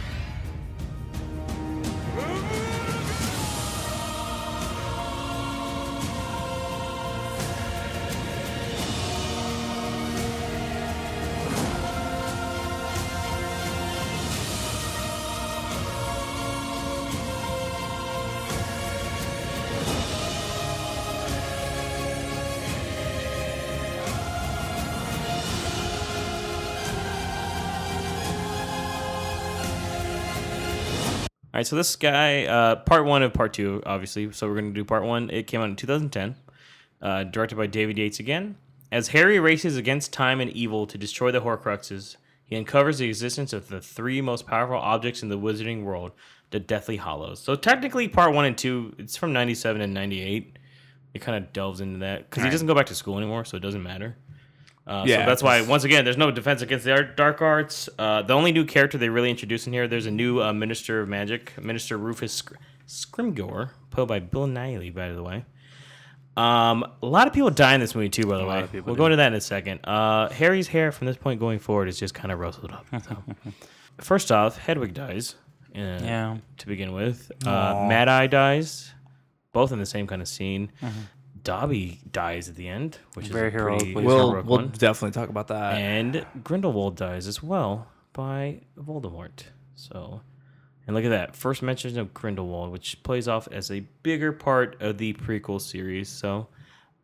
[31.57, 34.31] Right, so this guy, uh, part one of part two, obviously.
[34.31, 35.31] So we're going to do part one.
[35.31, 36.35] It came out in 2010,
[37.01, 38.57] uh, directed by David Yates again.
[38.91, 43.53] As Harry races against time and evil to destroy the Horcruxes, he uncovers the existence
[43.53, 46.11] of the three most powerful objects in the wizarding world,
[46.51, 47.39] the Deathly Hallows.
[47.39, 50.59] So technically, part one and two, it's from 97 and 98.
[51.15, 53.57] It kind of delves into that because he doesn't go back to school anymore, so
[53.57, 54.15] it doesn't matter.
[54.87, 57.89] Uh, Yeah, so that's why, once again, there's no defense against the dark arts.
[57.99, 61.01] Uh, the only new character they really introduce in here, there's a new uh, Minister
[61.01, 62.55] of Magic, Minister Rufus Scr-
[62.87, 65.43] Scrimgeour, played by Bill Nighy, by the way.
[66.37, 68.27] Um, a lot of people die in this movie too.
[68.27, 68.95] By the A way, we'll do.
[68.95, 69.79] go into that in a second.
[69.83, 72.85] Uh, Harry's hair from this point going forward is just kind of rustled up.
[73.03, 73.23] So.
[73.99, 75.35] First off, Hedwig dies.
[75.75, 76.37] uh, Yeah.
[76.59, 78.93] To begin with, uh, Mad Eye dies,
[79.51, 80.71] both in the same kind of scene.
[80.81, 80.91] Mhm.
[81.47, 84.05] Dobby dies at the end, which Very is a pretty heroically.
[84.05, 84.67] We'll heroic we'll one.
[84.77, 85.75] definitely talk about that.
[85.75, 89.43] And Grindelwald dies as well by Voldemort.
[89.75, 90.19] So,
[90.85, 94.81] and look at that first mention of Grindelwald, which plays off as a bigger part
[94.81, 96.09] of the prequel series.
[96.09, 96.47] So,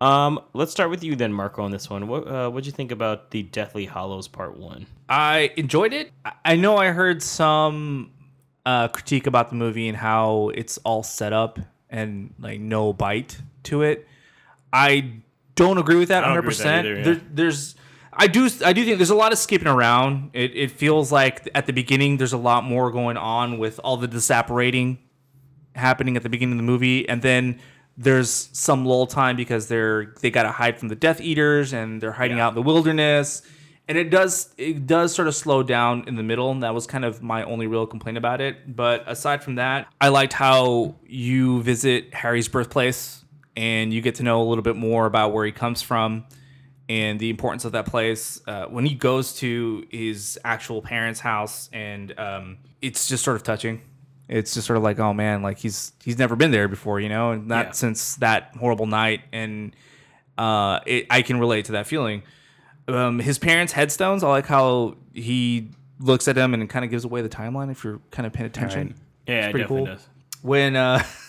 [0.02, 2.10] um, let's start with you then, Marco, on this one.
[2.10, 4.88] What uh, what'd you think about the Deathly Hallows Part One?
[5.08, 6.12] I enjoyed it.
[6.26, 8.12] I- I know I heard some
[8.66, 11.60] uh, critique about the movie and how it's all set up
[11.90, 14.06] and like no bite to it.
[14.74, 15.22] I
[15.56, 16.40] don't agree with that 100.
[16.40, 17.04] agree with that percent yeah.
[17.04, 17.76] there, There's
[18.16, 20.32] I do I do think there's a lot of skipping around.
[20.34, 23.98] It it feels like at the beginning there's a lot more going on with all
[23.98, 24.98] the disapparating
[25.76, 27.60] happening at the beginning of the movie, and then
[27.98, 32.02] there's some lull time because they're they got to hide from the Death Eaters and
[32.02, 33.42] they're hiding out in the wilderness,
[33.88, 36.86] and it does it does sort of slow down in the middle, and that was
[36.86, 38.76] kind of my only real complaint about it.
[38.76, 43.23] But aside from that, I liked how you visit Harry's birthplace
[43.56, 46.26] and you get to know a little bit more about where he comes from
[46.90, 48.42] and the importance of that place.
[48.48, 53.44] Uh, when he goes to his actual parents' house, and um, it's just sort of
[53.44, 53.82] touching.
[54.30, 57.10] It's just sort of like, oh man, like he's he's never been there before, you
[57.10, 57.72] know, and not Yeah.
[57.74, 59.22] since that horrible night.
[59.32, 59.76] And
[60.38, 62.24] uh, it, I can relate to that feeling.
[62.88, 64.24] Um, his parents' headstones.
[64.24, 65.70] I like how he
[66.00, 67.70] looks at them and kind of gives away the timeline.
[67.72, 68.96] If you're kind of paying attention, Right.
[69.28, 69.96] Yeah, It's it pretty definitely cool.
[69.96, 70.08] does.
[70.42, 71.04] When uh,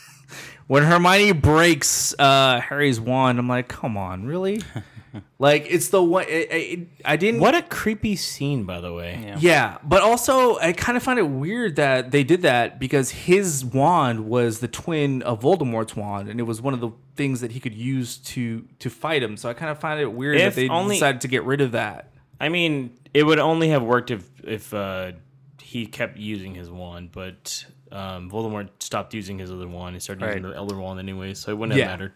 [0.66, 4.62] when Hermione breaks uh, Harry's wand, I'm like, come on, really?
[5.39, 6.24] like it's the one.
[6.28, 7.41] It, it, I didn't.
[7.41, 9.35] What a creepy scene, by the way.
[9.39, 9.78] Yeah.
[9.85, 14.27] but also I kind of find it weird that they did that because his wand
[14.27, 17.61] was the twin of Voldemort's wand, and it was one of the things that he
[17.61, 19.36] could use to to fight him.
[19.36, 21.61] So I kind of find it weird If that they only- decided to get rid
[21.61, 22.11] of that.
[22.41, 25.12] I mean, it would only have worked if if uh,
[25.61, 27.65] he kept using his wand, but
[27.95, 30.51] um, Voldemort stopped using his other wand He started using Right.
[30.53, 31.85] the Elder Wand anyway, so it wouldn't Yeah.
[31.85, 32.12] have mattered.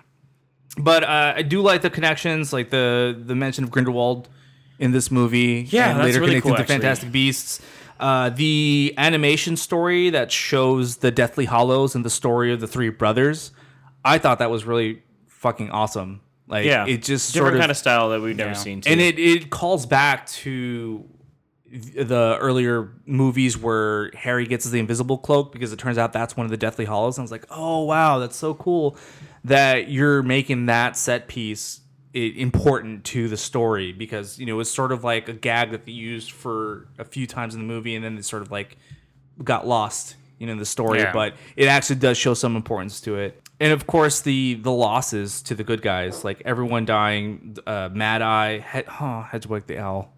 [0.76, 4.28] But uh, I do like the connections, like the the mention of Grindelwald
[4.78, 5.66] in this movie.
[5.70, 6.74] Yeah, and that's later really connecting cool, to actually.
[6.74, 7.60] Fantastic Beasts.
[7.98, 12.90] Uh, the animation story that shows the Deathly Hallows and the story of the three
[12.90, 13.50] brothers,
[14.04, 16.20] I thought that was really fucking awesome.
[16.46, 18.80] Like, yeah, it just different sort of kind of style that we've never seen.
[18.82, 18.90] Too.
[18.90, 21.04] and it, it calls back to
[21.70, 26.44] the earlier movies where Harry gets the invisible cloak because it turns out that's one
[26.44, 27.18] of the Deathly Hallows.
[27.18, 28.96] And I was like, oh wow, that's so cool
[29.44, 31.80] that you're making that set piece
[32.14, 35.92] important to the story because you know it's sort of like a gag that they
[35.92, 38.76] used for a few times in the movie and then it sort of like
[39.44, 41.12] got lost you know in the story Yeah.
[41.12, 45.42] but it actually does show some importance to it and of course the the losses
[45.42, 50.12] to the good guys like everyone dying uh mad eye Hed- huh, hedwig the owl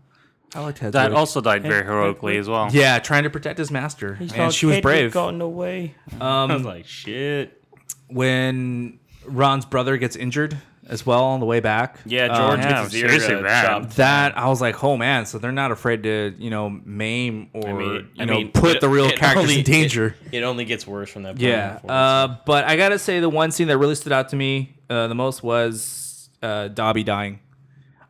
[0.55, 2.69] i liked hedwig That also died very heroically as well.
[2.73, 5.39] yeah trying to protect his master He's and called she was Hedwig brave Got in
[5.39, 5.95] the way.
[6.21, 6.21] um
[6.51, 7.63] I was like, shit.
[8.09, 10.57] when ron's brother gets injured
[10.89, 13.65] as well on the way back Yeah, um, George gets his ear seriously uh, bad.
[13.67, 13.97] chopped.
[13.97, 17.69] that I was like, oh man, so they're not afraid to, you know, maim or
[17.69, 20.17] I mean, you I know mean, put it- the real it characters only- in danger.
[20.33, 21.35] It, it only gets worse from that.
[21.37, 24.31] point yeah, forward, uh, but I gotta say the one scene that really stood out
[24.31, 27.39] to me uh, the most was uh, Dobby dying.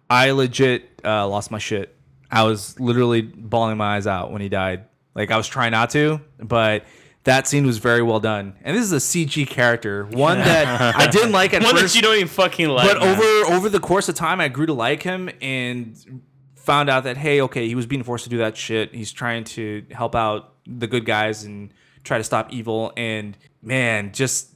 [0.08, 1.94] I legit uh, lost my shit.
[2.30, 4.84] I was literally bawling my eyes out when he died.
[5.14, 6.84] Like I was trying not to, but
[7.24, 8.54] that scene was very well done.
[8.62, 11.94] And this is a CG character, one that I didn't like at One first.
[11.94, 12.88] that you don't even fucking like.
[12.88, 13.08] but man.
[13.18, 16.22] over over the course of time, I grew to like him and
[16.54, 18.94] found out that hey, okay, he was being forced to do that shit.
[18.94, 21.74] He's trying to help out the good guys and
[22.04, 22.92] try to stop evil.
[22.96, 24.50] And man, just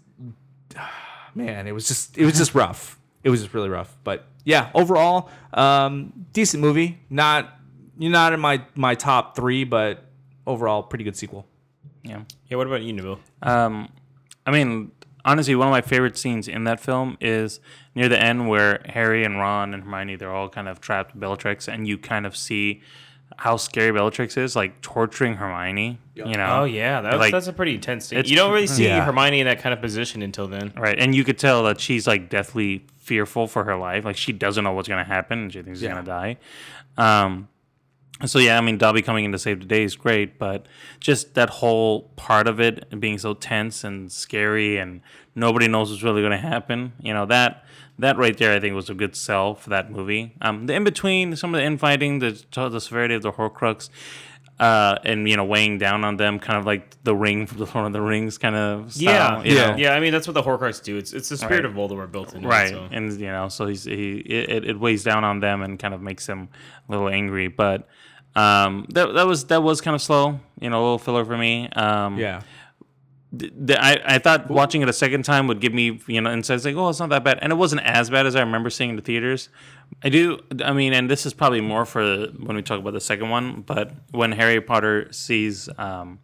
[1.34, 2.98] man, it was just it was just rough.
[3.24, 3.96] It was just really rough.
[4.04, 7.00] But yeah, overall, um, decent movie.
[7.10, 7.50] Not
[7.98, 10.04] you're not in my my top three, but
[10.46, 11.46] overall, pretty good sequel.
[12.02, 12.22] Yeah.
[12.48, 13.18] Yeah, what about you, Nabil?
[13.42, 13.88] Um,
[14.46, 14.90] I mean,
[15.24, 17.60] honestly, one of my favorite scenes in that film is
[17.94, 21.20] near the end where Harry and Ron and Hermione they're all kind of trapped with
[21.20, 22.82] Bellatrix, and you kind of see
[23.38, 25.98] how scary Bellatrix is, like torturing Hermione.
[26.14, 26.60] You know?
[26.60, 28.22] Oh yeah, that's Like, that's a pretty intense scene.
[28.24, 29.04] You don't really see Yeah.
[29.04, 30.72] Hermione in that kind of position until then.
[30.76, 34.04] Right, and you could tell that she's like deathly fearful for her life.
[34.04, 35.94] Like she doesn't know what's gonna happen, and she thinks she's Yeah.
[35.94, 36.36] gonna die.
[36.96, 37.48] Um,
[38.26, 40.66] so yeah, I mean, Dobby coming in to save the day is great, but
[41.00, 45.00] just that whole part of it being so tense and scary, and
[45.34, 46.92] nobody knows what's really gonna happen.
[47.00, 47.64] You know that
[47.98, 50.32] that right there, I think, was a good sell for that movie.
[50.40, 53.90] Um, the in between, some of the infighting, the the severity of the Horcrux.
[54.60, 57.64] uh, and you know weighing down on them, kind of like the ring from the
[57.74, 59.46] Lord of the Rings kind of Yeah, style.
[59.46, 59.76] you yeah, know?
[59.76, 59.94] yeah.
[59.94, 60.96] I mean, that's what the Horcrux do.
[60.96, 61.64] It's it's the spirit Right.
[61.64, 62.70] of Voldemort built in, it, right?
[62.70, 62.88] so.
[62.92, 66.00] And you know, so he's he it, it weighs down on them and kind of
[66.00, 66.48] makes them
[66.88, 67.48] a little angry.
[67.48, 67.88] But
[68.36, 71.36] um, that that was that was kind of slow, you know, a little filler for
[71.36, 71.68] me.
[71.70, 72.42] Um, Yeah.
[73.38, 76.32] th- th- I, I thought watching it a second time would give me you know
[76.32, 78.70] insights like oh it's not that bad and it wasn't as bad as I remember
[78.70, 79.48] seeing in the theaters.
[80.02, 83.00] I do I mean and this is probably more for when we talk about the
[83.00, 86.18] second one, but when Harry Potter sees um,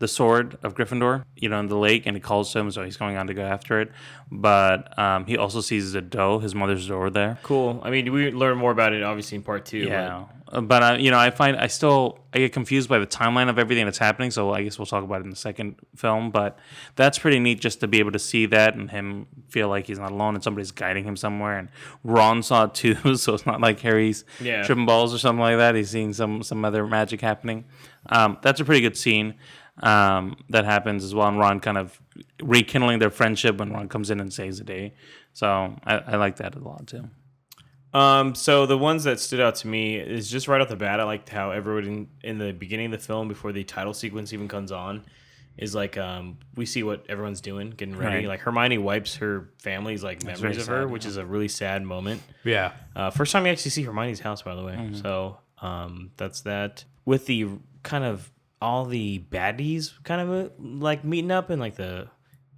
[0.00, 2.82] the sword of Gryffindor, you know, in the lake, and he calls to him, so
[2.82, 3.92] he's going on to go after it.
[4.30, 7.38] But um, he also sees the doe, his mother's door there.
[7.44, 7.80] Cool.
[7.84, 9.78] I mean, we learn more about it obviously in part two.
[9.78, 10.24] Yeah,
[10.60, 13.58] but I, you know, I find I still I get confused by the timeline of
[13.58, 14.30] everything that's happening.
[14.30, 16.30] So I guess we'll talk about it in the second film.
[16.30, 16.58] But
[16.96, 19.98] that's pretty neat just to be able to see that and him feel like he's
[19.98, 21.58] not alone and somebody's guiding him somewhere.
[21.58, 21.68] And
[22.02, 24.62] Ron saw it too, so it's not like Harry's Yeah.
[24.64, 25.74] tripping balls or something like that.
[25.74, 27.64] He's seeing some some other magic happening.
[28.06, 29.34] Um, that's a pretty good scene
[29.82, 31.28] um, that happens as well.
[31.28, 32.00] And Ron kind of
[32.42, 34.94] rekindling their friendship when Ron comes in and saves the day.
[35.32, 37.08] So I, I like that a lot too.
[37.94, 40.98] Um, so the ones that stood out to me is just right off the bat.
[41.00, 44.32] I liked how everyone in, in the beginning of the film, before the title sequence
[44.32, 45.04] even comes on,
[45.56, 48.16] is like um, we see what everyone's doing, getting ready.
[48.16, 48.26] Right.
[48.26, 51.10] Like Hermione wipes her family's like That's memories of her, sad, which yeah.
[51.10, 52.22] is a really sad moment.
[52.42, 52.72] Yeah.
[52.96, 54.74] Uh, first time you actually see Hermione's house, by the way.
[54.74, 55.00] Mhm.
[55.00, 56.84] So um, that's that.
[57.04, 57.46] With the
[57.84, 62.08] kind of all the baddies kind of uh, like meeting up in like the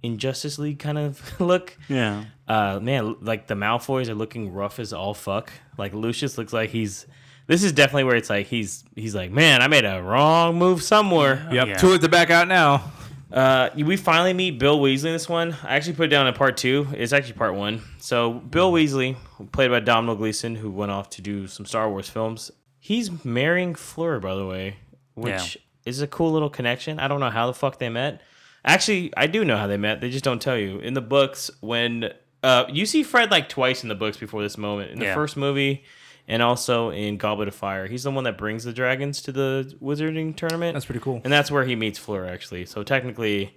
[0.07, 1.77] Injustice League kind of look.
[1.87, 2.25] Yeah.
[2.47, 5.51] Uh, man, like the Malfoys are looking rough as all fuck.
[5.77, 7.05] Like Lucius looks like he's.
[7.45, 10.83] This is definitely where it's like he's he's like, man, I made a wrong move
[10.83, 11.47] somewhere.
[11.51, 11.77] Yep.
[11.77, 12.91] Two at the back out now.
[13.31, 15.55] Uh, we finally meet Bill Weasley in this one.
[15.63, 16.87] I actually put it down in part two.
[16.93, 17.81] It's actually part one.
[17.99, 19.17] So Bill Weasley,
[19.51, 22.51] played by Domhnall Gleeson, who went off to do some Star Wars films.
[22.79, 24.77] He's marrying Fleur, by the way,
[25.15, 25.61] which Yeah.
[25.89, 26.99] is a cool little connection.
[26.99, 28.21] I don't know how the fuck they met.
[28.67, 30.01] Actually, I do know how they met.
[30.01, 31.49] They just don't tell you in the books.
[31.61, 32.11] When
[32.43, 34.91] uh, you see Fred like twice in the books before this moment.
[34.91, 35.13] In the Yeah.
[35.15, 35.83] first movie.
[36.29, 39.73] And also in Goblet of Fire, he's the one that brings the dragons to the
[39.81, 40.73] wizarding tournament.
[40.73, 41.21] That's pretty cool.
[41.23, 42.65] And that's where he meets Fleur, actually.
[42.65, 43.55] So technically,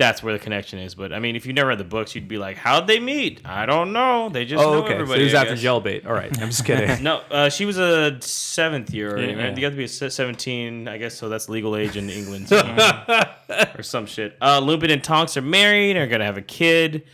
[0.00, 0.96] that's where the connection is.
[0.96, 3.42] But I mean, if you never read the books, you'd be like, "How'd they meet?"
[3.44, 4.28] I don't know.
[4.30, 4.88] They just Oh, okay.
[4.88, 5.20] So everybody.
[5.20, 5.62] he was I after guess.
[5.62, 6.06] Gelbait.
[6.06, 6.32] All right.
[6.40, 7.02] I'm just kidding.
[7.04, 9.10] no, uh, she was a seventh year.
[9.10, 9.52] Already, Yeah, man.
[9.52, 9.58] yeah.
[9.58, 11.14] You have to be a seventeen, I guess.
[11.16, 12.58] So that's legal age in England, so-
[13.78, 14.36] or some shit.
[14.40, 15.96] Uh, Lupin and Tonks are married.
[15.96, 17.04] Are gonna have a kid.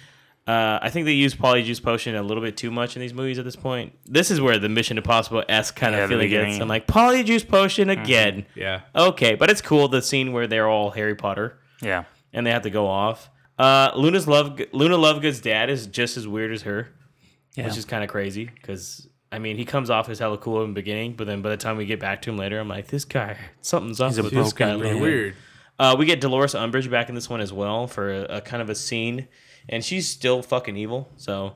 [0.47, 3.41] Uh, I think they use Polyjuice Potion a little bit too much in these movies
[3.41, 3.93] at this point.
[4.07, 6.61] This is where the Mission Impossible s kind Yeah, of the feeling gets.
[6.61, 8.47] I'm like Polyjuice Potion again.
[8.55, 8.83] Yeah.
[8.95, 11.59] Okay, but it's cool the scene where they're all Harry Potter.
[11.83, 12.05] Yeah.
[12.37, 13.29] And they have to go off.
[13.59, 16.89] Uh, Luna's love Luna Lovegood's dad is just as weird as her,
[17.57, 17.65] Yeah.
[17.67, 20.69] which is kind of crazy because I mean he comes off as hella cool in
[20.71, 22.87] the beginning, but then by the time we get back to him later, I'm like
[22.89, 24.67] this guy something's up He's a with this guy.
[24.67, 25.03] broken a little man.
[25.03, 25.35] Weird.
[25.79, 28.63] Uh, we get Dolores Umbridge back in this one as well for a, a kind
[28.63, 29.29] of a scene,
[29.69, 31.09] and she's still fucking evil.
[31.17, 31.55] So,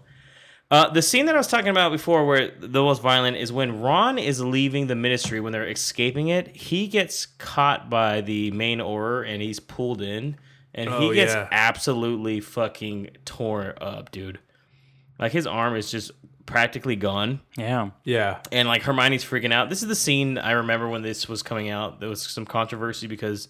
[0.71, 3.81] uh, the scene that I was talking about before, where the most violent, is when
[3.81, 6.55] Ron is leaving the Ministry when they're escaping it.
[6.57, 10.37] He gets caught by the main Auror and he's pulled in,
[10.75, 11.49] and Oh, he gets yeah.
[11.51, 14.39] absolutely fucking torn up, dude.
[15.19, 16.11] Like his arm is just
[16.47, 17.41] practically gone.
[17.57, 17.91] Yeah.
[18.05, 18.41] Yeah.
[18.51, 19.69] And like Hermione's freaking out.
[19.69, 22.01] This is the scene I remember when this was coming out.
[22.01, 23.49] There was some controversy because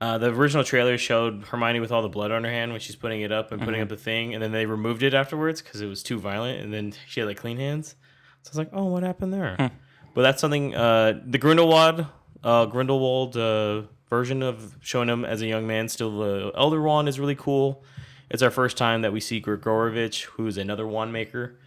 [0.00, 2.96] uh, the original trailer showed Hermione with all the blood on her hand when she's
[2.96, 3.84] putting it up and putting Mhm.
[3.84, 6.72] up the thing, and then they removed it afterwards because it was too violent, and
[6.74, 7.94] then she had like clean hands.
[8.42, 9.54] So I was like, oh, what happened there?
[9.56, 9.66] Hmm.
[10.14, 10.74] But that's something.
[10.74, 12.06] Uh, the Grindelwald,
[12.42, 17.08] uh, Grindelwald uh, version of showing him as a young man, still the Elder Wand
[17.08, 17.82] is really cool.
[18.28, 21.58] It's our first time that we see Gregorovitch, who's another wand maker.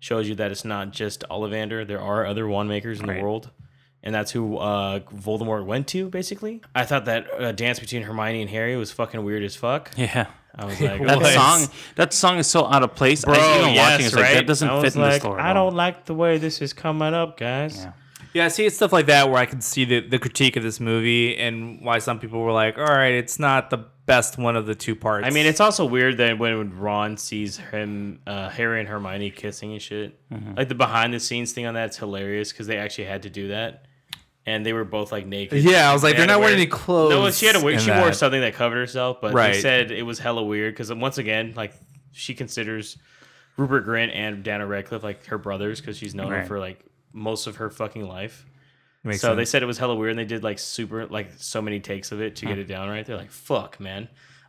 [0.00, 1.86] Shows you that it's not just Ollivander.
[1.86, 3.16] There are other wand makers in Right.
[3.16, 3.50] the world.
[4.02, 6.60] And that's who uh, Voldemort went to, basically.
[6.74, 9.90] I thought that uh, dance between Hermione and Harry was fucking weird as fuck.
[9.96, 10.26] Yeah.
[10.54, 11.32] I was like, that what?
[11.32, 13.24] song, that song is so out of place.
[13.24, 14.34] Bro, I even yes, watching, it's like right?
[14.34, 15.40] that doesn't I fit was in the story.
[15.40, 17.76] I don't like the way this is coming up, guys.
[17.78, 17.92] Yeah,
[18.48, 21.36] see, it's stuff like that where I can see the, the critique of this movie
[21.36, 24.74] and why some people were like, all right, it's not the best one of the
[24.74, 25.26] two parts.
[25.26, 29.72] I mean, it's also weird that when Ron sees him, uh, Harry and Hermione kissing
[29.72, 30.56] and shit, Mhm.
[30.56, 33.48] like the behind the scenes thing on that's hilarious because they actually had to do
[33.48, 33.86] that,
[34.46, 35.62] and they were both like naked.
[35.62, 37.54] Yeah, I was like, They they're had to not wearing any clothes No, she had
[37.56, 37.74] to wear.
[37.74, 40.92] in She wore something that covered herself, but they said it was hella weird because
[40.92, 41.72] once again, like
[42.12, 42.98] she considers
[43.56, 46.38] Rupert Grint and Daniel Radcliffe like her brothers because she's known Right.
[46.40, 46.84] them for like
[47.14, 48.44] most of her fucking life.
[49.06, 51.62] Makes so they said it was hella weird, and they did like super like so
[51.62, 53.04] many takes of it to get it down right.
[53.06, 54.08] They're like, "Fuck, man."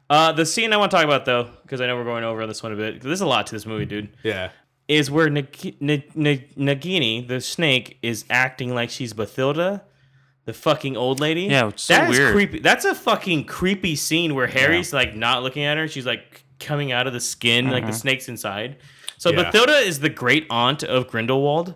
[0.10, 2.42] Uh, the scene I want to talk about though, because I know we're going over
[2.42, 4.16] on this one a bit, because there's a lot to this movie, dude.
[4.24, 4.52] Yeah.
[4.88, 9.82] Is where Nag- N- N- Nagini, the snake, is acting like she's Bathilda,
[10.46, 11.42] the fucking old lady.
[11.44, 12.34] Yeah, it's so weird.
[12.34, 12.60] creepy.
[12.60, 15.88] That's a fucking creepy scene where Harry's like not looking at her.
[15.88, 17.96] She's like coming out of the skin, like the Mhm.
[18.02, 18.78] snake's inside.
[19.18, 19.44] So Yeah.
[19.52, 21.74] Bathilda is the great aunt of Grindelwald.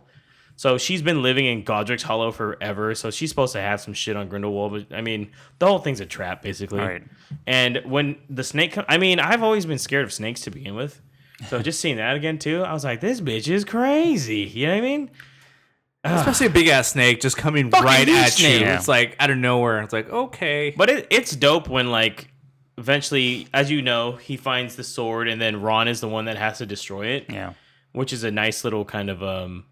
[0.60, 2.94] So she's been living in Godric's Hollow forever.
[2.94, 4.74] So she's supposed to have some shit on Grindelwald.
[4.90, 6.80] But I mean, the whole thing's a trap, basically.
[6.80, 7.02] Right.
[7.48, 10.76] And when the snake, com- I mean, I've always been scared of snakes to begin
[10.76, 11.00] with.
[11.48, 14.40] So just seeing that again too, I was like, this bitch is crazy.
[14.42, 15.12] You know what I mean?
[16.04, 18.60] Especially a big ass snake just coming Fucking right at snake.
[18.60, 18.68] you.
[18.68, 19.82] It's like out of nowhere.
[19.82, 22.28] It's like okay, But it, it's dope when like
[22.78, 26.38] eventually, as you know, he finds the sword, and then Ron is the one that
[26.38, 27.28] has to destroy it.
[27.30, 27.54] Yeah.
[27.94, 29.64] which is a nice little kind of um,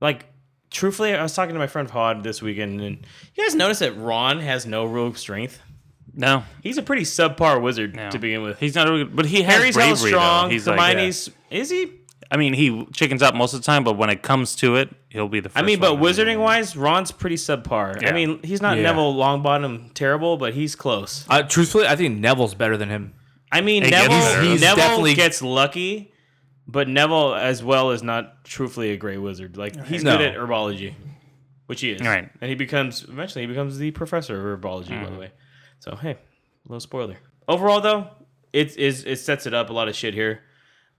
[0.00, 0.26] like.
[0.70, 2.98] Truthfully, I was talking to my friend Pod this weekend, and
[3.34, 5.62] you guys notice that Ron has no real strength.
[6.14, 8.58] No, he's a pretty subpar wizard to begin with.
[8.60, 10.10] He's not, a, but he has Harry's hella bravery.
[10.10, 10.44] strong.
[10.48, 10.50] Though.
[10.52, 11.92] He's like, Hermione's is he?
[12.30, 14.94] I mean, he chickens out most of the time, but when it comes to it,
[15.08, 15.48] he'll be the.
[15.48, 18.02] first I mean, but wizarding wise, Ron's pretty subpar.
[18.02, 18.10] Yeah.
[18.10, 18.82] I mean, he's not Yeah.
[18.82, 21.24] Neville Longbottom terrible, but he's close.
[21.30, 23.14] uh, truthfully, I think Neville's better than him.
[23.50, 24.42] I mean, He Neville, better.
[24.42, 26.12] He's Neville definitely- gets lucky,
[26.68, 29.56] but Neville as well is not truthfully a great wizard.
[29.56, 30.16] Like he's No.
[30.18, 30.94] good at herbology,
[31.66, 32.00] which he is.
[32.02, 32.28] Right.
[32.40, 35.18] And he becomes eventually he becomes the professor of herbology, by the Mhm.
[35.18, 35.30] way.
[35.80, 36.16] So hey,
[36.66, 37.16] little spoiler.
[37.48, 38.08] Overall though,
[38.52, 40.42] it is it sets it up a lot of shit here.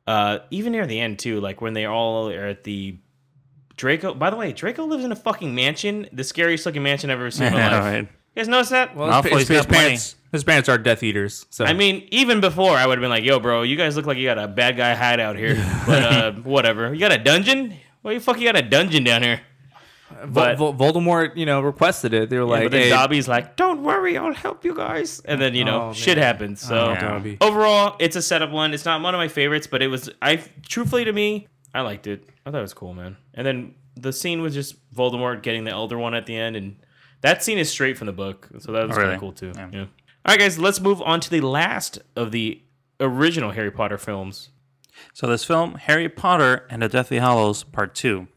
[0.07, 2.97] Uh, even near the end too, like when they all are at the
[3.77, 4.13] Draco.
[4.13, 7.31] By the way, Draco lives in a fucking mansion, the scariest looking mansion I've ever
[7.31, 7.83] seen in my life.
[7.83, 8.07] right.
[8.35, 8.95] You guys notice that?
[8.95, 11.45] Well, his, his, his parents, his parents are Death Eaters.
[11.49, 14.05] So I mean, even before I would have been like, "Yo, bro, you guys look
[14.05, 16.93] like you got a bad guy hideout here." But uh, whatever.
[16.93, 17.75] You got a dungeon?
[18.01, 19.41] Why the fuck you got a dungeon down here?
[20.25, 22.29] Vol- Vol- Voldemort, you know, requested it.
[22.29, 25.19] They were Yeah, like, but then hey, Dobby's like, "Don't worry, I'll help you guys."
[25.25, 26.25] And then you know, Oh, shit man.
[26.25, 26.61] happens.
[26.61, 27.37] So Oh, Dobby.
[27.41, 28.73] overall, it's a setup one.
[28.73, 30.09] It's not one of my favorites, but it was.
[30.21, 30.37] I
[30.67, 32.23] truthfully to me, I liked it.
[32.45, 33.17] I thought it was cool, man.
[33.33, 36.75] And then the scene was just Voldemort getting the Elder Wand at the end, and
[37.21, 39.13] that scene is straight from the book, so that was Oh, kind really?
[39.15, 39.51] of cool too.
[39.55, 39.69] Yeah.
[39.71, 39.79] yeah.
[39.81, 39.87] All
[40.33, 42.61] right, guys, let's move on to the last of the
[42.99, 44.49] original Harry Potter films.
[45.13, 48.27] So this film, Harry Potter and the Deathly Hallows, Part Two.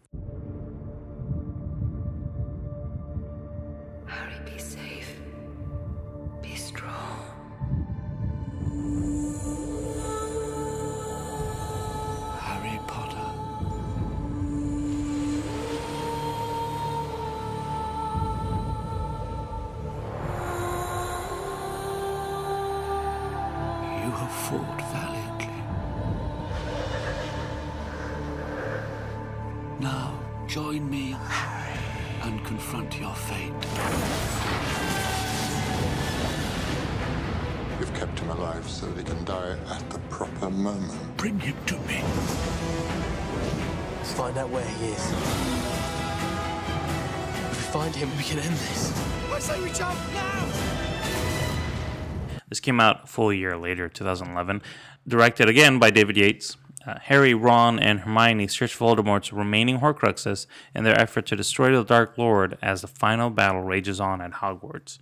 [52.62, 54.62] Came out a full year later, 2011.
[55.06, 56.56] Directed again by David Yates.
[56.86, 61.84] Uh, Harry, Ron, and Hermione search Voldemort's remaining Horcruxes in their effort to destroy the
[61.84, 64.98] Dark Lord as the final battle rages on at Hogwarts.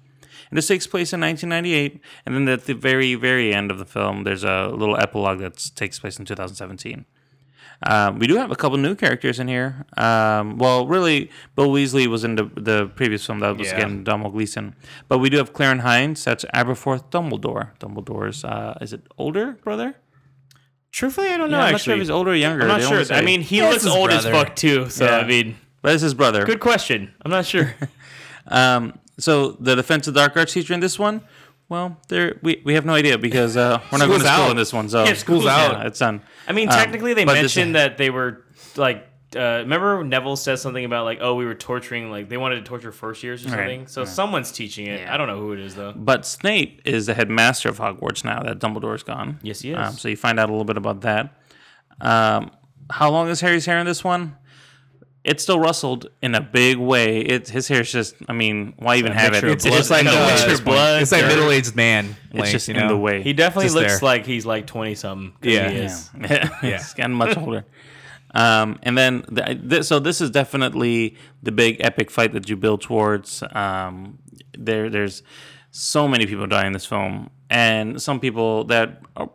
[0.50, 3.84] And this takes place in 1998, and then at the very, very end of the
[3.84, 7.04] film, there's a little epilogue that takes place in 2017.
[7.86, 9.86] Um, we do have a couple new characters in here.
[9.96, 13.76] Um, well, really, Bill Weasley was in the, the previous film that was Yeah.
[13.78, 14.74] again Donald Gleeson,
[15.08, 16.22] but we do have Ciarán Hinds.
[16.24, 17.70] That's Aberforth Dumbledore.
[17.78, 19.94] Dumbledore's uh, is it older brother?
[20.92, 21.58] Truthfully, I don't know.
[21.58, 22.62] Yeah, I'm not sure if he's older or younger.
[22.62, 23.04] I'm not They sure.
[23.04, 23.16] say.
[23.16, 24.90] I mean, he Yeah, looks his old as fuck too.
[24.90, 25.18] So Yeah.
[25.18, 26.44] I mean, But it's his brother.
[26.44, 27.14] good question.
[27.24, 27.74] I'm not sure.
[28.46, 31.20] Um, so the defense of dark arts teacher in this one,
[31.70, 34.44] well, there we, we have no idea because uh, we're not going to School's school
[34.44, 34.50] out.
[34.50, 34.88] in this one.
[34.90, 35.86] So Yeah, school's Yeah, out.
[35.86, 36.20] it's done.
[36.46, 38.44] I mean, Um, technically, they but this- mentioned that they were
[38.76, 39.06] like.
[39.32, 42.62] Uh, remember Neville says something about like, oh, we were torturing, like they wanted to
[42.62, 43.86] torture first years or Right, something.
[43.86, 44.06] So yeah.
[44.08, 45.08] someone's teaching it.
[45.08, 45.92] I don't know who it is though.
[45.94, 49.38] But Snape is the headmaster of Hogwarts now that Dumbledore's gone.
[49.44, 49.78] Yes, he is.
[49.78, 51.32] Um, so you find out a little bit about that.
[52.00, 52.50] Um,
[52.90, 54.36] how long is Harry's hair in this one?
[55.22, 57.20] It's still rustled in a big way.
[57.20, 58.14] It his hair's just.
[58.28, 59.42] I mean, why even have it?
[59.44, 61.76] mixture of it's just like in the uh, mixture of blood, It's like middle aged
[61.76, 62.16] man.
[62.32, 63.22] It's just you in the way.
[63.22, 64.08] He definitely Just looks there.
[64.08, 65.34] like he's like twenty something.
[65.42, 65.68] Yeah.
[65.68, 66.10] he is.
[66.18, 67.66] Yeah, he's gotten much older.
[68.32, 72.56] Um, and then, the, th- so this is definitely the big epic fight that you
[72.56, 73.42] build towards.
[73.52, 74.20] Um,
[74.56, 75.22] there, there's
[75.72, 79.28] so many people dying in this film, and some people that are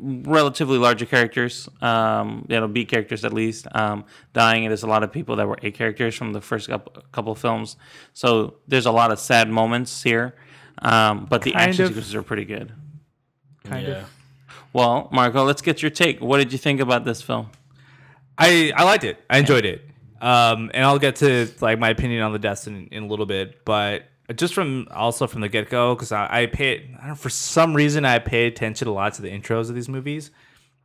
[0.00, 4.64] relatively larger characters, um, you know, B characters at least, um, dying.
[4.64, 7.32] And there's a lot of people that were A characters from the first couple, couple
[7.32, 7.76] of films.
[8.14, 10.34] So there's a lot of sad moments here,
[10.80, 11.88] um, but the Kind action of.
[11.88, 12.72] sequences are pretty good.
[13.64, 13.94] Kind Yeah.
[14.02, 14.10] of.
[14.72, 16.20] Well, Marco, let's get your take.
[16.20, 17.48] What did you think about this film?
[18.38, 19.18] I I liked it.
[19.28, 19.82] I enjoyed it.
[20.20, 23.26] Um, and I'll get to like my opinion on the deaths in, in a little
[23.26, 27.08] bit, but just from also from the get go, because I, I pay I don't
[27.10, 30.30] know, for some reason I pay attention a lot to the intros of these movies,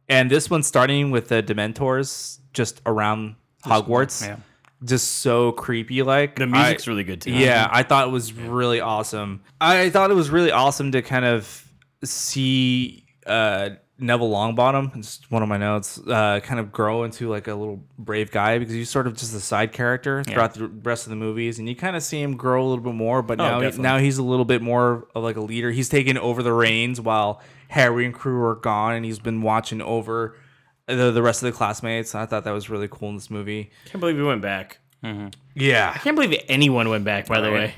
[0.08, 4.38] and this one starting with the Dementors just around Hogwarts, yeah.
[4.84, 6.04] just so creepy.
[6.04, 7.32] Like The music's really good, too.
[7.32, 9.42] Yeah, I thought it was really awesome.
[9.60, 11.68] I thought it was really awesome to kind of
[12.04, 13.70] see uh,
[14.02, 17.84] Neville Longbottom, it's one of my notes, uh, kind of grow into like a little
[18.00, 21.16] brave guy because he's sort of just a side character throughout the rest of the
[21.16, 23.22] movies, and you kind of see him grow a little bit more.
[23.22, 25.70] But Oh, now, he, now he's a little bit more of like a leader.
[25.72, 29.82] He's taken over the reins while Harry and crew are gone, and he's been watching
[29.84, 30.36] over
[30.88, 32.14] the, the rest of the classmates.
[32.16, 33.70] And I thought that was really cool in this movie.
[33.86, 34.80] Can't believe we went back.
[35.56, 37.28] Yeah, I can't believe anyone went back.
[37.28, 37.54] By the Right.
[37.70, 37.74] way,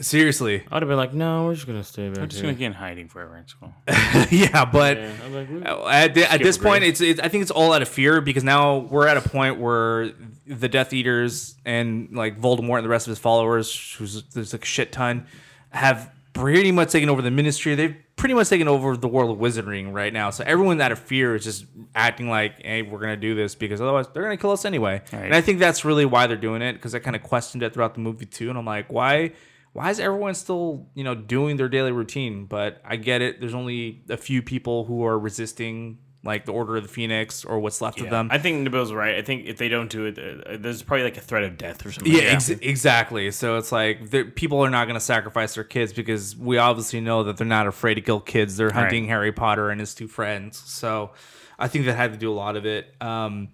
[0.00, 0.64] seriously.
[0.70, 2.18] I'd have been like, no, we're just gonna stay back.
[2.18, 2.50] I'm just here.
[2.50, 3.72] gonna get in hiding forever in school.
[4.30, 7.50] yeah, but Yeah, like, uh, at, the- at this point, it's, it's I think it's
[7.50, 10.10] all out of fear because now we're at a point where
[10.46, 14.62] the Death Eaters and like Voldemort and the rest of his followers, who's there's like
[14.62, 15.26] a shit ton,
[15.70, 17.74] have pretty much taken over the Ministry.
[17.74, 20.30] They've pretty much taken over the world of Wizarding right now.
[20.30, 21.64] So everyone out of fear is just
[21.94, 25.02] acting like, hey, we're gonna do this because otherwise they're gonna kill us anyway.
[25.12, 27.72] And I think that's really why they're doing it because I kind of questioned it
[27.74, 29.32] throughout the movie too, and I'm like, why?
[29.72, 32.46] Why is everyone still you know doing their daily routine?
[32.46, 33.40] But i get it.
[33.40, 37.58] There's only a few people who are resisting like the order of the phoenix or
[37.58, 38.28] what's left of them.
[38.30, 39.14] I think Nabil's right.
[39.14, 41.86] I think if they don't do it, uh, there's probably like a threat of death
[41.86, 42.12] or something.
[42.12, 43.30] yeah, ex- exactly.
[43.30, 47.24] So it's like people are not going to sacrifice their kids because we obviously know
[47.24, 48.58] that they're not afraid to kill kids.
[48.58, 50.58] They're hunting harry potter and his two friends.
[50.58, 51.12] So
[51.58, 52.94] i think that had to do a lot of it.
[53.00, 53.48] Um,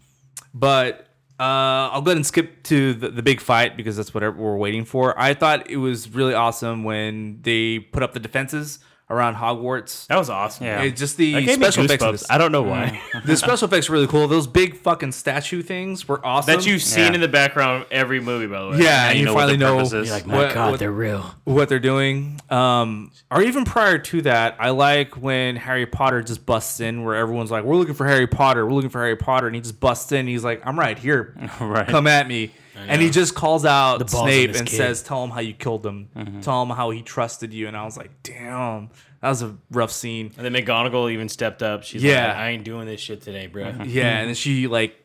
[0.53, 1.07] but
[1.39, 4.57] uh, I'll go ahead and skip to the, the big fight because that's what we're
[4.57, 5.19] waiting for.
[5.19, 10.07] I thought it was really awesome when they put up the defenses around Hogwarts.
[10.09, 10.67] That was awesome.
[10.67, 12.03] Yeah, just the That gave me special effects.
[12.05, 13.01] in this- I don't know why.
[13.25, 14.27] the special effects were really cool.
[14.27, 16.53] Those big fucking statue things were awesome.
[16.55, 18.79] That you've seen in the background of every movie, by the way.
[18.85, 21.35] Yeah, and you, finally know, You're like, my what- God, what- they're real.
[21.45, 26.45] What they're doing, um, or even prior to that, I like when Harry Potter just
[26.45, 29.47] busts in, where everyone's like, "We're looking for Harry Potter, we're looking for Harry Potter,"
[29.47, 30.21] and he just busts in.
[30.21, 31.87] And he's like, "I'm right here, Right.
[31.87, 34.77] come at me," and he just calls out The balls Snape and kid.
[34.77, 36.09] says, "Tell him how you killed him.
[36.17, 36.41] Mm-hmm.
[36.41, 38.91] Tell him how he trusted you." And I was like, "Damn,
[39.21, 41.83] that was a rough scene." And then McGonagall even stepped up.
[41.83, 42.29] She's Yeah.
[42.29, 43.65] like, I ain't doing this shit today, bro.
[43.65, 43.85] Mm-hmm.
[43.85, 44.97] Yeah, and then she like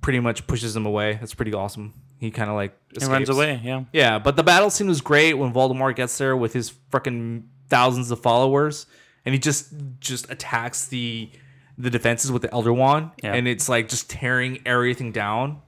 [0.00, 1.14] pretty much pushes him away.
[1.14, 1.94] That's pretty awesome.
[2.18, 3.84] He kind of like He runs away, yeah.
[3.92, 8.10] Yeah, but the battle scene was great when Voldemort gets there with his freaking thousands
[8.10, 8.86] of followers,
[9.24, 11.30] and he just just attacks the
[11.78, 13.32] the defenses with the Elder Wand, Yeah.
[13.32, 15.62] and it's like just tearing everything down,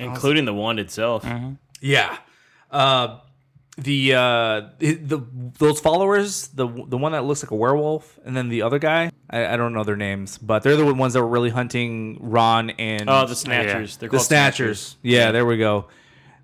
[0.00, 1.26] Including the wand itself.
[1.80, 2.16] Yeah.
[2.70, 3.18] Uh,
[3.76, 5.24] the uh the
[5.58, 9.12] those followers the the one that looks like a werewolf and then the other guy
[9.30, 12.70] I, I don't know their names but they're the ones that were really hunting Ron
[12.70, 13.96] and Oh, the Snatchers.
[13.98, 14.80] They're the called snatchers.
[14.80, 14.96] Snatchers.
[15.02, 15.30] Yeah, Yeah.
[15.30, 15.86] there we go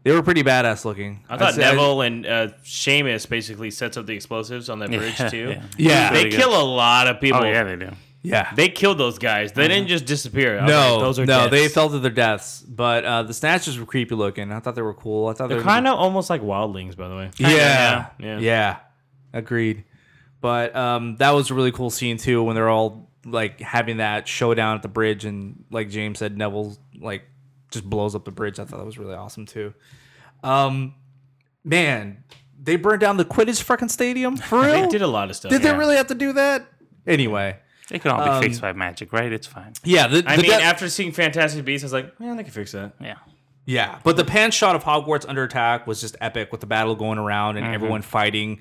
[0.05, 4.07] they were pretty badass looking I thought said- Neville and uh, Seamus basically sets up
[4.07, 5.49] the explosives on that Yeah, bridge too.
[5.51, 5.63] yeah.
[5.77, 6.13] Yeah.
[6.13, 7.41] they Pretty kill a lot of people.
[7.41, 7.91] Oh, yeah, they do.
[8.25, 8.53] Yeah.
[8.55, 9.53] they killed those guys.
[9.53, 10.59] They didn't just disappear.
[10.59, 11.51] I was no like, those are no deaths.
[11.51, 14.83] they fell to their deaths but uh the snatchers were creepy looking I thought they
[14.83, 17.31] were cool I thought They're they were kind of almost like wildlings, by the way.
[17.39, 18.77] yeah, yeah, yeah, yeah.
[19.33, 19.85] agreed.
[20.45, 24.29] But um, that was a really cool scene too when they're all like having that
[24.29, 27.23] showdown at the bridge, and like James said, Neville like
[27.71, 28.59] just blows up the bridge.
[28.59, 29.73] I thought that was really awesome too.
[30.43, 30.97] Um,
[31.65, 32.25] man,
[32.63, 34.83] they burned down the Quidditch fucking stadium for real.
[34.83, 35.51] They did a lot of stuff.
[35.51, 35.73] Did yeah.
[35.73, 36.67] they really have to do that?
[37.07, 37.57] Anyway,
[37.91, 39.31] It can all be Um, fixed by magic, right?
[39.33, 39.73] It's fine.
[39.85, 40.07] yeah.
[40.07, 42.53] The, I the mean, de- after seeing Fantastic Beasts, I was like, man, they can
[42.53, 42.93] fix that.
[43.01, 43.17] Yeah.
[43.67, 46.95] Yeah, but the pan shot of Hogwarts under attack was just epic with the battle
[46.95, 47.73] going around and Mhm.
[47.75, 48.61] everyone fighting.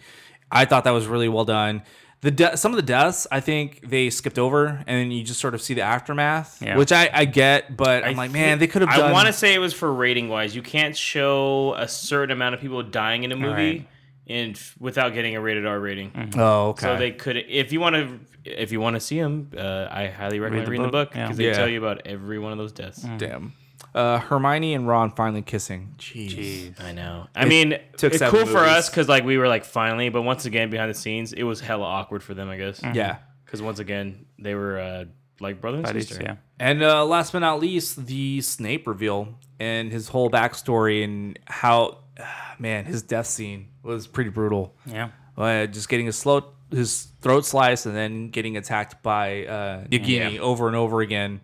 [0.50, 1.82] I thought that was really well done.
[2.22, 5.42] The de- some of the deaths I think they skipped over, and then you just
[5.42, 6.78] sort of see the aftermath, Yeah.
[6.78, 9.10] which I, I get, but I'm like, man, they could have done.
[9.10, 10.56] I want to say it was for rating wise.
[10.56, 13.88] You can't show a certain amount of people dying in a movie Right.
[14.28, 16.32] And without getting a rated R rating.
[16.38, 16.82] Oh, okay.
[16.88, 20.08] So they could, if you want to, if you want to see them, uh, I
[20.08, 21.24] highly recommend the reading the book, book yeah.
[21.26, 21.54] because they Yeah.
[21.54, 23.06] tell you about every one of those deaths.
[23.18, 23.54] Damn.
[23.94, 25.94] Uh, Hermione and Ron finally kissing.
[26.00, 26.32] Jeez.
[26.76, 26.82] Jeez.
[26.84, 27.28] I know.
[27.36, 30.10] I It mean, took it's seven cool for us because like we were like finally,
[30.10, 32.50] but once again behind the scenes, it was hella awkward for them.
[32.50, 32.82] I guess.
[32.94, 33.18] Yeah.
[33.46, 35.06] Because once again, they were uh,
[35.40, 36.24] like brother and Buddies, sister.
[36.24, 36.36] yeah.
[36.60, 42.00] And uh, last but not least, the Snape reveal and his whole backstory and how,
[42.60, 44.76] man, his death scene was pretty brutal.
[44.86, 45.10] Yeah.
[45.38, 50.34] Uh, just getting his throat his throat sliced and then getting attacked by uh, Nagini
[50.36, 50.42] Yeah.
[50.42, 51.42] over and over again,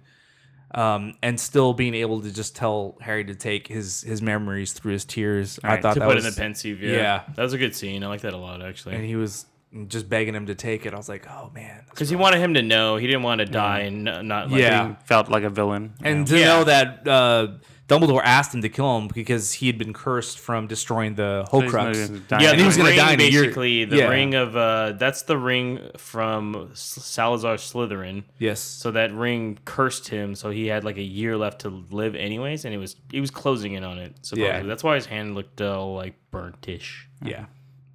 [0.74, 4.94] um, and still being able to just tell Harry to take his his memories through
[4.94, 5.60] his tears.
[5.64, 6.82] I Right, thought to that put was in the Pensieve.
[6.82, 6.92] Yeah.
[6.94, 7.24] yeah.
[7.36, 8.04] that was a good scene.
[8.04, 8.96] I like that a lot actually.
[8.96, 9.46] and he was
[9.88, 10.94] just begging him to take it.
[10.94, 13.46] I was like, oh man, Because he wanted him to know he didn't want to
[13.46, 14.88] die and not like Yeah.
[14.90, 15.94] He felt like a villain.
[16.04, 16.38] and Yeah.
[16.38, 17.48] to know that uh,
[17.90, 21.60] Dumbledore asked him to kill him because he had been cursed from destroying the So
[21.62, 22.28] he's Horcrux.
[22.30, 22.44] gonna.
[22.44, 23.42] Yeah, and he was going to die in a year.
[23.42, 23.86] basically.
[23.86, 24.08] The Yeah.
[24.10, 28.24] ring of uh, that's the ring from Salazar Slytherin.
[28.38, 28.60] Yes.
[28.60, 32.64] So that ring cursed him, so he had like a year left to live, anyways,
[32.64, 34.14] and it was he was closing in on it.
[34.22, 34.44] Supposedly.
[34.48, 34.64] Yeah.
[34.64, 37.08] That's why his hand looked all like burnt-ish.
[37.26, 37.46] Yeah.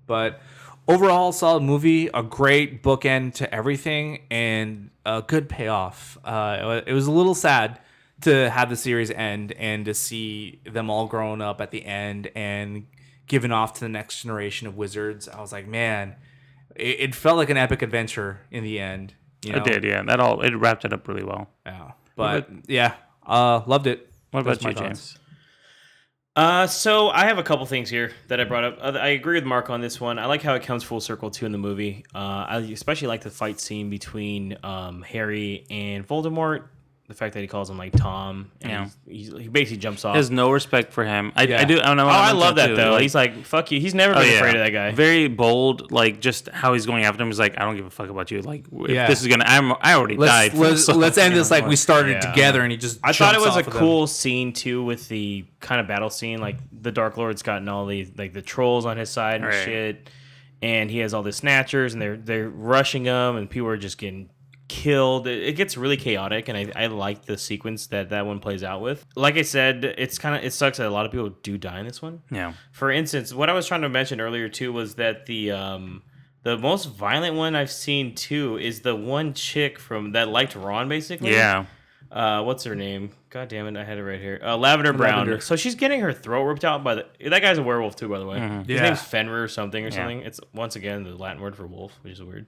[0.06, 0.40] But
[0.88, 6.18] overall, solid movie, a great bookend to everything, and a good payoff.
[6.24, 7.78] Uh, it was a little sad
[8.23, 12.31] to have the series end and to see them all grown up at the end
[12.35, 12.86] and
[13.27, 15.28] given off to the next generation of wizards.
[15.28, 16.16] I was like, man,
[16.77, 19.15] it, it felt like an epic adventure in the end.
[19.45, 19.59] You know?
[19.59, 20.03] It did, yeah.
[20.03, 21.51] That all it wrapped it up really well.
[21.66, 21.93] Yeah.
[22.16, 22.95] But yeah,
[23.27, 24.11] uh, loved it.
[24.31, 25.12] What That's about you, my James?
[25.12, 25.19] thoughts.
[26.36, 28.78] Uh, so I have a couple things here that I brought up.
[28.81, 30.19] Uh, I agree with Mark on this one.
[30.19, 32.05] I like how it comes full circle too in the movie.
[32.12, 36.69] Uh, I especially like the fight scene between um, Harry and Voldemort.
[37.06, 38.89] The fact that he calls him like Tom, and Yeah.
[39.06, 40.14] he's, he's, he basically jumps off.
[40.14, 41.32] He has no respect for him.
[41.36, 41.60] I, Yeah.
[41.60, 41.78] I do.
[41.78, 42.06] I don't know.
[42.06, 42.97] Oh, I love that though.
[42.97, 44.93] He's like, "Fuck you." He's never oh, been afraid of that guy.
[44.93, 45.93] Very bold.
[45.93, 47.28] Like just how he's going after him.
[47.28, 48.40] He's like, I don't give a fuck about you.
[48.40, 49.06] Like if Yeah.
[49.06, 49.44] this is gonna.
[49.47, 49.72] I'm.
[49.82, 50.59] I already Let's- died.
[50.59, 52.31] let's- so- let's end this like we started Yeah.
[52.32, 53.74] together and he just I thought it was a off them.
[53.74, 56.40] cool scene too with the kind of battle scene.
[56.40, 59.62] Like the Dark Lord's gotten all the like the trolls on his side and Right.
[59.62, 60.09] shit,
[60.62, 63.98] and he has all the snatchers and they're they're rushing him and people are just
[63.98, 64.31] getting
[64.69, 65.27] killed.
[65.27, 68.62] It, it gets really chaotic and I, I like the sequence that that one plays
[68.65, 69.05] out with.
[69.16, 71.81] Like I said, it's kind of it sucks that a lot of people do die
[71.81, 72.23] in this one.
[72.31, 72.55] Yeah.
[72.73, 76.03] For instance, what I was trying to mention earlier too was that the um
[76.43, 80.89] the most violent one I've seen too is the one chick from that liked Ron
[80.89, 81.32] basically.
[81.32, 81.66] Yeah.
[82.12, 83.11] Uh, what's her name?
[83.31, 84.41] God damn it, I had it right here.
[84.41, 85.20] Uh, Lavender Brown.
[85.20, 85.41] Lavender.
[85.41, 87.07] So she's getting her throat ripped out by the.
[87.28, 88.39] That guy's a werewolf too, by the way.
[88.39, 88.69] Mhm.
[88.69, 88.82] His Yeah.
[88.82, 89.95] name's Fenrir or something or Yeah.
[89.97, 90.20] something.
[90.20, 92.47] It's once again the Latin word for wolf, which is weird.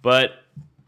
[0.00, 0.30] But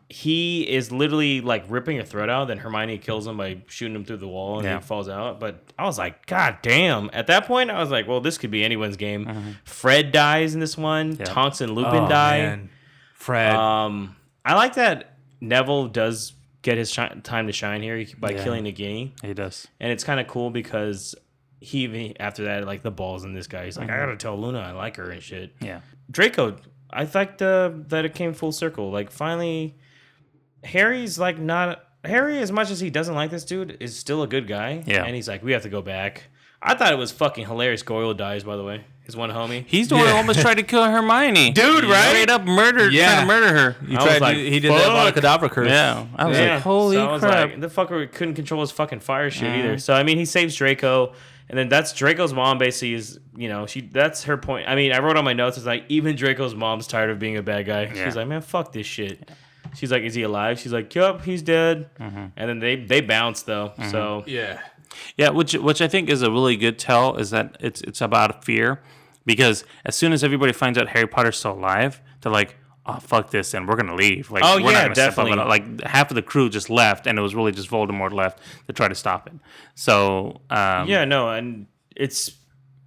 [0.09, 2.47] he is literally like ripping a throat out.
[2.49, 4.77] Then Hermione kills him by shooting him through the wall, and Yeah.
[4.79, 5.41] he falls out.
[5.41, 7.11] But I was like, God damn!
[7.13, 9.57] At that point, I was like, Well, this could be anyone's game.
[9.65, 11.17] Fred dies in this one.
[11.17, 12.39] Tonks and Lupin Oh, die.
[12.39, 12.69] man.
[13.15, 13.55] Fred.
[13.55, 14.15] Um,
[14.45, 18.45] I like that Neville does get his shi- time to shine here by Yeah.
[18.45, 19.67] killing Nagini, He does.
[19.81, 21.15] and it's kind of cool because
[21.61, 23.65] he even after that like the balls in this guy.
[23.65, 25.53] He's like, I gotta tell Luna I like her and shit.
[25.61, 25.81] Yeah.
[26.11, 26.57] Draco,
[26.93, 28.91] I liked uh, that it came full circle.
[28.93, 29.75] Like finally,
[30.67, 34.27] Harry's like not Harry as much as he doesn't like this dude is still a
[34.27, 34.83] good guy.
[34.87, 35.05] Yeah.
[35.05, 36.25] and he's like, we have to go back.
[36.63, 37.83] I thought it was fucking hilarious.
[37.83, 38.85] Goyle dies, by the way.
[39.05, 39.65] His one homie.
[39.67, 41.51] He's the one who almost tried to kill Hermione.
[41.53, 42.09] Dude, right?
[42.09, 42.93] Straight up murdered.
[42.93, 43.13] Yeah.
[43.15, 43.87] Trying to murder her.
[43.87, 45.15] He I tried like, to, he did that fuck.
[45.15, 45.69] Avada Kedavra curse.
[45.69, 46.07] Yeah.
[46.17, 46.55] I was Yeah.
[46.55, 47.51] like, holy so I was crap.
[47.51, 49.79] like, the fucker couldn't control his fucking fire shit either.
[49.79, 51.13] So I mean, he saves Draco,
[51.49, 52.59] and then that's Draco's mom.
[52.59, 54.69] Basically, is you know she that's her point.
[54.69, 55.57] I mean, I wrote on my notes.
[55.57, 57.83] It's like even Draco's mom's tired of being a bad guy.
[57.95, 58.07] Yeah.
[58.07, 59.31] She's like, man, fuck this shit.
[59.77, 60.59] She's like, is he alive?
[60.59, 61.91] She's like, yup, he's dead.
[62.01, 62.33] Mhm.
[62.37, 63.73] And then they they bounce though.
[63.91, 64.61] So Yeah.
[65.17, 68.45] Yeah, which which I think is a really good tell is that it's it's about
[68.45, 68.81] fear,
[69.27, 73.31] because as soon as everybody finds out Harry Potter's still alive, they're like, "Oh fuck
[73.31, 74.31] this," and we're gonna leave.
[74.31, 75.45] Like, Oh, we're yeah, not gonna step up definitely.
[75.45, 78.39] Like half of the crew just left, and it was really just Voldemort left
[78.69, 79.35] to try to stop it.
[79.75, 82.31] So um, yeah, no, and it's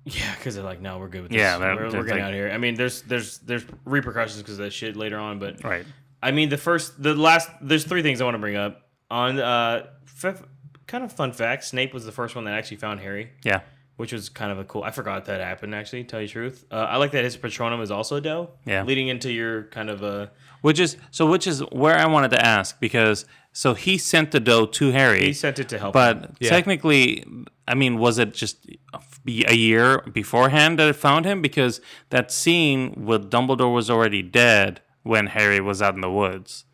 [0.06, 1.38] yeah, because they're like, no, we're good with this.
[1.40, 2.50] Yeah, they're- we're, they're we're getting like- out of here.
[2.52, 5.86] I mean, there's there's there's repercussions because of that shit later on, but right.
[6.22, 9.40] I mean, the first, the last, there's three things I want to bring up on.
[9.40, 9.88] Uh,
[10.24, 10.44] f-
[10.88, 13.32] kind of fun fact: Snape was the first one that actually found Harry.
[13.44, 13.62] Yeah.
[13.98, 14.84] which was kind of a cool.
[14.84, 15.74] I forgot that happened.
[15.76, 18.50] Actually, tell you the truth, uh, I like that his Patronum is also Doe.
[18.66, 18.84] Yeah.
[18.84, 20.32] leading into your kind of a.
[20.62, 24.42] Which is so, which is where I wanted to ask because so he sent the
[24.42, 25.26] doe to Harry.
[25.28, 26.36] He sent it to help but him.
[26.42, 26.50] Yeah.
[26.50, 27.24] technically,
[27.68, 29.00] I mean, was it just a
[29.48, 31.42] a year beforehand that it found him?
[31.42, 31.80] Because
[32.10, 36.66] that scene with Dumbledore was already dead when Harry was out in the woods.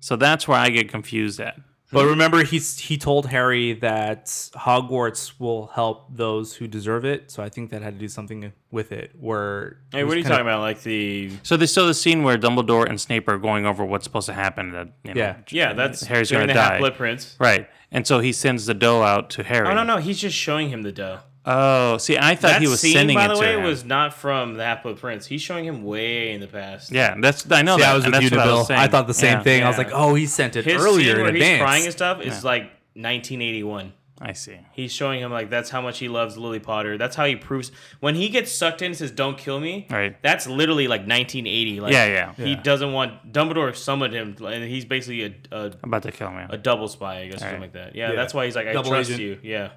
[0.00, 1.56] So that's where I get confused at.
[1.90, 2.10] But hmm.
[2.10, 7.30] remember, he's he told Harry that Hogwarts will help those who deserve it.
[7.30, 9.12] So I think that had to do something with it.
[9.18, 10.60] Where Hey, what are you talking about?
[10.60, 14.04] Like the So there's still the scene where Dumbledore and Snape are going over what's
[14.04, 14.72] supposed to happen.
[14.72, 15.36] That you know, Yeah.
[15.50, 16.72] Yeah, that's Harry's going to the die.
[16.72, 17.36] Half-Blood Prince.
[17.38, 17.68] right?
[17.90, 19.66] And so he sends the doe out to Harry.
[19.66, 21.20] Oh no, no, he's just showing him the doe.
[21.46, 23.62] Oh, see, I thought that he was scene, sending by it the to way, him.
[23.62, 25.26] was not from the Half Blood Prince.
[25.26, 26.92] He's showing him way in the past.
[26.92, 27.90] Yeah, that's I know See, that.
[27.90, 28.58] I was and with that's you, what I, Nabil.
[28.58, 28.80] was saying.
[28.80, 29.42] I thought the same Yeah.
[29.42, 29.62] thing.
[29.62, 31.62] I was like, oh, he sent it His earlier scene where in he's advance.
[31.62, 32.50] crying and stuff is Yeah.
[32.50, 32.62] like
[32.94, 33.92] 1981.
[34.20, 34.58] I see.
[34.72, 36.98] He's showing him like that's how much he loves Lily Potter.
[36.98, 37.70] That's how he proves
[38.00, 40.20] when he gets sucked in and says "Don't kill me." Right.
[40.22, 41.78] That's literally like 1980.
[41.80, 42.32] Like, Yeah, yeah.
[42.36, 42.62] He Yeah.
[42.62, 46.42] doesn't want Dumbledore summoned him, and he's basically a a, About to kill me.
[46.50, 47.50] a double spy, I guess, or Right.
[47.52, 47.94] something like that.
[47.94, 48.16] Yeah, Yeah.
[48.16, 49.22] that's why he's like, I Double trust agent.
[49.22, 49.38] you.
[49.48, 49.68] Yeah.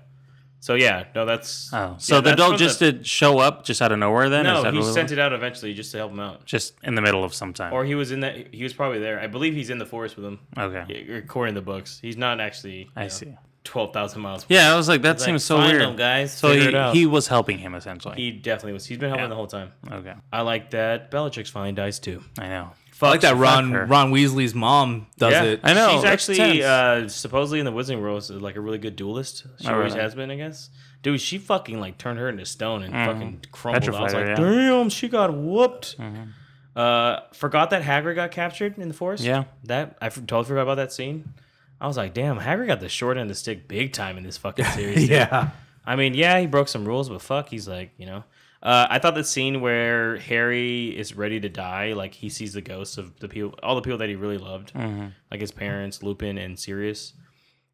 [0.62, 3.82] So yeah, no, that's Oh, so yeah, the that's from just did show up just
[3.82, 4.44] out of nowhere then?
[4.44, 6.46] No, he sent it out eventually just to help him out.
[6.46, 7.74] just in the middle of some time.
[7.74, 8.54] Or he was in that.
[8.54, 9.20] He was probably there.
[9.20, 10.40] I believe he's in the forest with him.
[10.58, 11.18] Okay.
[11.18, 12.90] According to the books, he's not actually.
[12.96, 13.08] I know.
[13.10, 13.34] see.
[13.64, 14.46] twelve thousand miles.
[14.50, 15.82] Yeah, I was like, that seems so find weird.
[15.82, 16.32] them, guys.
[16.32, 18.18] So he, he was helping him essentially.
[18.18, 18.86] He definitely was.
[18.86, 19.30] He's been helping Yeah.
[19.30, 19.72] the whole time.
[19.92, 20.14] Okay.
[20.32, 22.24] I like that Bellatrix finally dies too.
[22.38, 22.70] I know.
[23.08, 23.86] I like that Ron her.
[23.86, 25.44] Ron Weasley's mom does yeah.
[25.44, 25.60] it.
[25.64, 25.92] I know.
[25.96, 29.46] She's actually uh, supposedly in the Wizarding World is like a really good duelist.
[29.60, 30.04] She Oh, always really?
[30.04, 30.70] has been, I guess.
[31.04, 33.06] Dude, she fucking like turned her into stone and Mhm.
[33.06, 33.96] fucking crumbled.
[33.96, 34.70] I was like, her, yeah.
[34.70, 35.98] damn, she got whooped.
[35.98, 36.28] Mhm.
[36.76, 39.24] Uh, forgot that Hagrid got captured in the forest.
[39.24, 39.44] Yeah.
[39.66, 41.34] that I f- totally forgot about that scene.
[41.82, 44.24] I was like, damn, Hagrid got the short end of the stick big time in
[44.24, 45.00] this fucking series.
[45.02, 45.10] dude.
[45.10, 45.50] Yeah.
[45.86, 48.24] I mean, yeah, he broke some rules, but fuck, he's like, you know.
[48.64, 52.62] Uh, I thought the scene where Harry is ready to die, like he sees the
[52.62, 55.14] ghosts of the people, all the people that he really loved, Mhm.
[55.32, 57.14] like his parents, Lupin, and Sirius,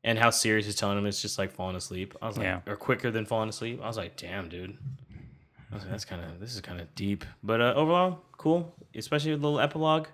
[0.03, 2.15] and how Sirius is telling him it's just like falling asleep.
[2.22, 2.61] I was like, Yeah.
[2.65, 3.81] or quicker than falling asleep.
[3.84, 4.77] I was like, damn, dude.
[5.69, 8.73] I was like, that's kind of this is kind of deep, but uh, overall, cool.
[8.95, 10.07] Especially the little epilogue.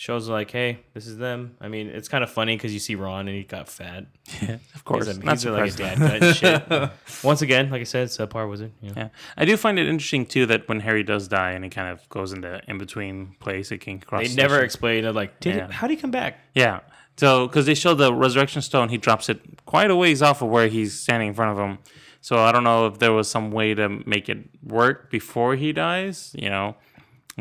[0.00, 1.56] Shows like, hey, this is them.
[1.60, 4.06] I mean, it's kind of funny because you see Ron and he got fat.
[4.40, 5.06] Yeah, of course.
[5.06, 6.90] He's, a, Not he's like a dad cut and shit.
[7.22, 8.72] Once again, like I said, subpar wizard.
[8.80, 8.94] You know?
[8.96, 11.88] Yeah, I do find it interesting too that when Harry does die and he kind
[11.92, 14.26] of goes into in between place, it can cross.
[14.26, 14.64] They never station.
[14.64, 15.14] explain it.
[15.14, 15.64] Like, did Yeah.
[15.66, 16.38] it, how did he come back?
[16.54, 16.80] Yeah.
[17.18, 20.48] So, because they show the resurrection stone, he drops it quite a ways off of
[20.48, 21.76] where he's standing in front of him.
[22.22, 25.74] So I don't know if there was some way to make it work before he
[25.74, 26.76] dies, you know.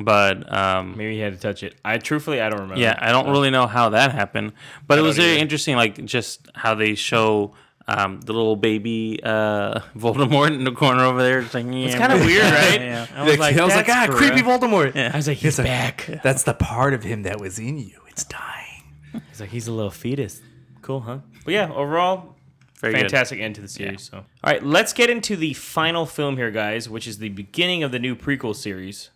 [0.04, 1.76] But um, maybe he had to touch it.
[1.84, 2.82] I truthfully, I don't remember.
[2.82, 4.54] Yeah, I don't So- really know how that happened,
[4.88, 5.42] but I it was very either.
[5.42, 7.54] interesting, like just how they show.
[7.92, 11.40] Um, the little baby uh, Voldemort in the corner over there.
[11.40, 12.80] It's, like, It's kind of weird, right?
[12.82, 13.08] yeah.
[13.16, 14.96] I was like, I was like, ah, creepy gross." Voldemort.
[15.12, 16.08] I was like, he's like, back.
[16.24, 18.00] That's the part of him that was in you.
[18.08, 18.84] It's dying.
[19.30, 20.40] He's like, he's a little fetus.
[20.84, 21.18] Cool, huh?
[21.46, 22.36] But yeah, overall,
[22.80, 23.00] Very good.
[23.10, 24.04] fantastic end to the series.
[24.04, 27.82] So, all right, let's get into the final film here, guys, which is the beginning
[27.82, 29.10] of the new prequel series,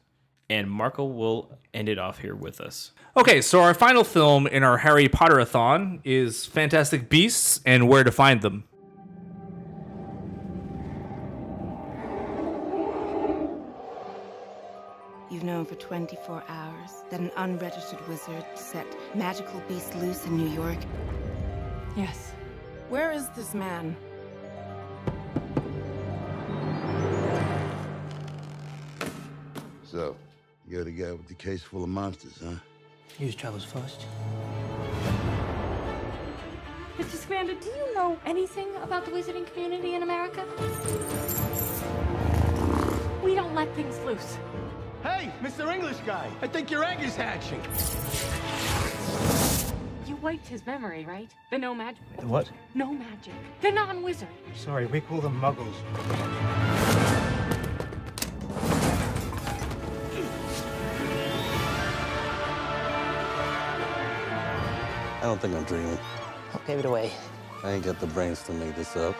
[0.49, 2.91] and Marco will end it off here with us.
[3.15, 8.11] Okay, so our final film in our Harry Potter-a-thon is Fantastic Beasts and Where to
[8.11, 8.63] Find Them.
[15.29, 20.49] You've known for 24 hours that an unregistered wizard set magical beasts loose in New
[20.49, 20.77] York.
[21.97, 22.33] Yes.
[22.89, 23.95] Where is this man?
[29.83, 30.15] So,
[30.73, 32.55] you're the guy with the case full of monsters, huh?
[33.19, 34.07] Whose travels first?
[36.97, 37.15] Mr.
[37.15, 40.43] Scamander, do you know anything about the wizarding community in America?
[43.23, 44.39] We don't let things loose.
[45.03, 45.71] Hey, Mr.
[45.71, 47.61] English guy, I think your egg is hatching.
[50.07, 51.29] You wiped his memory, right?
[51.51, 52.01] The no magic.
[52.17, 52.49] The what?
[52.73, 53.35] No magic.
[53.61, 54.27] The non-wizard.
[54.55, 56.72] Sorry, we call them muggles.
[65.33, 65.97] Don't think I'm dreaming.
[66.53, 67.11] I Give it away.
[67.63, 69.15] I ain't got the brains to make this up.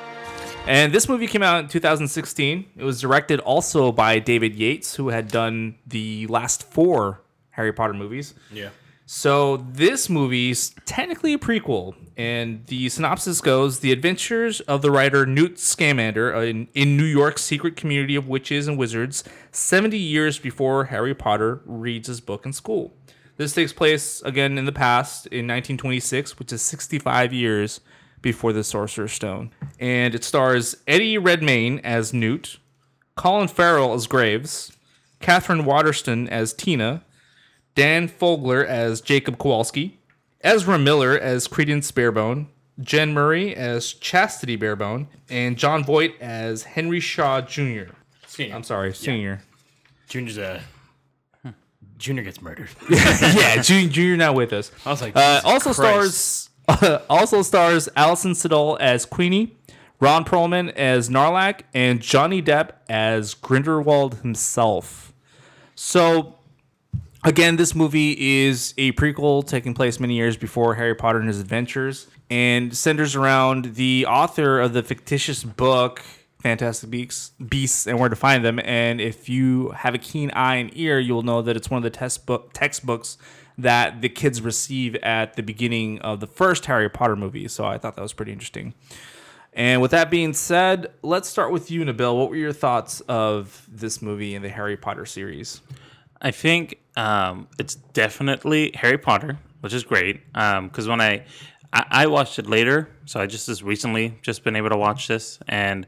[0.67, 2.65] And this movie came out in 2016.
[2.77, 7.21] It was directed also by David Yates, who had done the last four
[7.51, 8.35] Harry Potter movies.
[8.51, 8.69] Yeah.
[9.07, 15.25] So this movie's technically a prequel, and the synopsis goes: the adventures of the writer
[15.25, 20.37] Newt Scamander uh, in, in New York's secret community of witches and wizards, 70 years
[20.39, 22.93] before Harry Potter reads his book in school.
[23.37, 27.81] This takes place again in the past in 1926, which is 65 years
[28.21, 29.51] before the Sorcerer's Stone.
[29.79, 32.57] And it stars Eddie Redmayne as Newt,
[33.15, 34.71] Colin Farrell as Graves,
[35.19, 37.03] Katherine Waterston as Tina,
[37.75, 39.99] Dan Fogler as Jacob Kowalski,
[40.41, 42.47] Ezra Miller as Credence Barebone,
[42.79, 47.93] Jenn Murray as Chastity Barebone, and Jon Voight as Henry Shaw Jr.
[48.27, 48.55] Senior.
[48.55, 49.41] I'm sorry, senior.
[50.07, 50.61] Junior's a
[52.03, 52.67] Junior gets murdered.
[52.89, 54.73] yeah, Junior, Junior not with us.
[54.85, 56.49] I was like, uh, also Christ.
[56.67, 59.55] stars, also stars Alison Sudol as Queenie,
[60.01, 65.13] Ron Perlman as Gnarlack, and Johnny Depp as Grindelwald himself.
[65.75, 66.35] So,
[67.23, 71.39] again, this movie is a prequel taking place many years before Harry Potter and His
[71.39, 76.03] Adventures, and centers around the author of the fictitious book
[76.43, 78.59] Fantastic Beasts, Beasts and Where to Find Them.
[78.63, 81.83] And if you have a keen eye and ear, you'll know that it's one of
[81.83, 83.17] the test book textbooks
[83.57, 87.47] that the kids receive at the beginning of the first Harry Potter movie.
[87.47, 88.73] So I thought that was pretty interesting.
[89.53, 92.17] And with that being said, let's start with you, Nabil.
[92.17, 95.61] What were your thoughts of this movie and the Harry Potter series?
[96.21, 100.21] I think um, it's definitely Harry Potter, which is great.
[100.33, 101.23] Because when I,
[101.71, 105.07] I I watched it later, so I just as recently just been able to watch
[105.07, 105.85] this, and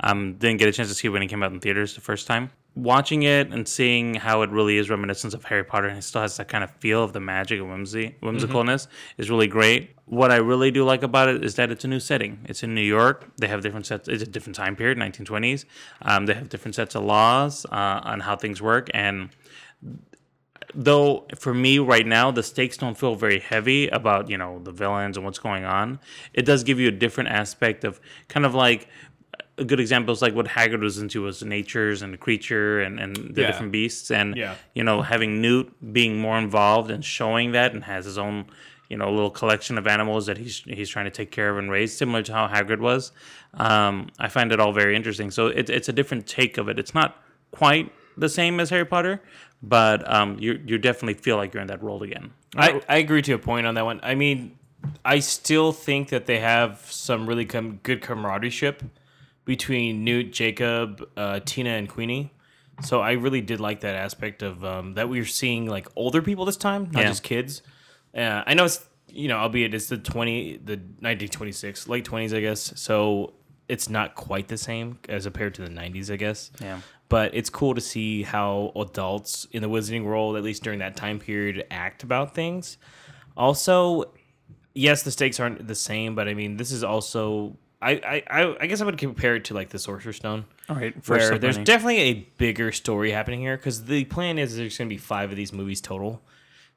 [0.00, 2.00] Um, didn't get a chance to see it when it came out in theaters the
[2.00, 2.50] first time.
[2.74, 6.22] Watching it and seeing how it really is reminiscent of Harry Potter and it still
[6.22, 9.96] has that kind of feel of the magic and whimsy, whimsicalness is really great.
[10.04, 12.38] What I really do like about it is that it's a new setting.
[12.44, 13.26] It's in New York.
[13.36, 14.08] They have different sets.
[14.08, 15.64] It's a different time period, 1920s.
[16.02, 19.30] Um, they have different sets of laws uh, on how things work and
[20.74, 24.72] though for me right now the stakes don't feel very heavy about you know the
[24.72, 25.98] villains and what's going on
[26.34, 28.88] it does give you a different aspect of kind of like
[29.64, 33.16] good example is like what Hagrid was into was natures and the creature and, and
[33.34, 33.46] the Yeah.
[33.48, 34.54] different beasts and Yeah.
[34.74, 38.46] you know having Newt being more involved and showing that and has his own
[38.88, 41.70] you know little collection of animals that he's he's trying to take care of and
[41.70, 43.12] raise similar to how Hagrid was
[43.54, 46.78] um, I find it all very interesting so it, it's a different take of it
[46.78, 49.20] it's not quite the same as Harry Potter
[49.62, 53.20] but um, you you definitely feel like you're in that role again I, I agree
[53.22, 54.00] to a point on that one.
[54.02, 54.56] I mean,
[55.04, 58.48] I still think that they have some really com- good camaraderie
[59.48, 62.30] between Newt, Jacob, uh, Tina, and Queenie.
[62.82, 66.20] So I really did like that aspect of um, that we were seeing like older
[66.20, 67.08] people this time, not Yeah.
[67.08, 67.62] just kids.
[68.14, 72.04] Uh, I know it's you know, albeit it's the twenty, the nineteen twenty six, late
[72.04, 72.74] twenties, I guess.
[72.76, 73.32] So
[73.68, 76.50] it's not quite the same as compared to the nineties, I guess.
[76.60, 76.80] Yeah.
[77.08, 80.94] But it's cool to see how adults in the wizarding world, at least during that
[80.94, 82.76] time period, act about things.
[83.34, 84.12] Also,
[84.74, 87.56] yes, the stakes aren't the same, but I mean, this is also.
[87.80, 90.44] I, I, I- I guess I would compare it to like the Sorcerer's Stone.
[90.68, 94.38] All right, first Where step there's definitely a bigger story happening here because the plan
[94.38, 96.20] is there's going to be five of these movies total.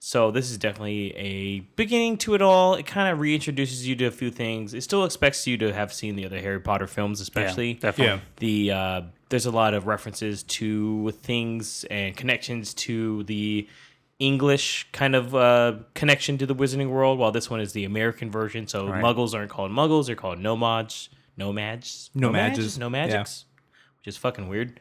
[0.03, 2.73] So this is definitely a beginning to it all.
[2.73, 4.73] It kind of reintroduces you to a few things.
[4.73, 7.75] It still expects you to have seen the other Harry Potter films, especially.
[7.75, 8.05] definitely.
[8.05, 8.19] Yeah.
[8.37, 13.67] The uh, there's a lot of references to things and connections to the
[14.21, 18.29] English kind of uh, connection to the Wizarding world, while this one is the American
[18.31, 18.67] version.
[18.67, 19.03] So Right.
[19.03, 23.45] Muggles aren't called Muggles; they're called Nomads, Nomads, Nomads, no magics,
[23.99, 24.79] which is fucking weird.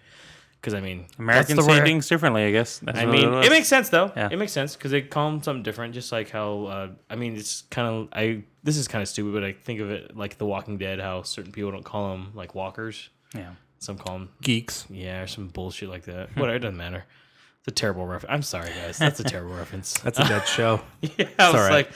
[0.61, 1.87] Because I mean, Americans say word.
[1.87, 3.47] things differently I guess That's I mean, was.
[3.47, 4.12] it makes sense though.
[4.15, 4.29] Yeah.
[4.31, 7.35] It makes sense because they call them something different, just like how uh, I mean,
[7.35, 8.45] it's kind of I.
[8.62, 11.01] This is kind of stupid, but I think of it like The Walking Dead.
[11.01, 13.09] How certain people don't call them like walkers.
[13.35, 13.53] Yeah.
[13.79, 14.85] Some call them Geeks.
[14.91, 16.37] Yeah, or some bullshit like that.
[16.37, 17.07] Whatever, it doesn't matter.
[17.71, 18.33] A terrible reference.
[18.33, 18.99] I'm sorry, guys.
[18.99, 19.95] That's a terrible reference.
[20.03, 20.81] That's a dead show.
[21.03, 21.71] yeah, I was right.
[21.71, 21.87] like,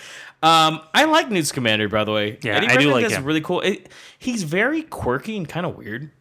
[0.41, 2.39] um, I like Newt Scamander, by the way.
[2.43, 3.25] Yeah, Eddie I do like him.
[3.25, 3.61] really cool.
[3.61, 3.89] It,
[4.21, 6.13] he's very quirky and kind of weird.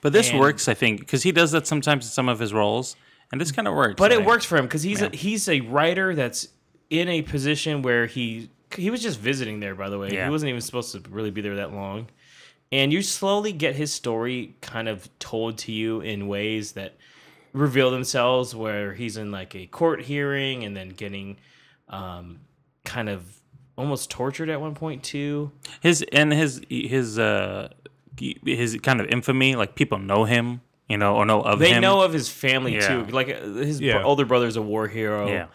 [0.00, 2.54] But this And- works, I think, because he does that sometimes in some of his
[2.54, 2.94] roles,
[3.32, 3.96] and this kind of works.
[3.98, 5.08] But it works for him because he's Yeah.
[5.12, 6.46] a, he's a writer that's
[6.88, 9.74] in a position where he he was just visiting there.
[9.74, 10.24] By the way, Yeah.
[10.26, 12.06] he wasn't even supposed to really be there that long,
[12.70, 16.94] and you slowly get his story kind of told to you in ways that
[17.52, 18.54] reveal themselves.
[18.54, 21.36] Where he's in like a court hearing and then getting
[21.88, 22.40] um,
[22.84, 23.24] kind of
[23.76, 25.52] almost tortured at one point too.
[25.80, 27.68] his and his his uh
[28.44, 31.80] his kind of infamy, like people know him, you know, or know of they him.
[31.80, 32.88] know of his family Yeah.
[32.88, 33.04] too.
[33.06, 33.98] Like uh, his Yeah.
[33.98, 35.28] bro- older brother's a war hero.
[35.28, 35.46] Yeah.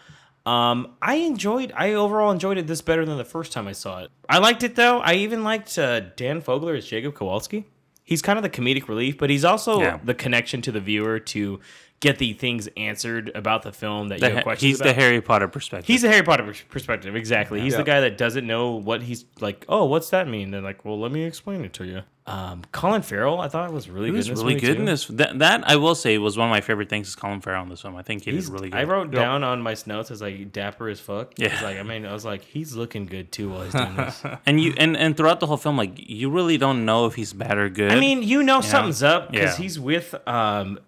[0.44, 1.72] Um, I enjoyed.
[1.76, 4.10] I overall enjoyed it this better than the first time I saw it.
[4.28, 4.98] I liked it though.
[5.00, 7.66] I even liked uh, Dan Fogler as Jacob Kowalski.
[8.04, 9.98] He's kind of the comedic relief, but he's also Yeah.
[10.04, 11.58] the connection to the viewer to
[12.06, 14.94] get the things answered about the film that The you have Ha- questions he's about.
[14.94, 15.86] the Harry Potter perspective.
[15.86, 17.60] He's the Harry Potter perspective, exactly.
[17.60, 19.64] He's the guy that doesn't know what he's like.
[19.68, 20.54] Oh, what's that mean?
[20.54, 22.02] And like, well, let me explain it to you.
[22.28, 24.28] Um, Colin Farrell, I thought was really He good.
[24.28, 24.80] was really good too.
[24.80, 25.06] in this.
[25.06, 27.68] That, that I will say was one of my favorite things is Colin Farrell in
[27.68, 27.94] this film.
[27.94, 28.80] I think he He's- did really good.
[28.80, 31.34] I wrote down on my notes as like dapper as fuck.
[31.38, 31.56] Yeah.
[31.62, 34.24] Like I mean, I was like, he's looking good too while he's doing this.
[34.46, 37.32] and you and, and throughout the whole film, like you really don't know if he's
[37.32, 37.92] bad or good.
[37.92, 39.62] I mean, you know something's up because Yeah.
[39.62, 40.80] he's with um,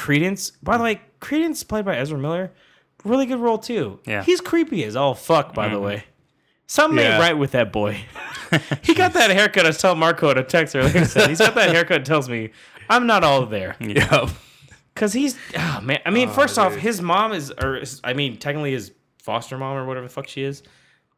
[0.00, 0.52] Credence.
[0.62, 2.52] By the way, Credence played by Ezra Miller,
[3.04, 4.00] really good role too.
[4.06, 4.22] Yeah.
[4.22, 5.52] he's creepy as all fuck.
[5.54, 5.82] By the Mhm.
[5.84, 6.04] way,
[6.66, 7.12] something Yeah.
[7.14, 8.00] ain't right with that boy.
[8.82, 9.64] he got that haircut.
[9.66, 11.04] I was telling Marco in a text earlier.
[11.04, 11.98] Said, he's got that haircut.
[11.98, 12.50] and Tells me
[12.88, 13.76] I'm not all there.
[13.80, 14.28] Yeah.
[14.96, 16.00] Cause he's oh man.
[16.04, 19.76] I mean, Oh, first off, his mom is, or I mean, technically his foster mom
[19.76, 20.62] or whatever the fuck she is.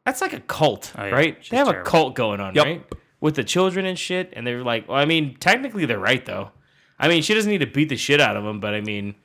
[0.05, 1.11] That's like a cult, Oh, yeah.
[1.11, 1.37] right?
[1.41, 2.65] She's They have a cult going on, Yep.
[2.65, 2.83] right?
[3.21, 6.51] With the children and shit, and they're like, well, I mean, technically they're right though.
[7.03, 9.15] I mean, she doesn't need to beat the shit out of him, but I mean,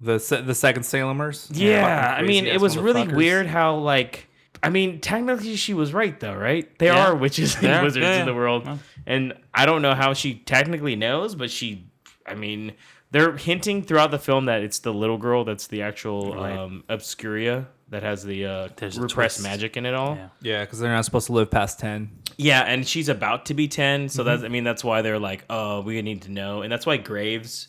[0.00, 1.48] The se- the second Salemers.
[1.52, 3.16] yeah, Fucking I mean, it was really motherfuckers.
[3.16, 4.28] weird how like,
[4.62, 6.66] I mean, technically she was right though, right?
[6.78, 7.06] They Yeah.
[7.08, 8.78] are witches and Yeah, wizards yeah, in the world, Well.
[9.06, 11.86] and I don't know how she technically knows, but she,
[12.26, 12.72] I mean,
[13.10, 16.56] they're hinting throughout the film that it's the little girl that's the actual Right.
[16.56, 18.68] um, Obscurial that has the uh,
[18.98, 20.14] repressed magic in it all.
[20.14, 20.28] Yeah.
[20.42, 22.10] Yeah, because they're not supposed to live past ten.
[22.40, 24.28] Yeah, and she's about to be 10, so Mm-hmm.
[24.30, 26.96] that's I mean that's why they're like, "Oh, we need to know." And that's why
[26.96, 27.68] Graves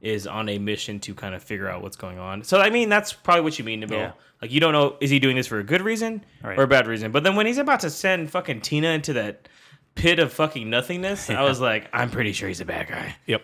[0.00, 2.44] is on a mission to kind of figure out what's going on.
[2.44, 3.90] So I mean, that's probably what you mean, Nabil.
[3.92, 4.12] Yeah.
[4.40, 6.58] Like you don't know is he doing this for a good reason Right.
[6.58, 7.10] or a bad reason?
[7.10, 9.48] But then when he's about to send fucking Tina into that
[9.94, 13.16] pit of fucking nothingness, I was like, I'm pretty sure he's a bad guy.
[13.26, 13.42] Yep.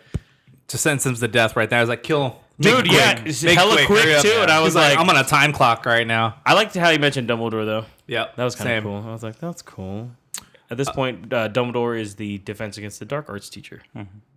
[0.69, 1.79] To sentence him to death right there.
[1.79, 2.39] I was like, kill.
[2.61, 3.43] Dude, Make yeah, quick.
[3.43, 4.23] Make hella quick, up.
[4.23, 6.37] too, and I was He's like- I'm on a time clock right now.
[6.45, 7.87] I liked how you mentioned Dumbledore though.
[8.07, 9.03] Yeah, that was kind of cool.
[9.09, 10.11] I was like, that's cool.
[10.71, 13.83] At this point, uh, Dumbledore is the Defense Against the Dark Arts teacher.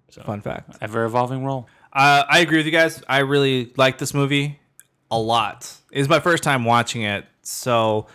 [0.09, 0.77] So Fun fact.
[0.81, 1.67] Ever evolving role.
[1.91, 3.03] Uh, I agree with you guys.
[3.07, 4.59] I really like this movie
[5.11, 5.71] a lot.
[5.91, 8.07] It's my first time watching it, so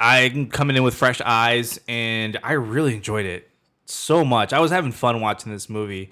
[0.00, 3.48] I'm coming in with fresh eyes, and I really enjoyed it
[3.84, 4.52] so much.
[4.52, 6.10] I was having fun watching this movie.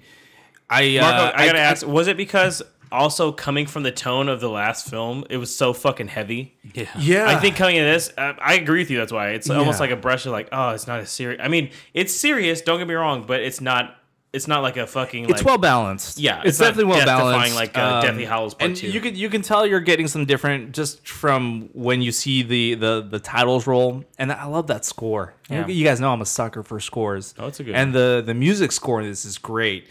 [0.69, 4.39] I uh, Marco, I gotta ask: Was it because also coming from the tone of
[4.39, 6.57] the last film, it was so fucking heavy?
[6.73, 7.25] Yeah, Yeah.
[7.29, 8.97] I think coming into this, uh, I agree with you.
[8.97, 9.81] That's why it's almost Yeah.
[9.81, 11.39] like a brush of like, oh, it's not as serious.
[11.43, 12.61] I mean, it's serious.
[12.61, 13.95] Don't get me wrong, but it's not.
[14.33, 15.23] It's not like a fucking.
[15.29, 16.19] it's like, well balanced.
[16.19, 17.55] Yeah, it's, not definitely well death-defying balanced.
[17.55, 18.89] Like uh, Um, Deathly Hallows Part and Two.
[18.89, 22.73] you can you can tell you're getting some different just from when you see the
[22.73, 24.03] the the titles roll.
[24.19, 25.35] And I love that score.
[25.49, 25.65] Yeah.
[25.67, 27.33] You guys know I'm a sucker for scores.
[27.39, 29.87] Oh, it's a good And the the music score in this is great.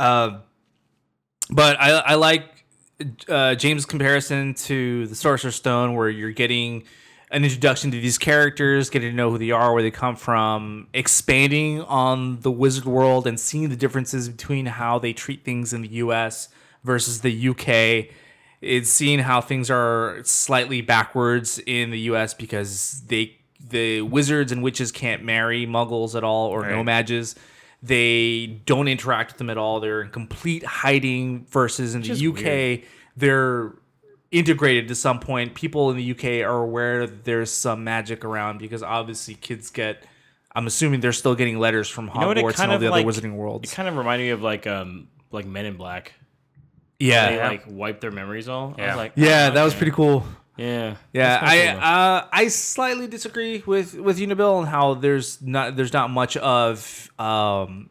[0.00, 0.38] Uh,
[1.50, 2.64] but I I like
[3.28, 6.84] uh, James' comparison to the Sorcerer's Stone, where you're getting
[7.30, 10.86] an introduction to these characters, getting to know who they are, where they come from,
[10.94, 15.82] expanding on the wizard world, and seeing the differences between how they treat things in
[15.82, 16.48] the U.S.
[16.84, 18.14] versus the UK.
[18.60, 22.32] It's seeing how things are slightly backwards in the U.S.
[22.32, 23.36] because they
[23.68, 26.86] the wizards and witches can't marry muggles at all or Right.
[27.82, 29.80] They don't interact with them at all.
[29.80, 31.46] They're in complete hiding.
[31.50, 32.82] Versus in Which the UK, weird.
[33.16, 33.72] they're
[34.32, 35.54] integrated to some point.
[35.54, 40.04] People in the UK are aware that there's some magic around because obviously kids get.
[40.54, 43.20] I'm assuming they're still getting letters from You know Hogwarts and all the like other
[43.20, 43.70] wizarding worlds.
[43.70, 46.14] It kind of reminded me of like um like Men in Black.
[46.98, 47.28] Yeah.
[47.28, 47.48] they Yeah.
[47.48, 48.74] like wipe their memories all.
[48.78, 48.86] I Yeah.
[48.88, 50.24] was like, yeah, oh, that was pretty cool.
[50.56, 55.92] Yeah, Yeah, I uh, I slightly disagree with with Unibill and how there's not there's
[55.92, 57.90] not much of um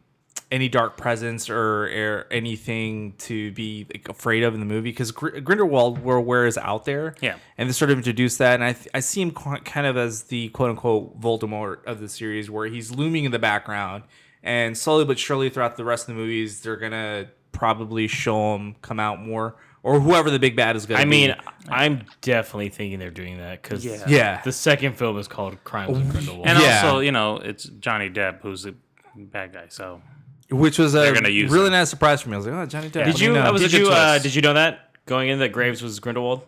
[0.50, 5.10] any dark presence or, or anything to be like, afraid of in the movie because
[5.10, 7.14] Gr- Grindelwald we're aware is out there.
[7.20, 7.36] Yeah.
[7.58, 9.96] and they sort of introduced that, and I th- I see him qu- kind of
[9.96, 14.04] as the quote unquote Voldemort of the series, where he's looming in the background,
[14.42, 18.76] and slowly but surely throughout the rest of the movies, they're gonna probably show him
[18.82, 19.56] come out more,
[19.86, 20.98] or whoever the big bad is gonna.
[20.98, 21.02] Be.
[21.02, 21.10] I be.
[21.10, 21.36] mean,
[21.68, 24.04] I'm definitely thinking they're doing that because Yeah.
[24.08, 24.40] Yeah.
[24.42, 26.46] the second film is called Crimes of Grindelwald.
[26.46, 26.82] And Yeah.
[26.84, 28.74] also, you know, it's Johnny Depp who's the
[29.14, 29.66] bad guy.
[29.68, 30.02] So
[30.50, 31.72] which was a They're gonna use really him.
[31.72, 32.34] nice surprise for me.
[32.34, 33.04] I was like, oh, Johnny Depp.
[33.04, 33.32] did you?
[33.32, 33.46] know?
[33.48, 33.92] It was a did good you?
[33.92, 34.22] Uh, twist.
[34.24, 36.44] did you know that going in that Graves was Grindelwald?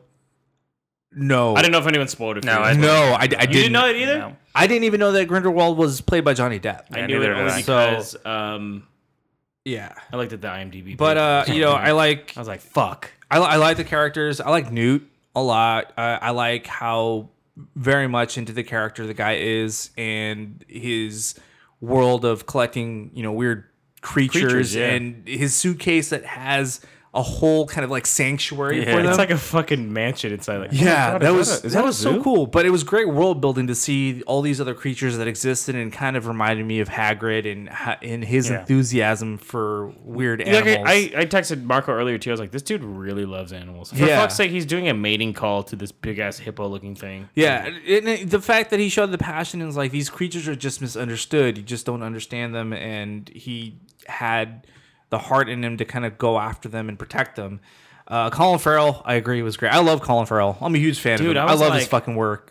[1.13, 2.41] No, I didn't know if anyone spoiled it.
[2.43, 2.65] For No, you.
[2.65, 3.51] I no, I, I didn't.
[3.53, 4.19] didn't know it either.
[4.19, 4.37] No.
[4.55, 6.83] I didn't even know that Grindelwald was played by Johnny Depp.
[6.93, 7.61] I Yeah, knew it neither did only I.
[7.61, 8.87] because um,
[9.65, 10.97] Yeah, I looked at the IMDb.
[10.99, 11.73] but uh, or you know.
[11.73, 13.11] I like I was like, fuck.
[13.31, 14.41] I, I like the characters.
[14.41, 15.93] I like Newt a lot.
[15.97, 17.31] I, I like how
[17.75, 21.39] very much into the character the guy is and his
[21.81, 23.65] world of collecting, you know, weird
[24.01, 24.91] creatures, Creatures, yeah.
[24.91, 26.81] and his suitcase that has
[27.15, 28.85] a whole kind of like sanctuary Yeah.
[28.95, 29.07] for them.
[29.07, 30.59] It's like a fucking mansion inside.
[30.59, 32.47] Like, oh yeah, God, that was a- that, that was so cool.
[32.47, 35.91] But it was great world building to see all these other creatures that existed and
[35.93, 37.71] kind of reminded me of Hagrid and
[38.03, 38.61] and his Yeah.
[38.61, 40.87] enthusiasm for weird Like, animals.
[40.87, 42.31] I, I texted Marco earlier too.
[42.31, 43.91] I was like, this dude really loves animals.
[43.91, 44.21] For Yeah.
[44.21, 47.31] fuck's sake, he's doing a mating call to this big ass hippo looking thing.
[47.35, 50.83] Yeah, and the fact that he showed the passion is like these creatures are just
[50.83, 51.57] misunderstood.
[51.57, 53.77] You just don't understand them, and he
[54.07, 54.67] had
[55.11, 57.61] the heart in him to kind of go after them and protect them.
[58.07, 59.73] Uh, Colin Farrell, I agree, was great.
[59.73, 60.57] I love Colin Farrell.
[60.61, 61.49] I'm a huge fan Dude, of him.
[61.49, 62.51] I I, love his fucking work.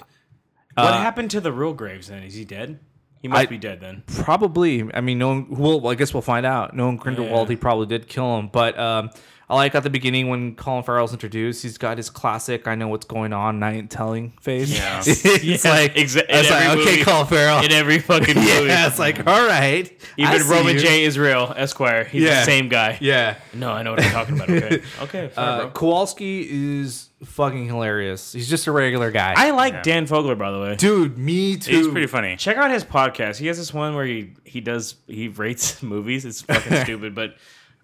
[0.76, 2.22] What Uh, happened to the real Graves then?
[2.24, 2.80] Is he dead?
[3.24, 4.04] He must I- be dead then.
[4.08, 4.88] Probably.
[4.94, 5.30] I mean, no.
[5.42, 6.76] One, well, I guess we'll find out.
[6.76, 7.54] Knowing Grindelwald, Yeah.
[7.54, 8.50] he probably did kill him.
[8.54, 9.10] But um,
[9.50, 12.90] I like at the beginning when Colin Farrell's introduced, he's got his classic "I know
[12.90, 14.70] what's going on" I ain't telling face.
[14.70, 15.00] Yeah.
[15.06, 16.36] it's Yes, like, exactly.
[16.36, 17.04] it's like every okay.
[17.04, 17.64] Colin Farrell.
[17.64, 18.48] In every fucking movie.
[18.68, 19.90] yeah, it's like all right.
[20.18, 20.82] Even Roman you.
[20.82, 21.04] J.
[21.06, 22.04] Israel, Esquire.
[22.04, 22.40] He's Yeah.
[22.42, 22.98] the same guy.
[23.00, 23.38] Yeah.
[23.54, 24.50] No, I know what I'm talking about.
[24.50, 24.82] Okay.
[25.04, 25.28] Okay.
[25.30, 25.70] fair, Uh, bro.
[25.72, 28.34] Kowalski is fucking hilarious.
[28.34, 29.34] He's just a regular guy.
[29.38, 30.76] I like Dan Fogler, by the way.
[30.76, 31.72] Dude, me too.
[31.78, 32.36] he's pretty funny.
[32.36, 33.38] Check out his podcast.
[33.38, 36.26] He has this one where he he does he rates movies.
[36.26, 37.36] It's fucking stupid, but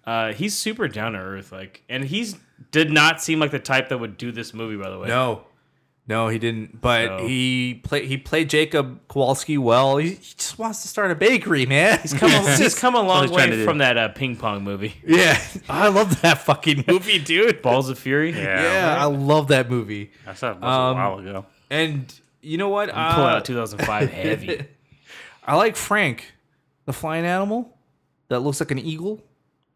[0.06, 1.52] uh, he's super down to earth.
[1.52, 2.36] Like, and he's
[2.70, 4.76] did not seem like the type that would do this movie.
[4.82, 5.44] By the way, No,
[6.06, 6.80] no, he didn't.
[6.80, 8.04] But So- he played.
[8.06, 9.96] He played Jacob Kowalski well.
[9.96, 11.98] He, he just wants to start a bakery, man.
[12.00, 13.64] he's come a, he's come a long he's trying way do.
[13.64, 17.62] from that uh, ping pong movie, Yeah, I love that fucking movie, dude.
[17.62, 18.30] Balls of Fury.
[18.32, 20.10] Yeah, Yeah, I love that movie.
[20.26, 21.46] I saw it was Um, a while ago.
[21.70, 22.12] And
[22.42, 22.94] you know what?
[22.94, 24.64] I'm pulling Uh, out 2005 heavy.
[25.46, 26.32] I like Frank,
[26.84, 27.76] the flying animal
[28.28, 29.22] that looks like an eagle.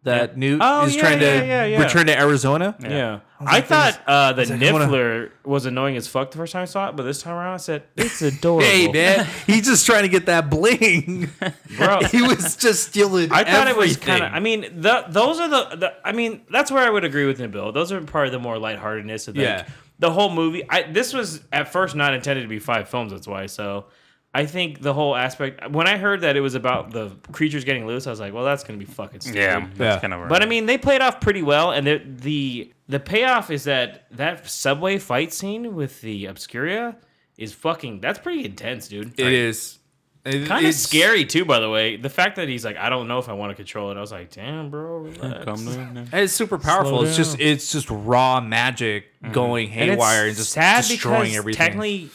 [0.05, 0.37] That Yeah.
[0.39, 1.83] Newt Oh, is yeah, trying yeah, to yeah, yeah.
[1.83, 2.77] return to Arizona.
[2.81, 3.21] Yeah.
[3.41, 6.31] I was I, thought uh, the was like, I wanna- Niffler was annoying as fuck
[6.31, 8.65] the first time I saw it, but this time around I said, it's adorable.
[8.67, 11.31] Hey man, he's just trying to get that bling,
[11.77, 12.01] Bro.
[12.11, 13.31] he was just stealing.
[13.33, 14.33] I thought it was kind of.
[14.33, 15.95] I mean, the, those are the, the.
[16.05, 17.71] I mean, that's where I would agree with him, Bill.
[17.73, 19.67] Those are part of the more lightheartedness of the, Yeah.
[19.99, 20.69] the whole movie.
[20.69, 23.13] I this was at first not intended to be five films.
[23.13, 23.47] That's why.
[23.47, 23.87] So,
[24.35, 25.71] I think the whole aspect.
[25.71, 28.45] When I heard that it was about the creatures getting loose, I was like, well,
[28.45, 29.39] that's gonna be fucking stupid.
[29.39, 30.01] Yeah, that's Yeah.
[30.01, 30.29] kind of.
[30.29, 34.07] But I mean, they played off pretty well, and the the the payoff is that
[34.13, 36.97] that subway fight scene with the Obscurial
[37.39, 38.01] is fucking.
[38.01, 39.19] That's pretty intense, dude.
[39.19, 39.79] It is
[40.25, 41.97] It- Kind of scary too, by the way.
[41.97, 43.97] The fact that he's like, I don't know if I want to control it.
[43.97, 45.45] I was like, damn, bro, relax.
[45.45, 45.97] Calm down.
[45.97, 46.99] And It's super powerful.
[46.99, 49.33] Slow It's just it's just raw magic mm-hmm.
[49.33, 51.59] going And it's haywire and just sad destroying because everything.
[51.59, 52.11] Technically,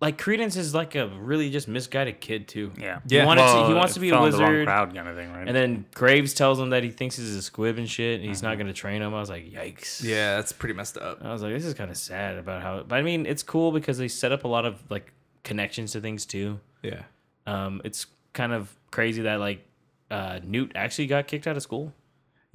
[0.00, 2.70] like Credence is like a really just misguided kid too.
[2.78, 3.00] Yeah.
[3.08, 3.24] He, Yeah.
[3.24, 4.66] wanted to, he wants to be a fell the wrong wizard.
[4.66, 5.46] crowd kind of thing, right?
[5.48, 8.42] And then Graves tells him that he thinks he's a squib and shit, and he's
[8.42, 9.14] not going to train him.
[9.14, 10.02] I was like, yikes.
[10.04, 11.24] yeah, that's pretty messed up.
[11.24, 12.82] I was like, this is kind of sad about how.
[12.82, 15.12] But I mean, it's cool because they set up a lot of like
[15.44, 16.60] connections to things too.
[16.82, 17.02] Yeah.
[17.46, 19.64] Um, it's kind of crazy that like
[20.10, 21.92] uh, Newt actually got kicked out of school.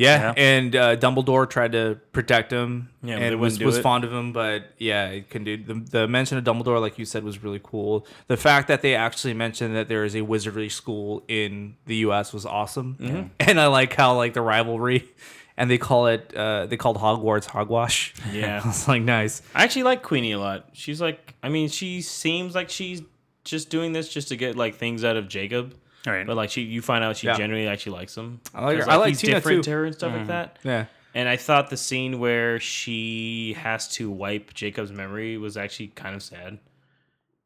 [0.01, 3.81] Yeah, and uh, Dumbledore tried to protect him Yeah, and was, was it.
[3.81, 7.05] fond of him, but yeah, it couldn't do the, the mention of Dumbledore, like you
[7.05, 8.05] said, was really cool.
[8.27, 12.33] The fact that they actually mentioned that there is a wizardry school in the U.S.
[12.33, 13.29] was awesome, Mhm.
[13.39, 15.07] and I like how like the rivalry,
[15.57, 18.13] and they call it uh, they called Hogwarts hogwash.
[18.31, 18.61] Yeah.
[18.67, 19.41] it's like, nice.
[19.53, 20.69] I actually like Queenie a lot.
[20.73, 23.01] She's like, I mean, she seems like she's
[23.43, 25.75] just doing this just to get like things out of Jacob.
[26.05, 26.25] Right.
[26.25, 27.35] But like she, you find out she Yeah.
[27.37, 28.39] genuinely actually likes him.
[28.55, 28.83] I like her.
[28.83, 29.71] 'Cause, I like he's Tina, different too.
[29.71, 30.27] to her and stuff like mm.
[30.27, 30.57] that.
[30.63, 30.85] Yeah.
[31.13, 36.15] And I thought the scene where she has to wipe Jacob's memory was actually kind
[36.15, 36.57] of sad.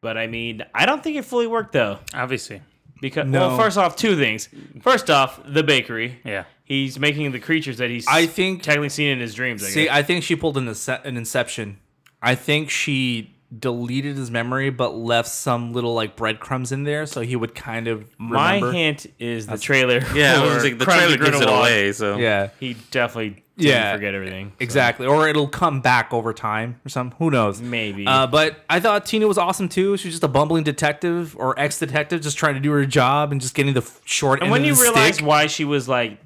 [0.01, 1.99] But I mean, I don't think it fully worked though.
[2.13, 2.61] Obviously.
[3.01, 3.49] Because No.
[3.49, 4.47] well, first off, two things.
[4.81, 6.19] First off, the bakery.
[6.23, 6.45] Yeah.
[6.63, 9.63] He's making the creatures that he's I think- technically seen in his dreams.
[9.63, 9.93] I See, guess.
[9.93, 11.77] I think she pulled an, ince- an Inception.
[12.21, 17.21] I think she deleted his memory, but left some little like breadcrumbs in there, so
[17.21, 18.09] he would kind of.
[18.17, 20.01] My hint is the trailer.
[20.15, 22.49] Yeah, I was like, the Crimes trailer gives it away, so- Yeah.
[22.59, 23.93] he definitely didn't Yeah.
[23.93, 24.49] forget everything.
[24.49, 24.55] so.
[24.59, 27.15] Exactly, or it'll come back over time or something.
[27.19, 27.61] Who knows?
[27.61, 28.05] Maybe.
[28.07, 29.95] Uh, but I thought Tina was awesome too.
[29.97, 33.31] She was just a bumbling detective or ex detective, just trying to do her job
[33.31, 35.25] and just getting the short And end when of you the realize stick.
[35.25, 36.17] why she was like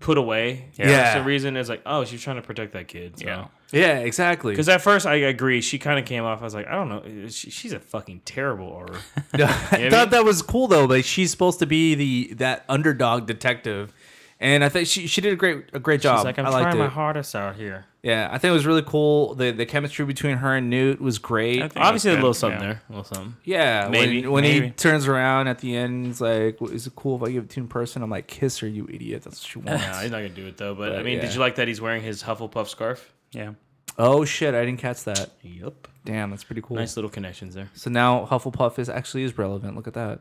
[0.00, 0.86] put away, Yeah.
[0.88, 3.18] that's the reason is like, oh, she's trying to protect that kid.
[3.18, 3.24] So.
[3.26, 3.44] Yeah.
[3.74, 4.52] Yeah, exactly.
[4.52, 6.40] Because at first I agree, she kind of came off.
[6.40, 8.98] I was like, I don't know, she, she's a fucking terrible aura.
[9.16, 10.10] I You know thought I mean?
[10.10, 10.84] that was cool though.
[10.84, 13.92] Like she's supposed to be the that underdog detective,
[14.40, 16.18] and I think she she did a great a great job.
[16.18, 16.78] She's like, I'm I liked trying it.
[16.80, 17.86] my hardest out here.
[18.02, 19.34] Yeah, I think it was really cool.
[19.34, 21.62] The the chemistry between her and Newt was great.
[21.62, 22.66] I think Obviously, a little something yeah.
[22.66, 23.36] there, a little something.
[23.44, 27.16] Yeah, Maybe, when, when he turns around at the end, he's like, "Is it cool
[27.16, 29.40] if I give it to you in person?" I'm like, "Kiss her, you idiot." That's
[29.42, 30.02] what she No, wants.
[30.02, 30.74] he's not gonna do it though.
[30.74, 31.22] But, I mean, yeah.
[31.22, 33.10] did you like that he's wearing his Hufflepuff scarf?
[33.32, 33.54] Yeah.
[33.98, 35.30] Oh shit, I didn't catch that.
[35.42, 35.88] Yep.
[36.04, 36.76] Damn, that's pretty cool.
[36.76, 37.70] Nice little connections there.
[37.74, 39.74] So now Hufflepuff is actually is relevant.
[39.76, 40.20] Look at that.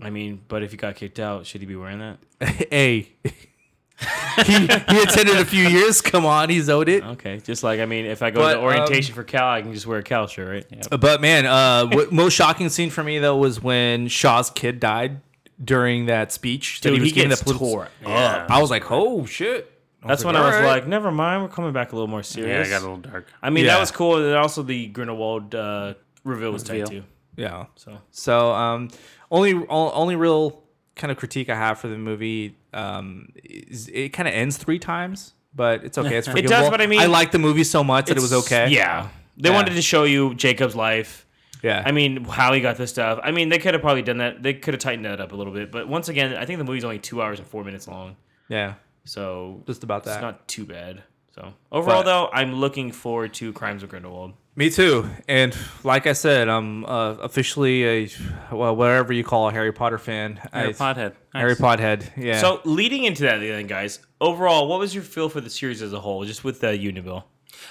[0.00, 2.18] I mean, but if he got kicked out, should he be wearing that?
[2.70, 6.00] hey, he, he attended a few years.
[6.00, 7.04] Come on, he's owed it.
[7.04, 9.72] Okay, just like I mean, if I go But, to orientation for Cal, I can
[9.72, 10.86] just wear a Cal shirt, right?
[10.90, 14.80] Uh, But man, uh, what most shocking scene for me though was when Shaw's kid
[14.80, 15.20] died
[15.62, 16.80] during that speech.
[16.80, 18.50] that Dude, was he giving gets that political- tore up.
[18.50, 19.71] I was like, oh shit.
[20.06, 22.68] That's when I was "Alright." like, never mind, we're coming back a little more serious.
[22.68, 23.28] Yeah, it got a little dark.
[23.42, 23.74] I mean, Yeah.
[23.74, 24.16] that was cool.
[24.24, 26.86] And also, the Grindelwald uh, reveal was tight Reveal.
[26.88, 27.02] too.
[27.36, 27.66] Yeah.
[27.76, 28.88] So So um,
[29.30, 30.62] only o- only real
[30.96, 34.78] kind of critique I have for the movie um, is it kind of ends three
[34.78, 36.16] times, but it's okay.
[36.16, 36.60] It's It forgivable.
[36.62, 38.68] does, but I mean, I like the movie so much that it was It's- okay.
[38.74, 39.54] Yeah, they Yeah.
[39.54, 41.26] wanted to show you Jacob's life.
[41.62, 41.80] Yeah.
[41.86, 43.20] I mean, how he got this stuff.
[43.22, 44.42] I mean, they could have probably done that.
[44.42, 45.70] They could have tightened that up a little bit.
[45.70, 48.16] But once again, I think the movie's only two hours and four minutes long.
[48.48, 48.74] Yeah.
[49.04, 50.14] So Just about that.
[50.14, 51.02] It's not too bad.
[51.34, 54.34] So overall, But- though, I'm looking forward to Crimes of Grindelwald.
[54.54, 55.08] Me too.
[55.28, 58.08] And like I said, I'm uh, officially a
[58.52, 60.36] well, whatever you call a Harry Potter fan.
[60.52, 61.14] Harry I- Pothead.
[61.34, 61.58] Harry Nice.
[61.60, 62.10] Pothead.
[62.18, 62.38] Yeah.
[62.38, 65.94] So leading into that, then, guys, overall, what was your feel for the series as
[65.94, 67.24] a whole, just with the Unibill?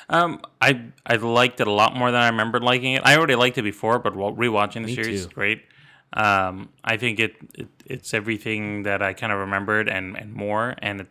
[0.10, 3.04] Um, I I liked it a lot more than I remembered liking it.
[3.06, 5.34] I already liked it before, but while rewatching the Me series too.
[5.34, 5.62] great.
[6.14, 10.76] Um, I think it, it it's everything that I kind of remembered and and more.
[10.82, 11.08] And it,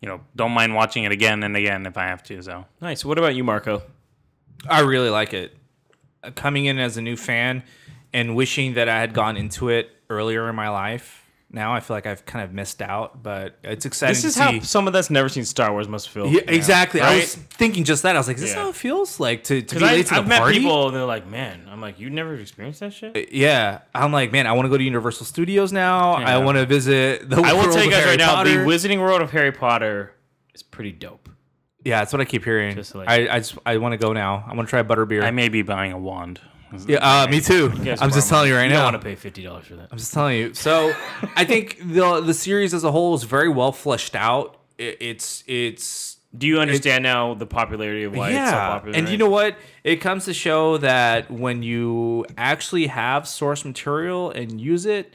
[0.00, 2.42] you know, don't mind watching it again and again if I have to.
[2.42, 3.04] So Nice.
[3.04, 3.82] What about you, Marco?
[4.68, 5.56] I really like it.
[6.22, 7.62] Uh, Coming in as a new fan
[8.12, 11.72] and wishing that I had gone into it earlier in my life, now.
[11.74, 14.50] I feel like I've kind of missed out, but it's exciting This is to how
[14.52, 14.60] see.
[14.60, 16.26] someone that's never seen Star Wars must feel.
[16.28, 17.00] Yeah, exactly.
[17.00, 18.16] I was thinking just that.
[18.16, 18.62] I was like, is this Yeah.
[18.62, 20.58] how it feels like to, to Because be late to the I've met party?
[20.60, 24.12] people and they're like, "Man," I'm like, "You never experienced that shit." Uh, yeah, I'm
[24.12, 26.14] like, man, I want to go to Universal Studios now.
[26.14, 27.36] I want to visit the.
[27.40, 28.64] I will tell you of guys Harry right now, Potter.
[28.64, 30.14] the Wizarding World of Harry Potter
[30.54, 31.28] is pretty dope.
[31.84, 32.74] Yeah, that's what I keep hearing.
[32.74, 34.44] Just like- I I, just, I want to go now.
[34.46, 35.22] I want to try butterbeer.
[35.22, 36.40] I may be buying a wand.
[36.86, 37.72] Yeah, uh, me too.
[38.00, 38.82] I'm just telling you right now.
[38.84, 39.88] don't want to pay fifty dollars for that.
[39.90, 40.54] I'm just telling you.
[40.54, 40.92] So
[41.36, 44.56] I think the the series as a whole is very well fleshed out.
[44.76, 46.16] It, it's it's.
[46.36, 48.96] Do you understand now the popularity of why it's so popular?
[48.98, 49.56] And you know what?
[49.82, 55.14] It comes to show that when you actually have source material and use it,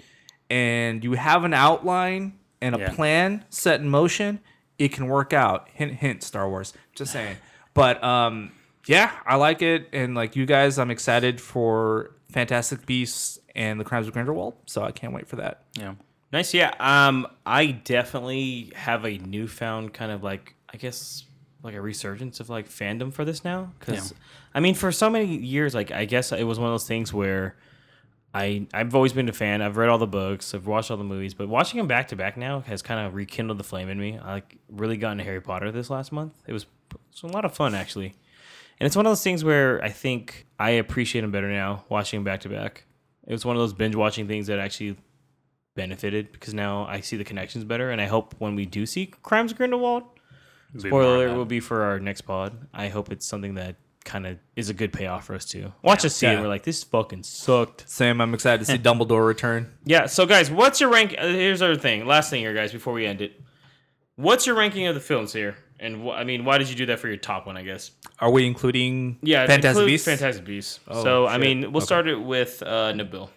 [0.50, 2.90] and you have an outline and a Yeah.
[2.94, 4.40] plan set in motion,
[4.80, 5.70] it can work out.
[5.74, 6.24] Hint, hint.
[6.24, 6.74] Star Wars.
[6.96, 7.38] Just saying.
[7.76, 8.52] But um,
[8.86, 13.84] yeah, I like it, and like you guys, I'm excited for Fantastic Beasts and the
[13.84, 14.56] Crimes of Grindelwald.
[14.66, 15.64] So I can't wait for that.
[15.78, 15.94] Yeah.
[16.32, 16.74] Nice, yeah.
[16.80, 21.26] Um, I definitely have a newfound kind of like, I guess,
[21.62, 23.72] like a resurgence of like fandom for this now.
[23.80, 24.18] Because, Yeah.
[24.56, 27.14] I mean, for so many years, like I guess it was one of those things
[27.14, 27.56] where
[28.34, 29.62] I I've always been a fan.
[29.62, 32.16] I've read all the books, I've watched all the movies, but watching them back to
[32.16, 34.18] back now has kind of rekindled the flame in me.
[34.18, 36.34] I like really got into Harry Potter this last month.
[36.48, 38.16] It was, it was a lot of fun actually,
[38.84, 42.18] and it's one of those things where I think I appreciate them better now watching
[42.18, 42.84] them back to back.
[43.26, 44.98] It was one of those binge watching things that actually
[45.74, 49.06] benefited because now I see the connections better, and I hope when we do see
[49.06, 50.04] Crimes of Grindelwald,
[50.74, 52.68] Be more spoiler of alert will be for our next pod.
[52.74, 55.72] I hope it's something that kind of is a good payoff for us too.
[55.82, 57.90] Watch us see it, we're like, this fucking sucked.
[57.90, 59.72] Sam, I'm excited to see Dumbledore return.
[59.86, 60.08] Yeah.
[60.08, 61.16] So guys, what's your rank?
[61.18, 62.06] uh, Here's our thing.
[62.06, 63.40] Last thing here, guys, before we end it.
[64.18, 65.56] What's your ranking of the films here?
[65.84, 67.58] And wh- I mean, why did you do that for your top one?
[67.58, 67.92] I guess.
[68.20, 70.06] Are we including Yeah, Fantastic Beasts?
[70.08, 70.80] Fantastic Beasts.
[70.88, 71.86] Oh, so I mean, we'll Okay.
[71.86, 73.30] start it with uh, Nabil.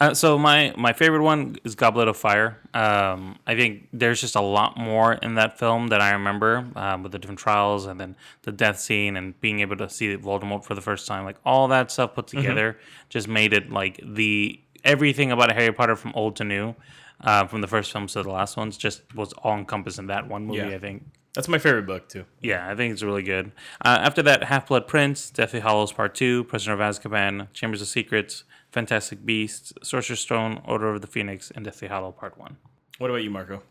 [0.00, 2.58] Uh, so my my favorite one is Goblet of Fire.
[2.74, 7.02] Um, I think there's just a lot more in that film that I remember um,
[7.02, 10.64] with the different trials and then the death scene and being able to see Voldemort
[10.64, 11.24] for the first time.
[11.24, 12.36] Like all that stuff put Mhm.
[12.40, 16.74] together just made it like the everything about Harry Potter from old to new,
[17.22, 20.28] uh, from the first films to the last ones, just was all encompassed in that
[20.28, 20.58] one movie.
[20.68, 20.76] Yeah.
[20.76, 21.02] I think.
[21.34, 22.26] That's my favorite book too.
[22.40, 23.50] Yeah, I think it's really good.
[23.84, 27.88] Uh, after that, Half Blood Prince, Deathly Hallows Part Two, Prisoner of Azkaban, Chambers of
[27.88, 32.56] Secrets, Fantastic Beasts, Sorcerer's Stone, Order of the Phoenix, and Deathly Hallow Part One.
[32.98, 33.62] What about you, Marco?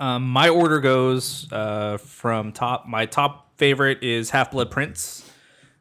[0.00, 2.88] Um, my order goes uh, from top.
[2.88, 5.30] My top favorite is Half Blood Prince,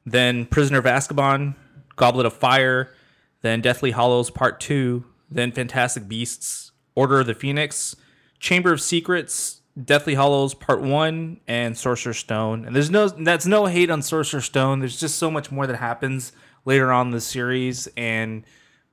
[0.05, 1.55] then Prisoner of Azkaban,
[1.95, 2.93] Goblet of Fire,
[3.41, 7.95] then Deathly Hallows Part Two, then Fantastic Beasts, Order of the Phoenix,
[8.39, 12.65] Chamber of Secrets, Deathly Hallows Part One, and Sorcerer's Stone.
[12.65, 14.79] And there's no that's no hate on Sorcerer's Stone.
[14.79, 16.31] There's just so much more that happens
[16.65, 18.43] later on in the series and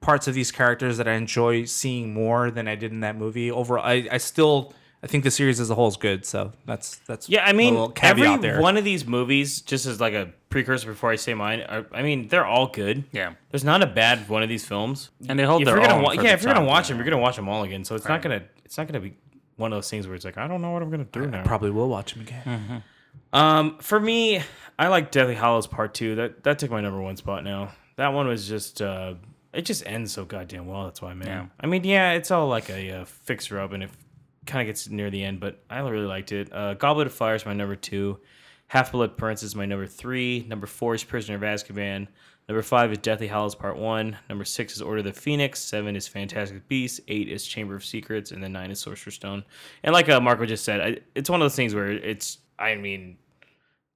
[0.01, 3.51] parts of these characters that I enjoy seeing more than I did in that movie.
[3.51, 6.24] Overall, I, I still I think the series as a whole is good.
[6.24, 8.61] So that's that's Yeah, I mean, little caveat every there.
[8.62, 12.02] one of these movies, just as like a precursor before I say mine, are, I
[12.02, 13.05] mean, they're all good.
[13.12, 13.35] Yeah.
[13.51, 15.97] There's not a bad one of these films, And they hold if their you're gonna
[15.97, 17.48] own wa- for yeah, the if you're gonna time, watch them, you're gonna watch them
[17.51, 17.85] all again.
[17.85, 18.15] So it's Right.
[18.15, 19.15] not gonna, it's not gonna be
[19.61, 21.45] one of those things where it's like, I don't know what I'm gonna do now.
[21.45, 22.43] Probably will watch him again.
[22.45, 23.39] Mm-hmm.
[23.39, 24.43] Um, for me,
[24.78, 26.16] I like Deathly Hallows Part Two.
[26.16, 27.73] That that took my number one spot now.
[27.97, 29.15] That one was just, uh,
[29.53, 30.85] it just ends so goddamn well.
[30.85, 31.28] That's why, man.
[31.28, 31.47] Yeah.
[31.61, 33.91] I mean, yeah, it's all like a uh, fixer up, and it
[34.47, 36.53] kind of gets near the end, but I really liked it.
[36.53, 38.19] Uh, Goblet of Fire is my number two.
[38.69, 40.47] Half Blood Prince is my number three.
[40.49, 42.07] Number four is Prisoner of Azkaban.
[42.51, 44.16] Number five is Deathly Hallows Part One.
[44.28, 45.60] Number six is Order of the Phoenix.
[45.60, 47.01] Seven is Fantastic Beasts.
[47.06, 49.44] Eight is Chamber of Secrets, and then nine is Sorcerer's Stone.
[49.85, 52.39] And like uh, Marco just said, I, it's one of those things where it's.
[52.59, 53.18] I mean,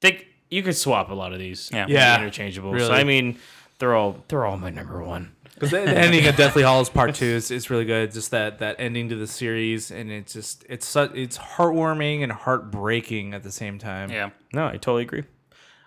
[0.01, 1.69] think you could swap a lot of these.
[1.73, 1.87] Yeah.
[1.89, 2.71] Yeah, interchangeable.
[2.71, 2.87] really.
[2.87, 3.39] So I mean,
[3.81, 5.33] they're all they're all my number one.
[5.55, 8.13] Because the, the ending of Deathly Hallows Part Two is, is really good.
[8.13, 12.31] Just that that ending to the series, and it's just it's su- it's heartwarming and
[12.31, 14.13] heartbreaking at the same time.
[14.13, 14.31] Yeah.
[14.53, 15.25] No, I totally agree.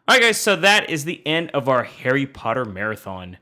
[0.08, 0.38] All right, guys.
[0.38, 3.38] So that is the end of our Harry Potter marathon.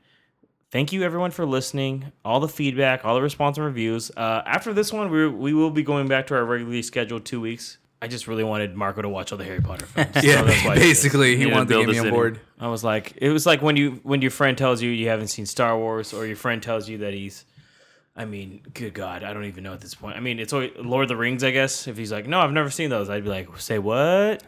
[0.72, 2.10] Thank you, everyone, for listening.
[2.24, 4.10] All the feedback, all the response and reviews.
[4.16, 7.40] Uh, after this one, we we will be going back to our regularly scheduled two
[7.40, 7.78] weeks.
[8.02, 10.10] I just really wanted Marco to watch all the Harry Potter films.
[10.22, 10.88] Yeah, that's why I did this.
[11.02, 12.14] basically, he Need to wanted to build get me on city.
[12.14, 12.40] board.
[12.60, 15.28] I was like, it was like when you when your friend tells you you haven't
[15.28, 17.44] seen Star Wars, or your friend tells you that he's.
[18.18, 20.16] I mean, good God, I don't even know at this point.
[20.16, 21.86] I mean, it's always, Lord of the Rings, I guess.
[21.86, 24.42] If he's like, no, I've never seen those, I'd be like, say what?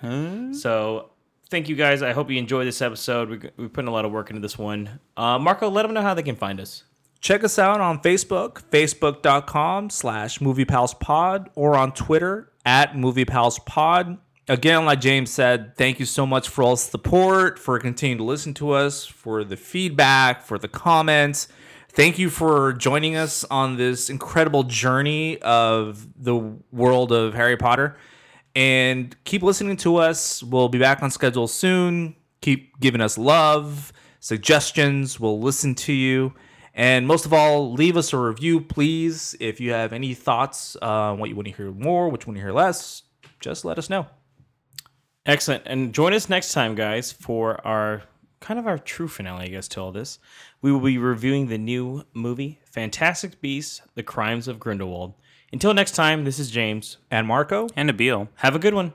[0.55, 1.11] So,
[1.51, 2.03] thank you guys.
[2.03, 3.29] I hope you enjoyed this episode.
[3.29, 5.01] We we put in a lot of work into this one.
[5.17, 6.85] Uh, Marco, let them know how they can find us.
[7.21, 14.19] Check us out on Facebook, facebook.com slash moviepalspod, or on Twitter at moviepalspod.
[14.47, 18.25] Again, like James said, thank you so much for all the support, for continuing to
[18.25, 21.49] listen to us, for the feedback, for the comments.
[21.91, 26.37] thank you for joining us on this incredible journey of the
[26.71, 27.97] world of Harry Potter.
[28.59, 30.43] And keep listening to us.
[30.43, 32.17] We'll be back on schedule soon.
[32.41, 35.21] Keep giving us love, suggestions.
[35.21, 36.35] We'll listen to you.
[36.75, 39.37] And most of all, leave us a review, please.
[39.39, 42.39] If you have any thoughts uh, what you want to hear more, what you want
[42.39, 43.05] to hear less,
[43.39, 44.09] just let us know.
[45.25, 45.63] Excellent.
[45.67, 48.03] And join us next time, guys, for our
[48.41, 50.19] kind of our true finale, I guess, to all this.
[50.63, 55.15] We will be reviewing the new movie, Fantastic Beasts The Crimes of Grindelwald.
[55.53, 56.99] Until next time, this is James.
[57.11, 57.69] And Marco.
[57.75, 58.29] And Nabil.
[58.37, 58.93] Have a good one.